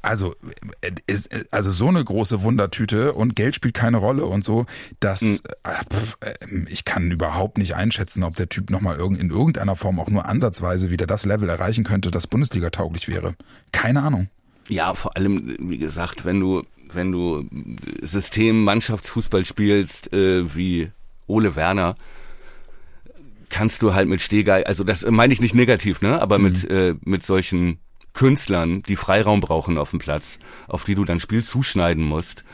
also, 0.03 0.35
äh, 0.81 0.91
ist, 1.07 1.33
äh, 1.33 1.45
also 1.51 1.71
so 1.71 1.89
eine 1.89 2.05
große 2.05 2.43
Wundertüte 2.43 3.13
und 3.15 3.35
Geld 3.37 3.55
spielt 3.55 3.75
keine 3.75 3.97
Rolle 3.97 4.27
und 4.27 4.45
so, 4.45 4.67
das, 5.01 5.23
Mhm. 5.23 5.39
äh, 5.65 5.95
pf, 5.95 6.17
äh, 6.21 6.35
ich 6.69 6.85
kann 6.85 7.11
überhaupt 7.11 7.59
nicht 7.59 7.75
einschätzen, 7.75 8.25
ob 8.25 8.37
der 8.37 8.49
Typ 8.49 8.71
nochmal 8.71 8.99
in 9.01 9.31
irgendeiner 9.31 9.77
Form 9.77 9.99
auch 9.99 10.09
nur 10.09 10.27
ansatzweise 10.27 10.91
wieder 10.91 11.07
das 11.07 11.25
Level 11.25 11.49
erreichen 11.49 11.85
könnte, 11.85 12.11
das 12.11 12.27
Bundesliga 12.27 12.71
tauglich 12.71 13.09
wäre. 13.09 13.35
Keine 13.73 14.03
Ahnung. 14.03 14.29
Ja, 14.69 14.95
vor 14.95 15.17
allem, 15.17 15.57
wie 15.59 15.79
gesagt, 15.79 16.25
wenn 16.25 16.39
du, 16.41 16.63
wenn 16.93 17.11
du 17.11 17.49
System 18.03 18.65
Mannschaftsfußball 18.65 19.45
spielst, 19.45 20.13
äh, 20.13 20.55
wie 20.55 20.91
Ole 21.27 21.57
Werner, 21.57 21.97
kannst 23.49 23.83
du 23.83 23.95
halt 23.95 24.09
mit 24.09 24.23
Stehgeil, 24.23 24.65
also 24.65 24.83
das 24.85 25.05
meine 25.09 25.33
ich 25.33 25.41
nicht 25.41 25.55
negativ, 25.55 26.01
ne, 26.01 26.21
aber 26.21 26.39
mit, 26.39 26.69
äh, 26.71 26.95
mit 27.05 27.23
solchen 27.25 27.79
Künstlern, 28.15 28.83
die 28.83 28.97
Freiraum 28.97 29.41
brauchen 29.41 29.79
auf 29.79 29.91
dem 29.91 29.99
Platz, 29.99 30.39
auf 30.69 30.85
die 30.85 30.95
du 30.95 31.05
dann 31.05 31.21
Spiel 31.21 31.43
zuschneiden 31.45 32.05
musst, 32.05 32.45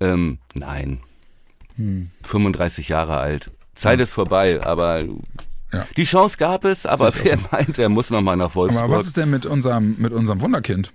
ähm, 0.00 0.38
nein. 0.54 1.00
35 2.22 2.88
Jahre 2.88 3.18
alt. 3.18 3.50
Zeit 3.74 4.00
ist 4.00 4.12
vorbei, 4.14 4.62
aber 4.64 5.04
Ja. 5.72 5.86
die 5.96 6.04
Chance 6.04 6.36
gab 6.38 6.64
es, 6.64 6.86
aber 6.86 7.12
wer 7.22 7.38
meint, 7.50 7.78
er 7.78 7.88
muss 7.88 8.10
noch 8.10 8.22
mal 8.22 8.36
nach 8.36 8.54
Wolfsburg. 8.54 8.84
Aber 8.84 8.96
was 8.98 9.06
ist 9.06 9.16
denn 9.16 9.30
mit 9.30 9.44
unserem, 9.46 9.96
mit 9.98 10.12
unserem 10.12 10.40
Wunderkind? 10.40 10.92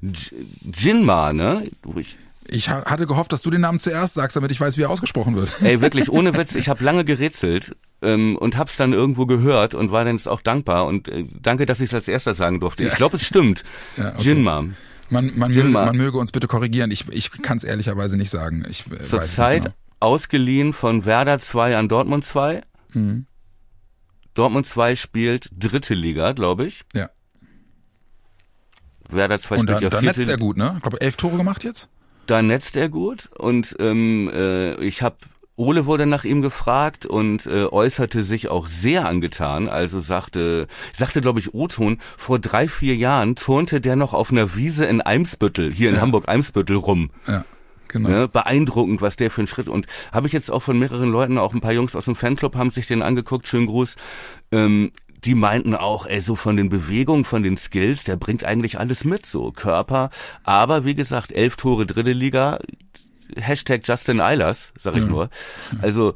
J- 0.00 0.32
Jinma, 0.74 1.32
ne? 1.34 1.68
Ich, 1.96 2.16
Ich 2.50 2.68
ha- 2.68 2.84
hatte 2.84 3.06
gehofft, 3.06 3.32
dass 3.32 3.42
du 3.42 3.50
den 3.50 3.60
Namen 3.60 3.78
zuerst 3.80 4.14
sagst, 4.14 4.36
damit 4.36 4.50
ich 4.50 4.60
weiß, 4.60 4.76
wie 4.76 4.82
er 4.82 4.90
ausgesprochen 4.90 5.36
wird. 5.36 5.62
ey, 5.62 5.80
wirklich, 5.80 6.10
ohne 6.12 6.34
Witz, 6.36 6.54
ich 6.54 6.68
habe 6.68 6.82
lange 6.84 7.04
gerätselt 7.04 7.76
ähm, 8.02 8.36
und 8.36 8.56
hab's 8.56 8.76
dann 8.76 8.92
irgendwo 8.92 9.26
gehört 9.26 9.74
und 9.74 9.90
war 9.92 10.04
dann 10.04 10.16
jetzt 10.16 10.28
auch 10.28 10.40
dankbar 10.40 10.86
und 10.86 11.08
äh, 11.08 11.26
danke, 11.40 11.66
dass 11.66 11.80
ich 11.80 11.90
es 11.90 11.94
als 11.94 12.08
erster 12.08 12.34
sagen 12.34 12.60
durfte. 12.60 12.82
Ich 12.84 12.94
glaube, 12.96 13.16
es 13.16 13.24
stimmt. 13.26 13.62
Ja, 13.96 14.08
okay. 14.14 14.22
Jinma. 14.22 14.62
Man, 14.62 15.32
man, 15.36 15.50
möge, 15.50 15.52
Jinma. 15.60 15.86
man 15.86 15.96
möge 15.96 16.18
uns 16.18 16.30
bitte 16.32 16.46
korrigieren. 16.46 16.90
Ich, 16.90 17.08
ich 17.08 17.30
kann 17.42 17.56
es 17.56 17.64
ehrlicherweise 17.64 18.16
nicht 18.16 18.30
sagen. 18.30 18.64
Ich 18.70 18.84
äh, 18.90 18.94
es 18.96 19.10
Zurzeit 19.10 19.64
nicht 19.64 19.74
ausgeliehen 19.98 20.72
von 20.72 21.04
Werder 21.04 21.38
2 21.40 21.76
an 21.76 21.88
Dortmund 21.88 22.24
2. 22.24 22.62
Mhm. 22.94 23.26
Dortmund 24.34 24.66
2 24.66 24.96
spielt 24.96 25.50
dritte 25.52 25.94
Liga, 25.94 26.32
glaube 26.32 26.64
ich. 26.66 26.82
genau. 26.92 27.04
Ja. 27.06 27.10
Werder 29.08 29.40
2 29.40 29.54
Und 29.56 29.60
spielt 29.62 29.76
dann, 29.76 29.82
ja 29.82 29.90
dann 29.90 30.00
vierte 30.00 30.20
netzt 30.20 30.30
er 30.30 30.38
gut, 30.38 30.56
ne? 30.56 30.74
Ich 30.76 30.82
glaube, 30.82 31.00
elf 31.00 31.16
Tore 31.16 31.36
gemacht 31.36 31.64
jetzt. 31.64 31.88
Da 32.30 32.42
netzt 32.42 32.76
er 32.76 32.88
gut 32.88 33.28
und 33.38 33.76
ähm, 33.80 34.30
äh, 34.32 34.74
ich 34.84 35.02
habe 35.02 35.16
Ole 35.56 35.84
wurde 35.84 36.06
nach 36.06 36.24
ihm 36.24 36.40
gefragt 36.40 37.04
und 37.04 37.44
äh, 37.44 37.64
äußerte 37.64 38.24
sich 38.24 38.48
auch 38.48 38.66
sehr 38.66 39.06
angetan. 39.06 39.68
Also 39.68 40.00
sagte, 40.00 40.68
sagte 40.96 41.20
glaube 41.20 41.38
ich 41.40 41.52
Oton, 41.52 41.98
vor 42.16 42.38
drei 42.38 42.66
vier 42.66 42.96
Jahren 42.96 43.36
turnte 43.36 43.80
der 43.82 43.94
noch 43.96 44.14
auf 44.14 44.30
einer 44.30 44.56
Wiese 44.56 44.86
in 44.86 45.02
Eimsbüttel, 45.02 45.70
hier 45.70 45.90
in 45.90 45.96
Ja. 45.96 46.00
Hamburg 46.00 46.28
Eimsbüttel 46.28 46.76
rum. 46.76 47.10
Ja, 47.26 47.44
genau. 47.88 48.08
Ne? 48.08 48.28
Beeindruckend, 48.28 49.02
was 49.02 49.16
der 49.16 49.30
für 49.30 49.42
ein 49.42 49.46
Schritt. 49.46 49.68
Und 49.68 49.86
habe 50.12 50.28
ich 50.28 50.32
jetzt 50.32 50.50
auch 50.50 50.62
von 50.62 50.78
mehreren 50.78 51.10
Leuten, 51.10 51.36
auch 51.36 51.52
ein 51.52 51.60
paar 51.60 51.72
Jungs 51.72 51.94
aus 51.94 52.06
dem 52.06 52.16
Fanclub 52.16 52.56
haben 52.56 52.70
sich 52.70 52.86
den 52.86 53.02
angeguckt, 53.02 53.46
schönen 53.46 53.66
Gruß. 53.66 53.96
Ähm, 54.52 54.92
die 55.24 55.34
meinten 55.34 55.74
auch, 55.74 56.06
ey, 56.06 56.20
so 56.20 56.34
von 56.34 56.56
den 56.56 56.68
Bewegungen, 56.68 57.24
von 57.24 57.42
den 57.42 57.56
Skills, 57.56 58.04
der 58.04 58.16
bringt 58.16 58.44
eigentlich 58.44 58.78
alles 58.78 59.04
mit, 59.04 59.26
so 59.26 59.52
Körper. 59.52 60.10
Aber 60.44 60.84
wie 60.84 60.94
gesagt, 60.94 61.32
elf 61.32 61.56
Tore 61.56 61.86
dritte 61.86 62.12
Liga, 62.12 62.58
Hashtag 63.36 63.86
Justin 63.86 64.20
Eilers, 64.20 64.72
sag 64.78 64.96
ich 64.96 65.06
nur. 65.06 65.30
Also 65.82 66.14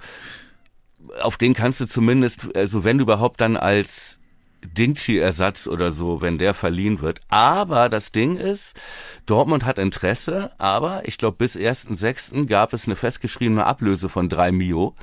auf 1.21 1.37
den 1.37 1.55
kannst 1.55 1.81
du 1.81 1.87
zumindest, 1.87 2.57
also 2.57 2.85
wenn 2.85 2.99
du 2.99 3.05
überhaupt 3.05 3.41
dann 3.41 3.57
als 3.57 4.19
Dingchi-Ersatz 4.65 5.69
oder 5.69 5.93
so, 5.93 6.21
wenn 6.21 6.39
der 6.39 6.55
verliehen 6.55 7.01
wird. 7.01 7.21
Aber 7.29 7.89
das 7.89 8.13
Ding 8.13 8.37
ist, 8.37 8.77
Dortmund 9.27 9.65
hat 9.65 9.79
Interesse, 9.79 10.53
aber 10.59 11.03
ich 11.07 11.19
glaube, 11.19 11.37
bis 11.37 11.57
1.6. 11.57 12.47
gab 12.47 12.73
es 12.73 12.87
eine 12.87 12.97
festgeschriebene 12.97 13.65
Ablöse 13.65 14.09
von 14.09 14.29
drei 14.29 14.53
Mio. 14.53 14.95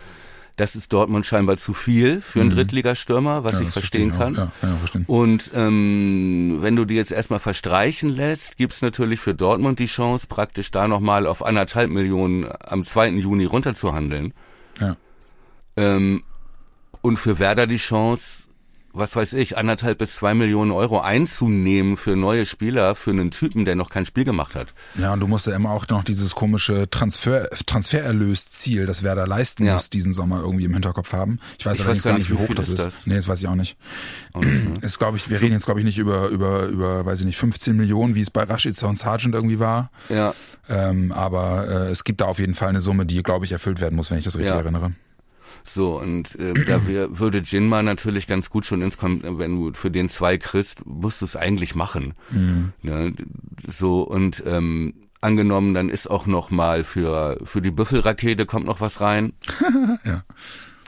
Das 0.61 0.75
ist 0.75 0.93
Dortmund 0.93 1.25
scheinbar 1.25 1.57
zu 1.57 1.73
viel 1.73 2.21
für 2.21 2.39
einen 2.39 2.51
Drittligastürmer, 2.51 3.43
was 3.43 3.53
Mhm. 3.53 3.61
Ja, 3.61 3.67
ich 3.67 3.73
verstehen 3.73 4.09
verstehe 4.11 4.35
kann. 4.35 4.51
Ja, 4.61 4.69
ja, 4.69 4.75
verstehen. 4.77 5.05
Und 5.07 5.49
ähm, 5.55 6.59
wenn 6.61 6.75
du 6.75 6.85
die 6.85 6.93
jetzt 6.93 7.11
erstmal 7.11 7.39
verstreichen 7.39 8.11
lässt, 8.11 8.57
gibt's 8.57 8.83
natürlich 8.83 9.19
für 9.19 9.33
Dortmund 9.33 9.79
die 9.79 9.87
Chance, 9.87 10.27
praktisch 10.27 10.69
da 10.69 10.87
nochmal 10.87 11.25
auf 11.25 11.43
anderthalb 11.43 11.89
Millionen 11.89 12.47
am 12.59 12.83
2. 12.83 13.09
Juni 13.09 13.45
runterzuhandeln. 13.45 14.35
Ja. 14.79 14.97
Ähm, 15.77 16.21
und 17.01 17.17
für 17.17 17.39
Werder 17.39 17.65
die 17.65 17.77
Chance, 17.77 18.40
was 18.93 19.15
weiß 19.15 19.33
ich, 19.33 19.57
anderthalb 19.57 19.97
bis 19.99 20.15
zwei 20.15 20.33
Millionen 20.33 20.71
Euro 20.71 20.99
einzunehmen 20.99 21.97
für 21.97 22.15
neue 22.15 22.45
Spieler, 22.45 22.95
für 22.95 23.11
einen 23.11 23.31
Typen, 23.31 23.65
der 23.65 23.75
noch 23.75 23.89
kein 23.89 24.05
Spiel 24.05 24.23
gemacht 24.25 24.55
hat. 24.55 24.73
Ja, 24.97 25.13
und 25.13 25.19
du 25.19 25.27
musst 25.27 25.47
ja 25.47 25.55
immer 25.55 25.71
auch 25.71 25.87
noch 25.87 26.03
dieses 26.03 26.35
komische 26.35 26.89
Transfer, 26.89 27.47
Transfererlösziel, 27.65 28.85
das 28.85 29.03
Werder 29.03 29.27
leisten 29.27 29.65
Ja. 29.65 29.73
muss, 29.75 29.89
diesen 29.89 30.13
Sommer 30.13 30.41
irgendwie 30.41 30.65
im 30.65 30.73
Hinterkopf 30.73 31.13
haben. 31.13 31.39
Ich 31.59 31.65
weiß 31.65 31.79
Ich 31.79 31.85
allerdings 31.85 31.99
weiß 31.99 32.03
gar 32.03 32.11
gar 32.13 32.17
nicht, 32.19 32.29
wie 32.31 32.35
hoch 32.35 32.53
das 32.53 32.67
ist 32.67 32.73
ist. 32.79 32.85
das? 32.85 33.07
Nee, 33.07 33.15
das 33.15 33.27
weiß 33.27 33.41
ich 33.41 33.47
auch 33.47 33.55
nicht. 33.55 33.77
Auch 34.33 34.41
nicht, 34.41 34.63
ne? 34.63 34.73
Ist, 34.81 34.99
glaube 34.99 35.17
ich, 35.17 35.29
wir 35.29 35.39
reden 35.39 35.53
jetzt, 35.53 35.65
glaube 35.65 35.79
ich, 35.79 35.85
nicht 35.85 35.97
über, 35.97 36.27
über, 36.29 36.65
über, 36.65 37.05
weiß 37.05 37.19
ich 37.19 37.25
nicht, 37.25 37.37
15 37.37 37.75
Millionen, 37.77 38.15
wie 38.15 38.21
es 38.21 38.29
bei 38.31 38.43
Rashica 38.43 38.87
und 38.87 38.97
Sargent 38.97 39.35
irgendwie 39.35 39.59
war. 39.59 39.89
Ja, 40.09 40.33
Ähm, 40.69 41.11
aber 41.11 41.67
äh, 41.67 41.89
es 41.89 42.03
gibt 42.03 42.21
da 42.21 42.25
auf 42.25 42.39
jeden 42.39 42.53
Fall 42.55 42.69
eine 42.69 42.81
Summe, 42.81 43.05
die, 43.05 43.21
glaube 43.23 43.45
ich, 43.45 43.51
erfüllt 43.51 43.81
werden 43.81 43.95
muss, 43.95 44.11
wenn 44.11 44.17
ich 44.19 44.23
das 44.25 44.35
richtig 44.37 44.51
Ja. 44.53 44.59
erinnere. 44.59 44.91
So 45.63 45.99
und 45.99 46.35
äh, 46.39 46.53
da 46.65 46.87
wär, 46.87 47.19
würde 47.19 47.39
Jinma 47.39 47.81
natürlich 47.81 48.27
ganz 48.27 48.49
gut 48.49 48.65
schon 48.65 48.81
ins 48.81 48.97
Kom 48.97 49.21
wenn 49.23 49.55
du 49.55 49.73
für 49.73 49.91
den 49.91 50.09
zwei 50.09 50.37
kriegst, 50.37 50.85
musst 50.85 51.21
du 51.21 51.25
es 51.25 51.35
eigentlich 51.35 51.75
machen. 51.75 52.13
Ne? 52.81 53.13
So 53.67 54.01
und 54.01 54.43
ähm, 54.45 54.93
angenommen, 55.21 55.73
dann 55.73 55.89
ist 55.89 56.09
auch 56.09 56.25
noch 56.25 56.51
mal 56.51 56.83
für 56.83 57.37
für 57.43 57.61
die 57.61 57.71
Büffelrakete 57.71 58.45
kommt 58.45 58.65
noch 58.65 58.81
was 58.81 59.01
rein. 59.01 59.33
Ja. 60.05 60.23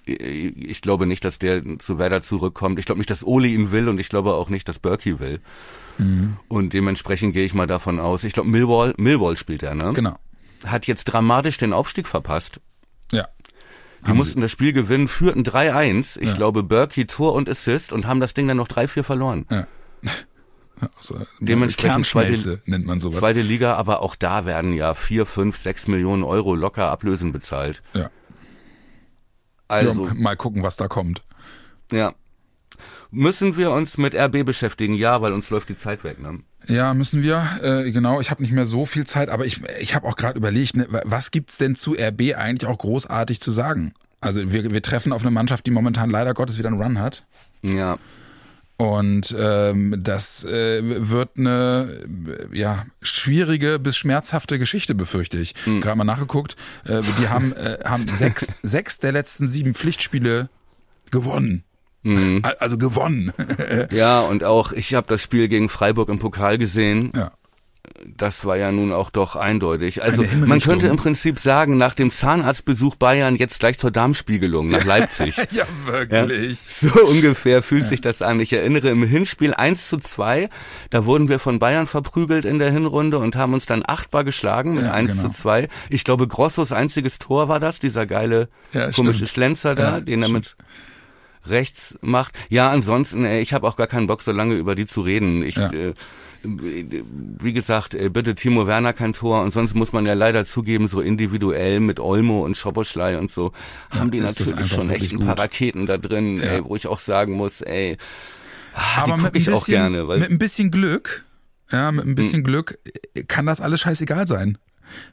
Ich 0.05 0.81
glaube 0.81 1.05
nicht, 1.05 1.23
dass 1.23 1.39
der 1.39 1.79
zu 1.79 1.97
Werder 1.97 2.21
zurückkommt. 2.21 2.77
Ich 2.77 2.85
glaube 2.85 2.99
nicht, 2.99 3.09
dass 3.09 3.25
Oli 3.25 3.53
ihn 3.53 3.71
will 3.71 3.87
und 3.87 3.99
ich 3.99 4.09
glaube 4.09 4.33
auch 4.33 4.49
nicht, 4.49 4.67
dass 4.67 4.79
Berkey 4.79 5.19
will. 5.21 5.39
Und 6.49 6.73
dementsprechend 6.73 7.33
gehe 7.33 7.45
ich 7.45 7.53
mal 7.53 7.67
davon 7.67 7.99
aus. 7.99 8.23
Ich 8.23 8.33
glaube, 8.33 8.49
Millwall, 8.49 8.93
Millwall 8.97 9.37
spielt 9.37 9.63
er, 9.63 9.75
ne? 9.75 9.93
Genau. 9.93 10.15
Hat 10.65 10.87
jetzt 10.87 11.05
dramatisch 11.05 11.57
den 11.57 11.73
Aufstieg 11.73 12.07
verpasst. 12.07 12.59
Die 14.07 14.13
mussten 14.13 14.41
das 14.41 14.51
Spiel 14.51 14.73
gewinnen, 14.73 15.07
führten 15.07 15.43
3-1. 15.43 16.17
Ich 16.19 16.29
Ja. 16.29 16.35
glaube, 16.35 16.63
Berkey 16.63 17.05
Tor 17.07 17.33
und 17.33 17.49
Assist 17.49 17.93
und 17.93 18.05
haben 18.07 18.19
das 18.19 18.33
Ding 18.33 18.47
dann 18.47 18.57
noch 18.57 18.67
3-4 18.67 19.03
verloren. 19.03 19.45
Ja. 19.49 19.67
Also, 20.97 21.15
Dementsprechend 21.39 21.93
Kernschmelze 21.93 22.61
nennt 22.65 22.85
man 22.85 22.99
sowas. 22.99 23.19
Zweite 23.19 23.41
Liga, 23.41 23.75
aber 23.75 24.01
auch 24.01 24.15
da 24.17 24.45
werden 24.45 24.73
ja 24.73 24.93
4, 24.95 25.25
5, 25.25 25.55
6 25.55 25.87
Millionen 25.87 26.23
Euro 26.23 26.55
locker 26.55 26.89
Ablösen 26.91 27.31
bezahlt. 27.31 27.81
Ja. 27.93 28.09
Also, 29.69 30.07
ja, 30.07 30.13
mal 30.15 30.35
gucken, 30.35 30.61
was 30.63 30.75
da 30.75 30.87
kommt. 30.87 31.21
ja. 31.91 32.13
Müssen 33.11 33.55
wir 33.57 33.69
uns 33.71 33.99
mit 33.99 34.15
RB 34.15 34.43
beschäftigen? 34.43 34.95
Ja, 34.95 35.21
weil 35.21 35.33
uns 35.33 35.51
läuft 35.51 35.69
die 35.69 35.77
Zeit 35.77 36.03
weg, 36.03 36.19
ne? 36.19 36.39
Ja, 36.67 36.93
müssen 36.93 37.21
wir. 37.23 37.45
Äh, 37.61 37.91
genau, 37.91 38.21
ich 38.21 38.31
habe 38.31 38.41
nicht 38.41 38.51
mehr 38.51 38.65
so 38.65 38.85
viel 38.85 39.05
Zeit, 39.05 39.29
aber 39.29 39.45
ich, 39.45 39.61
ich 39.79 39.95
habe 39.95 40.07
auch 40.07 40.15
gerade 40.15 40.37
überlegt, 40.37 40.77
ne, 40.77 40.87
was 40.89 41.31
gibt's 41.31 41.57
denn 41.57 41.75
zu 41.75 41.93
RB 41.93 42.35
eigentlich 42.35 42.69
auch 42.69 42.77
großartig 42.77 43.41
zu 43.41 43.51
sagen? 43.51 43.93
Also 44.21 44.51
wir, 44.51 44.71
wir 44.71 44.81
treffen 44.81 45.11
auf 45.11 45.21
eine 45.21 45.31
Mannschaft, 45.31 45.65
die 45.65 45.71
momentan 45.71 46.09
leider 46.09 46.33
Gottes 46.33 46.57
wieder 46.57 46.69
einen 46.69 46.81
Run 46.81 46.99
hat. 46.99 47.25
Ja. 47.61 47.97
Und 48.77 49.35
ähm, 49.37 49.95
das 49.99 50.43
äh, 50.45 50.81
wird 50.83 51.37
eine 51.37 52.01
ja 52.51 52.85
schwierige 53.01 53.79
bis 53.79 53.95
schmerzhafte 53.97 54.57
Geschichte, 54.57 54.95
befürchte 54.95 55.37
ich. 55.37 55.53
Gerade 55.63 55.97
mal 55.97 56.03
nachgeguckt. 56.03 56.55
Äh, 56.85 57.01
die 57.19 57.29
haben 57.29 57.53
äh, 57.53 57.77
haben 57.85 58.07
sechs 58.07 58.47
sechs 58.63 58.99
der 58.99 59.11
letzten 59.11 59.47
sieben 59.47 59.75
Pflichtspiele 59.75 60.49
gewonnen. 61.11 61.63
Al- 62.05 62.55
Also 62.59 62.77
gewonnen. 62.77 63.31
Ja, 63.91 64.21
und 64.21 64.43
auch, 64.43 64.71
ich 64.71 64.93
habe 64.93 65.07
das 65.09 65.21
Spiel 65.21 65.47
gegen 65.47 65.69
Freiburg 65.69 66.09
im 66.09 66.19
Pokal 66.19 66.57
gesehen. 66.57 67.11
ja. 67.15 67.31
das 68.05 68.43
war 68.45 68.57
ja 68.57 68.71
nun 68.71 68.91
auch 68.91 69.09
doch 69.09 69.35
eindeutig. 69.35 70.03
Also 70.03 70.23
man 70.45 70.59
könnte 70.59 70.87
im 70.87 70.97
Prinzip 70.97 71.37
sagen, 71.39 71.77
nach 71.77 71.93
dem 71.93 72.11
Zahnarztbesuch 72.11 72.95
Bayern 72.95 73.35
jetzt 73.35 73.59
gleich 73.59 73.77
zur 73.77 73.91
Darmspiegelung 73.91 74.67
nach 74.67 74.83
Leipzig. 74.85 75.35
ja, 75.37 75.43
Ja, 75.51 75.67
wirklich. 75.85 76.59
so 76.59 76.89
ungefähr 77.05 77.61
fühlt 77.63 77.85
sich 77.85 78.01
das 78.01 78.21
an. 78.21 78.39
Ich 78.39 78.51
erinnere 78.53 78.89
im 78.89 79.03
Hinspiel 79.03 79.53
1 79.53 79.89
zu 79.89 79.97
2, 79.97 80.49
da 80.89 81.05
wurden 81.05 81.29
wir 81.29 81.39
von 81.39 81.59
Bayern 81.59 81.87
verprügelt 81.87 82.45
in 82.45 82.59
der 82.59 82.71
Hinrunde 82.71 83.17
und 83.19 83.35
haben 83.35 83.53
uns 83.53 83.65
dann 83.65 83.83
achtbar 83.85 84.23
geschlagen 84.23 84.73
mit 84.73 84.83
Ja, 84.85 84.93
1 84.93 85.11
genau. 85.17 85.23
zu 85.29 85.29
2. 85.29 85.67
Ich 85.89 86.03
glaube, 86.03 86.27
Grossos 86.27 86.71
einziges 86.71 87.19
Tor 87.19 87.47
war 87.47 87.59
das, 87.59 87.79
dieser 87.79 88.05
geile 88.05 88.49
Ja, 88.73 88.91
komische 88.91 89.19
stimmt. 89.19 89.29
Schlenzer 89.29 89.75
da, 89.75 89.83
Ja, 89.95 89.99
den 90.01 90.23
er 90.23 90.29
mit 90.29 90.55
rechts 91.45 91.97
macht. 92.01 92.33
Ja, 92.49 92.69
ansonsten, 92.71 93.25
ey, 93.25 93.41
ich 93.41 93.53
habe 93.53 93.67
auch 93.67 93.75
gar 93.75 93.87
keinen 93.87 94.07
Bock, 94.07 94.21
so 94.21 94.31
lange 94.31 94.55
über 94.55 94.75
die 94.75 94.85
zu 94.85 95.01
reden. 95.01 95.43
Ich 95.43 95.55
Ja. 95.55 95.71
äh, 95.71 95.93
wie 96.45 97.53
gesagt, 97.53 97.95
äh, 97.95 98.09
bitte 98.09 98.35
Timo 98.35 98.67
Werner 98.67 98.91
kein 98.93 99.13
Tor 99.13 99.41
und 99.43 99.53
sonst 99.53 99.75
muss 99.75 99.93
man 99.93 100.05
ja 100.05 100.13
leider 100.13 100.45
zugeben, 100.45 100.87
so 100.89 100.99
individuell 100.99 101.79
mit 101.79 101.99
Olmo 102.01 102.43
und 102.43 102.57
Schoboschlei 102.57 103.17
und 103.17 103.31
so 103.31 103.53
haben 103.91 104.11
die 104.11 104.19
natürlich 104.19 104.69
schon 104.71 104.89
echt 104.89 105.13
ein 105.13 105.19
paar. 105.19 105.39
Raketen 105.39 105.85
da 105.85 105.97
drin, 105.97 106.37
Ja. 106.37 106.43
ey, 106.43 106.65
wo 106.65 106.75
ich 106.75 106.87
auch 106.87 106.99
sagen 106.99 107.33
muss, 107.33 107.61
ey, 107.61 107.97
ah, 108.73 109.03
Aber 109.03 109.17
mit 109.17 109.25
ein, 109.27 109.37
ich 109.37 109.45
bisschen, 109.45 109.53
auch 109.53 109.65
gerne, 109.65 110.07
weil 110.09 110.19
mit 110.19 110.31
ein 110.31 110.37
bisschen 110.37 110.69
Glück, 110.69 111.23
ja, 111.71 111.91
mit 111.93 112.05
ein 112.05 112.15
bisschen 112.15 112.39
Hm. 112.39 112.43
Glück 112.43 112.77
äh, 113.15 113.23
kann 113.23 113.45
das 113.45 113.61
alles 113.61 113.79
scheißegal 113.81 114.27
sein. 114.27 114.57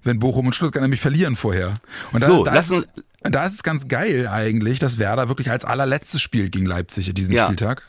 Wenn 0.03 0.19
Bochum 0.19 0.47
und 0.47 0.55
Stuttgart 0.55 0.83
nämlich 0.83 1.01
verlieren 1.01 1.37
vorher. 1.37 1.75
Und 2.13 2.23
da, 2.23 2.27
So, 2.27 2.45
da, 2.45 2.55
lassen- 2.55 2.83
ist, 2.83 2.89
da 3.23 3.45
ist 3.45 3.55
es 3.55 3.63
ganz 3.63 3.89
geil 3.89 4.29
eigentlich, 4.29 4.79
dass 4.79 4.99
Werder 4.99 5.29
wirklich 5.29 5.51
als 5.51 5.65
allerletztes 5.65 6.21
spielt 6.23 6.53
gegen 6.53 6.67
Leipzig 6.67 7.13
diesen 7.15 7.35
Ja. 7.35 7.45
Spieltag. 7.45 7.83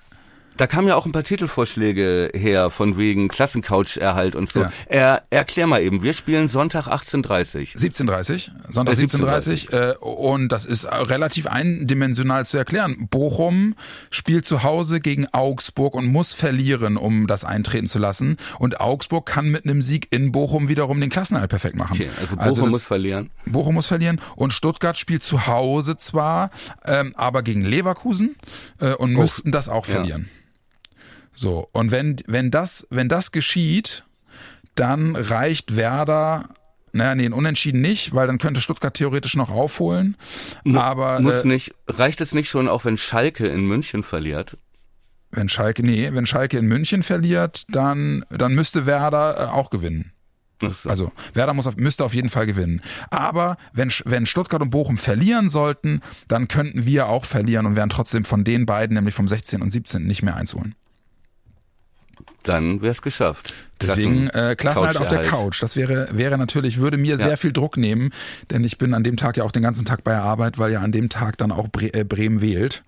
Da 0.62 0.68
kamen 0.68 0.88
ja 0.88 0.96
auch 0.96 1.08
ein 1.08 1.12
paar 1.12 1.24
Titelvorschläge 1.24 2.30
her, 2.36 2.70
von 2.70 2.96
wegen 2.96 3.30
Klassencouch-Erhalt 3.30 4.36
und 4.36 4.48
so. 4.48 4.62
Ja. 4.62 4.72
Er, 4.86 5.24
erklär 5.32 5.66
mal 5.66 5.82
eben, 5.82 6.04
wir 6.04 6.14
spielen 6.14 6.50
Sonntag 6.50 6.86
18.30 6.86 7.76
17.30 7.76 8.52
Sonntag 8.70 8.96
Äh, 8.96 9.02
17.30 9.02 9.74
äh, 9.74 9.98
und 9.98 10.50
das 10.50 10.66
ist 10.66 10.86
relativ 10.86 11.48
eindimensional 11.48 12.46
zu 12.46 12.58
erklären. 12.58 13.08
Bochum 13.10 13.74
spielt 14.12 14.46
zu 14.46 14.62
Hause 14.62 15.00
gegen 15.00 15.26
Augsburg 15.34 15.96
und 15.96 16.06
muss 16.06 16.34
verlieren, 16.34 16.96
um 16.96 17.26
das 17.26 17.44
eintreten 17.44 17.88
zu 17.88 17.98
lassen. 17.98 18.38
Und 18.60 18.82
Augsburg 18.82 19.26
kann 19.26 19.50
mit 19.50 19.66
einem 19.66 19.82
Sieg 19.82 20.10
in 20.12 20.32
Bochum 20.32 20.70
wiederum 20.70 21.02
den 21.02 21.10
Klassenerhalt 21.10 21.50
perfekt 21.50 21.76
machen. 21.76 21.94
Okay, 21.94 22.12
also 22.22 22.36
Bochum 22.36 22.66
das- 22.66 22.70
muss 22.70 22.86
verlieren. 22.86 23.32
Bochum 23.48 23.74
muss 23.74 23.88
verlieren 23.88 24.22
und 24.36 24.54
Stuttgart 24.54 24.96
spielt 24.96 25.24
zu 25.24 25.48
Hause 25.48 25.98
zwar, 25.98 26.52
ähm, 26.86 27.16
aber 27.18 27.42
gegen 27.42 27.64
Leverkusen 27.66 28.36
äh, 28.80 28.94
und 28.94 29.14
müssten 29.14 29.52
das 29.52 29.68
auch 29.68 29.88
ja. 29.88 29.96
So, 31.34 31.70
und 31.72 31.92
wenn, 31.92 32.18
wenn 32.28 32.52
das, 32.52 32.88
wenn 32.90 33.10
das 33.10 33.32
geschieht, 33.32 34.06
dann 34.76 35.16
reicht 35.16 35.76
Werder, 35.76 36.50
naja, 36.94 37.16
nee, 37.16 37.26
ein 37.26 37.34
Unentschieden 37.34 37.82
nicht, 37.82 38.14
weil 38.14 38.28
dann 38.28 38.38
könnte 38.38 38.62
Stuttgart 38.62 38.94
theoretisch 38.94 39.36
noch 39.36 39.50
aufholen. 39.50 40.18
aber 40.74 41.20
Muss 41.20 41.44
äh, 41.44 41.48
nicht, 41.48 41.74
reicht 41.88 42.22
es 42.22 42.34
nicht 42.34 42.50
schon, 42.50 42.68
auch 42.68 42.86
wenn 42.86 42.98
Schalke 42.98 43.48
in 43.48 43.66
München 43.66 44.04
verliert? 44.04 44.58
wenn 45.32 45.50
Schalke, 45.50 45.84
nee, 45.84 46.10
wenn 46.14 46.26
Schalke 46.26 46.58
in 46.58 46.68
München 46.68 47.04
verliert, 47.04 47.64
dann, 47.70 48.26
dann 48.30 48.54
müsste 48.54 48.86
Werder 48.86 49.38
äh, 49.38 49.44
auch 49.52 49.70
gewinnen. 49.70 50.12
So. 50.62 50.90
Also 50.90 51.12
Werder 51.34 51.56
muss 51.56 51.66
auf, 51.66 51.76
müsste 51.78 52.06
auf 52.06 52.14
jeden 52.14 52.30
Fall 52.30 52.46
gewinnen. 52.46 52.82
Aber 53.10 53.58
wenn, 53.74 53.92
wenn 54.06 54.28
Stuttgart 54.28 54.62
und 54.62 54.70
Bochum 54.70 55.00
verlieren 55.00 55.50
sollten, 55.50 56.02
dann 56.28 56.48
könnten 56.48 56.86
wir 56.86 57.08
auch 57.08 57.26
verlieren 57.26 57.66
und 57.66 57.76
wären 57.76 57.90
trotzdem 57.90 58.26
von 58.26 58.44
den 58.44 58.68
beiden, 58.68 58.94
nämlich 58.96 59.16
vom 59.16 59.28
16. 59.28 59.64
und 59.64 59.72
17. 59.72 60.04
nicht 60.06 60.22
mehr 60.22 60.36
eins 60.36 60.54
holen. 60.54 60.76
Dann 62.44 62.82
wär's 62.82 63.02
geschafft. 63.02 63.54
Deswegen 63.82 64.28
äh, 64.30 64.56
Klassen 64.58 64.86
halt 64.86 64.98
auf 64.98 65.10
der. 65.10 65.22
Couch. 65.22 65.62
Das 65.64 65.76
wäre, 65.76 66.08
wäre 66.12 66.38
natürlich, 66.38 66.80
würde 66.80 66.98
mir 66.98 67.18
sehr 67.18 67.38
viel 67.38 67.52
Druck 67.52 67.78
nehmen, 67.78 68.12
denn 68.52 68.64
ich 68.64 68.78
bin 68.78 68.94
an 68.94 69.04
dem 69.04 69.18
Tag 69.18 69.38
ja 69.38 69.44
auch 69.44 69.52
den 69.52 69.64
ganzen 69.64 69.86
Tag 69.86 70.04
bei 70.04 70.12
der 70.12 70.24
Arbeit, 70.24 70.60
weil 70.60 70.72
ja 70.72 70.82
an 70.82 70.92
dem 70.92 71.10
Tag 71.10 71.38
dann 71.38 71.52
auch 71.52 71.68
Bre 71.68 71.94
äh, 71.94 72.04
Bremen 72.04 72.42
wählt. 72.42 72.84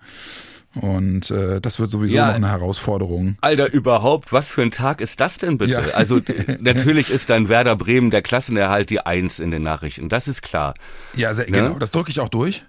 Und 0.80 1.30
äh, 1.30 1.60
das 1.60 1.78
wird 1.78 1.88
sowieso 1.90 2.16
Ja. 2.16 2.26
noch 2.28 2.34
eine 2.34 2.50
Herausforderung. 2.50 3.36
Alter, 3.40 3.72
überhaupt, 3.72 4.32
was 4.32 4.50
für 4.50 4.62
ein 4.62 4.72
Tag 4.72 5.00
ist 5.00 5.20
das 5.20 5.38
denn 5.38 5.56
bitte? 5.56 5.72
Ja. 5.72 5.80
Also 5.94 6.20
natürlich 6.60 7.10
ist 7.10 7.30
dann 7.30 7.48
Werder 7.48 7.76
Bremen 7.76 8.10
der 8.10 8.22
Klassenerhalt 8.22 8.90
die 8.90 9.00
Eins 9.00 9.38
in 9.38 9.52
den 9.52 9.62
Nachrichten, 9.62 10.08
das 10.08 10.26
ist 10.26 10.42
klar. 10.42 10.74
Ja, 11.14 11.32
sehr, 11.32 11.44
Ne? 11.46 11.52
genau. 11.52 11.78
Das 11.78 11.92
drücke 11.92 12.10
ich 12.10 12.18
auch 12.18 12.28
durch. 12.28 12.64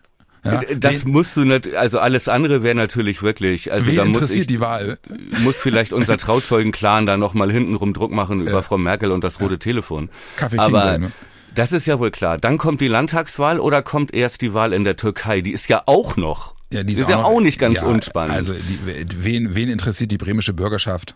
Ja. 0.46 0.62
Das 0.78 1.06
wen, 1.06 1.12
musst 1.12 1.36
du 1.36 1.44
nicht, 1.44 1.74
also 1.74 2.00
alles 2.00 2.28
andere 2.28 2.62
wäre 2.62 2.76
natürlich 2.76 3.24
wirklich, 3.24 3.72
also 3.74 3.92
da 3.92 4.06
muss 4.06 4.16
interessiert 4.16 4.42
ich, 4.42 4.48
die 4.48 4.60
Wahl? 4.60 5.00
muss 5.44 5.58
vielleicht 5.60 5.92
unser 5.92 6.18
Trauzeugenclan 6.20 7.06
da 7.08 7.18
nochmal 7.18 7.52
hintenrum 7.52 7.94
Druck 7.94 8.12
machen 8.12 8.42
über 8.42 8.52
Ja. 8.52 8.62
Frau 8.62 8.78
Merkel 8.78 9.12
und 9.12 9.24
das 9.24 9.42
rote 9.42 9.58
Telefon. 9.60 10.10
Kaffee 10.38 10.60
Aber 10.60 10.92
King 10.94 11.02
ne? 11.02 11.12
das 11.56 11.72
ist 11.72 11.88
ja 11.88 12.00
wohl 12.00 12.12
klar. 12.12 12.38
Dann 12.38 12.58
kommt 12.60 12.80
die 12.82 12.88
Landtagswahl 12.88 13.60
oder 13.60 13.82
kommt 13.82 14.14
erst 14.14 14.42
die 14.42 14.54
Wahl 14.54 14.72
in 14.74 14.84
der 14.84 14.96
Türkei? 14.98 15.42
Die 15.42 15.52
ist 15.52 15.68
ja 15.68 15.82
auch 15.88 16.16
noch. 16.16 16.54
Ja, 16.72 16.84
die 16.84 16.94
ist, 16.94 17.08
ja 17.10 17.18
noch- 17.18 17.26
auch 17.26 17.42
nicht 17.42 17.58
ganz 17.60 17.78
ja, 17.82 17.84
unspannend. 17.88 18.36
Also 18.36 18.54
die, 18.54 19.24
wen, 19.24 19.56
wen 19.56 19.70
interessiert 19.70 20.12
die 20.12 20.18
bremische 20.18 20.54
Bürgerschaft? 20.54 21.16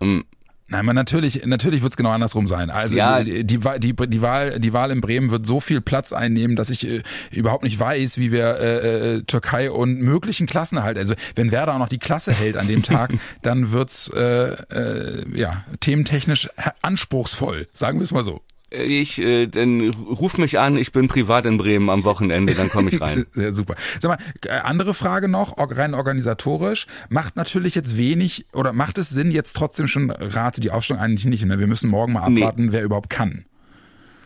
Mm. 0.00 0.20
Nein, 0.68 0.84
man 0.84 0.96
natürlich, 0.96 1.46
natürlich 1.46 1.82
wird's 1.82 1.96
genau 1.96 2.10
andersrum 2.10 2.48
sein. 2.48 2.70
Also 2.70 2.96
Ja. 2.96 3.22
die, 3.22 3.44
die, 3.44 3.58
die, 3.78 3.94
die, 3.94 4.22
Wahl, 4.22 4.58
die 4.58 4.72
Wahl 4.72 4.90
in 4.90 5.00
Bremen 5.00 5.30
wird 5.30 5.46
so 5.46 5.60
viel 5.60 5.80
Platz 5.80 6.12
einnehmen, 6.12 6.56
dass 6.56 6.70
ich 6.70 6.86
äh, 6.88 7.02
überhaupt 7.30 7.62
nicht 7.62 7.78
weiß, 7.78 8.18
wie 8.18 8.32
wir 8.32 8.58
äh, 8.58 9.14
äh, 9.16 9.22
Türkei 9.22 9.70
und 9.70 10.00
möglichen 10.00 10.46
Klassenerhalt. 10.46 10.98
Also 10.98 11.14
wenn 11.36 11.52
Werder 11.52 11.74
auch 11.74 11.78
noch 11.78 11.88
die 11.88 11.98
Klasse 11.98 12.32
hält 12.32 12.56
an 12.56 12.66
dem 12.66 12.82
Tag, 12.82 13.14
dann 13.42 13.70
wird's 13.70 14.08
äh, 14.08 14.54
äh, 14.54 15.24
ja 15.38 15.64
thementechnisch 15.78 16.48
anspruchsvoll, 16.82 17.68
sagen 17.72 18.00
wir 18.00 18.04
es 18.04 18.12
mal 18.12 18.24
so. 18.24 18.42
Ich, 18.68 19.18
äh, 19.20 19.46
dann 19.46 19.90
ruf 19.90 20.38
mich 20.38 20.58
an, 20.58 20.76
ich 20.76 20.90
bin 20.90 21.06
privat 21.06 21.46
in 21.46 21.56
Bremen 21.56 21.88
am 21.88 22.02
Wochenende, 22.02 22.54
dann 22.54 22.68
komme 22.68 22.90
ich 22.90 23.00
rein. 23.00 23.24
Sehr 23.30 23.54
super. 23.54 23.76
Sag 24.00 24.08
mal, 24.10 24.18
äh, 24.44 24.58
andere 24.60 24.92
Frage 24.92 25.28
noch, 25.28 25.54
rein 25.56 25.94
organisatorisch. 25.94 26.88
Macht 27.08 27.36
natürlich 27.36 27.76
jetzt 27.76 27.96
wenig 27.96 28.46
oder 28.52 28.72
macht 28.72 28.98
es 28.98 29.08
Sinn, 29.10 29.30
jetzt 29.30 29.54
trotzdem 29.54 29.86
schon 29.86 30.10
rate 30.10 30.60
die 30.60 30.72
Aufstellung 30.72 31.00
eigentlich 31.00 31.26
nicht. 31.26 31.44
Ne? 31.44 31.60
Wir 31.60 31.68
müssen 31.68 31.88
morgen 31.88 32.12
mal 32.14 32.28
Nee. 32.28 32.40
abwarten, 32.42 32.72
wer 32.72 32.82
überhaupt 32.82 33.08
kann. 33.08 33.44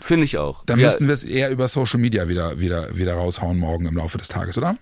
Finde 0.01 0.25
ich 0.25 0.39
auch. 0.39 0.65
Dann 0.65 0.79
Wir- 0.79 0.87
müssten 0.87 1.07
wir 1.07 1.13
es 1.13 1.25
eher 1.25 1.51
über 1.51 1.69
Social 1.69 2.01
Media 2.01 2.27
wieder, 2.29 2.59
wieder, 2.59 2.97
wieder 2.97 3.15
raushauen 3.15 3.59
morgen 3.59 3.85
im 3.85 3.95
Laufe 3.97 4.17
des 4.17 4.29
Tages, 4.29 4.57
oder? 4.57 4.77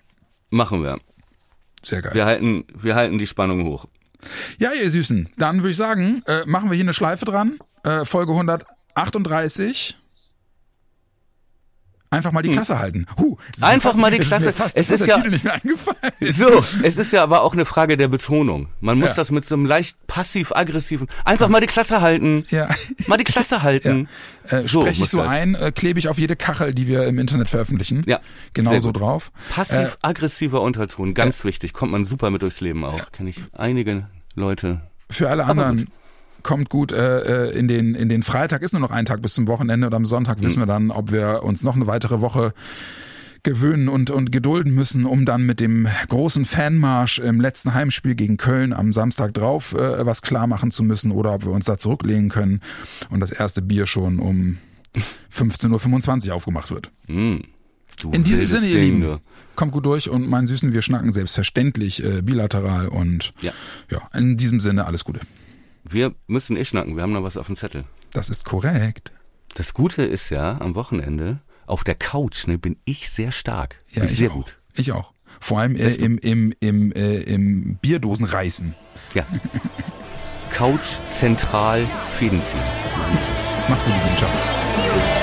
Machen 0.51 0.85
wir. 0.85 1.01
Sehr 1.83 2.01
geil. 2.03 2.15
Wir 2.15 2.27
halten, 2.27 2.65
wir 2.81 2.95
halten 2.95 3.19
die 3.19 3.27
Spannung 3.27 3.65
hoch. 3.65 3.87
Ja, 4.59 4.71
ihr 4.81 4.89
Süßen, 4.89 5.29
dann 5.37 5.59
würde 5.59 5.71
ich 5.71 5.77
sagen, 5.77 6.23
äh, 6.27 6.45
machen 6.47 6.71
wir 6.71 6.77
hier 6.77 6.85
eine 6.85 6.93
Schleife 6.93 7.25
dran. 7.25 7.59
Äh, 7.85 8.05
Folge 8.05 8.33
138. 8.99 9.97
Einfach 12.11 12.33
mal 12.33 12.41
die 12.41 12.49
Klasse 12.51 12.79
halten. 12.79 13.05
Huh, 13.19 13.37
ist 13.55 13.63
Einfach 13.63 13.91
fast, 13.91 14.01
mal 14.01 14.11
die 14.11 14.17
es 14.21 14.23
Ist 14.25 14.29
Klasse. 14.31 14.53
fast, 14.55 14.77
Es 14.79 14.89
ist 14.89 15.01
der 15.01 15.09
ja- 15.09 15.17
Titel 15.17 15.29
nicht 15.29 15.45
mehr 15.45 15.53
eingefallen. 15.53 15.99
So, 16.33 16.65
es 16.83 16.97
ist 16.97 17.13
ja 17.13 17.23
aber 17.23 17.43
auch 17.43 17.53
eine 17.53 17.67
Frage 17.67 17.99
der 17.99 18.09
Betonung. 18.09 18.69
Man 18.81 18.99
muss 18.99 19.11
Ja. 19.11 19.15
das 19.17 19.31
mit 19.31 19.45
so 19.47 19.57
einem 19.57 19.67
leicht 19.67 20.07
passiv-aggressiven, 20.07 21.07
einfach 21.27 21.49
mal 21.49 21.61
die 21.61 21.67
Klasse 21.67 22.01
halten. 22.01 22.47
Ja. 22.49 22.67
Mal 23.09 23.19
die 23.19 23.25
Klasse 23.25 23.63
halten. 23.63 24.09
Äh, 24.49 24.63
So 24.63 24.81
spreche 24.81 25.03
ich 25.03 25.11
so 25.11 25.19
das. 25.19 25.29
ein, 25.29 25.55
äh, 25.55 25.71
klebe 25.71 25.99
ich 25.99 26.09
auf 26.09 26.19
jede 26.19 26.35
Kachel, 26.35 26.73
die 26.73 26.87
wir 26.89 27.07
im 27.07 27.19
Internet 27.19 27.51
veröffentlichen. 27.51 28.03
Ja, 28.07 28.21
Genau 28.55 28.79
so 28.81 28.91
drauf. 28.91 29.31
Passiv-aggressiver 29.51 30.63
Unterton, 30.63 31.13
ganz 31.13 31.45
wichtig. 31.45 31.75
Kommt 31.75 31.93
man 31.93 32.07
super 32.07 32.31
mit 32.31 32.41
durchs 32.41 32.63
Leben 32.63 32.87
auch. 32.87 33.13
Kenne 33.13 33.29
ich 33.29 33.37
einige 33.53 34.09
Leute. 34.35 34.81
Für 35.11 35.29
alle 35.29 35.45
anderen 35.45 35.89
kommt 36.43 36.68
gut 36.70 36.93
äh, 36.93 37.49
äh, 37.49 37.59
in 37.59 37.68
den 37.68 37.95
in 37.95 38.09
den 38.09 38.22
Freitag 38.22 38.62
ist 38.62 38.72
nur 38.72 38.80
noch 38.80 38.91
ein 38.91 39.05
Tag 39.05 39.22
bis 39.22 39.34
zum 39.34 39.47
Wochenende 39.49 39.86
und 39.86 39.95
am 39.95 40.07
Sonntag 40.07 40.39
Mhm. 40.41 40.45
wissen 40.45 40.59
wir 40.61 40.66
dann, 40.66 40.91
ob 40.91 41.11
wir 41.12 41.43
uns 41.43 41.62
noch 41.62 41.74
eine 41.76 41.86
weitere 41.86 42.20
Woche 42.20 42.53
gewöhnen 43.45 43.89
und 43.89 44.11
und 44.11 44.32
gedulden 44.32 44.74
müssen, 44.74 45.05
um 45.07 45.24
dann 45.24 45.47
mit 45.47 45.61
dem 45.61 45.86
großen 46.09 46.45
Fanmarsch 46.45 47.18
im 47.20 47.41
letzten 47.41 47.72
Heimspiel 47.74 48.14
gegen 48.14 48.36
Köln 48.36 48.72
am 48.72 48.93
Samstag 48.93 49.32
drauf 49.34 49.74
äh, 49.74 50.05
was 50.07 50.22
klar 50.22 50.47
machen 50.47 50.70
zu 50.70 50.82
müssen 50.82 51.12
oder 51.12 51.34
ob 51.34 51.45
wir 51.45 51.53
uns 51.53 51.64
da 51.66 51.78
zurücklehnen 51.78 52.30
können 52.30 52.61
und 53.11 53.20
das 53.20 53.30
erste 53.30 53.62
Bier 53.62 53.86
schon 53.86 54.18
um 54.18 54.59
15.25 55.32 56.28
Uhr 56.28 56.34
aufgemacht 56.34 56.70
wird. 56.70 56.91
Du 57.07 58.11
In 58.12 58.22
diesem 58.24 58.47
Sinne, 58.47 58.66
ihr 58.66 58.80
Lieben, 58.80 59.18
kommt 59.57 59.72
gut 59.72 59.84
durch 59.86 60.09
und 60.09 60.28
mein 60.28 60.47
Süßen, 60.47 60.72
wir 60.72 60.82
schnacken 60.82 61.12
selbstverständlich 61.12 62.05
äh, 62.05 62.22
bilateral 62.22 62.89
und 62.89 63.32
Ja. 63.41 63.53
ja, 63.91 64.01
in 64.18 64.36
diesem 64.36 64.61
Sinne 64.61 64.86
alles 64.86 65.05
Gute. 65.05 65.20
Wir 65.91 66.14
müssen 66.26 66.57
eh 66.57 66.64
schnacken, 66.64 66.97
wir 66.97 67.03
haben 67.03 67.12
noch 67.12 67.22
was 67.22 67.36
auf 67.36 67.47
dem 67.47 67.57
Zettel. 67.57 67.84
Das 68.12 68.28
ist 68.28 68.45
korrekt. 68.45 69.12
Das 69.55 69.72
Gute 69.72 70.03
ist 70.03 70.28
ja, 70.30 70.61
am 70.61 70.74
Wochenende, 70.74 71.39
auf 71.66 71.82
der 71.82 71.95
Couch 71.95 72.47
ne, 72.47 72.59
bin 72.59 72.76
ich 72.84 73.09
sehr 73.11 73.32
stark. 73.32 73.78
Ja, 73.93 74.01
bin 74.03 74.11
ich 74.11 74.18
sehr 74.18 74.30
auch. 74.30 74.34
gut. 74.34 74.59
Ich 74.74 74.93
auch. 74.93 75.12
Vor 75.41 75.61
allem 75.61 75.76
äh, 75.76 75.91
im, 75.95 76.18
im, 76.18 76.53
im, 76.61 76.93
äh, 76.93 77.20
im 77.22 77.76
Bierdosenreißen. 77.80 78.74
Ja. 79.14 79.24
Couch 80.53 80.99
zentral 81.11 81.86
Fäden 82.18 82.43
ziehen. 82.43 82.61
Macht's 83.68 83.84
gut, 83.84 83.95
lieben 83.95 84.16
Ciao. 84.16 85.18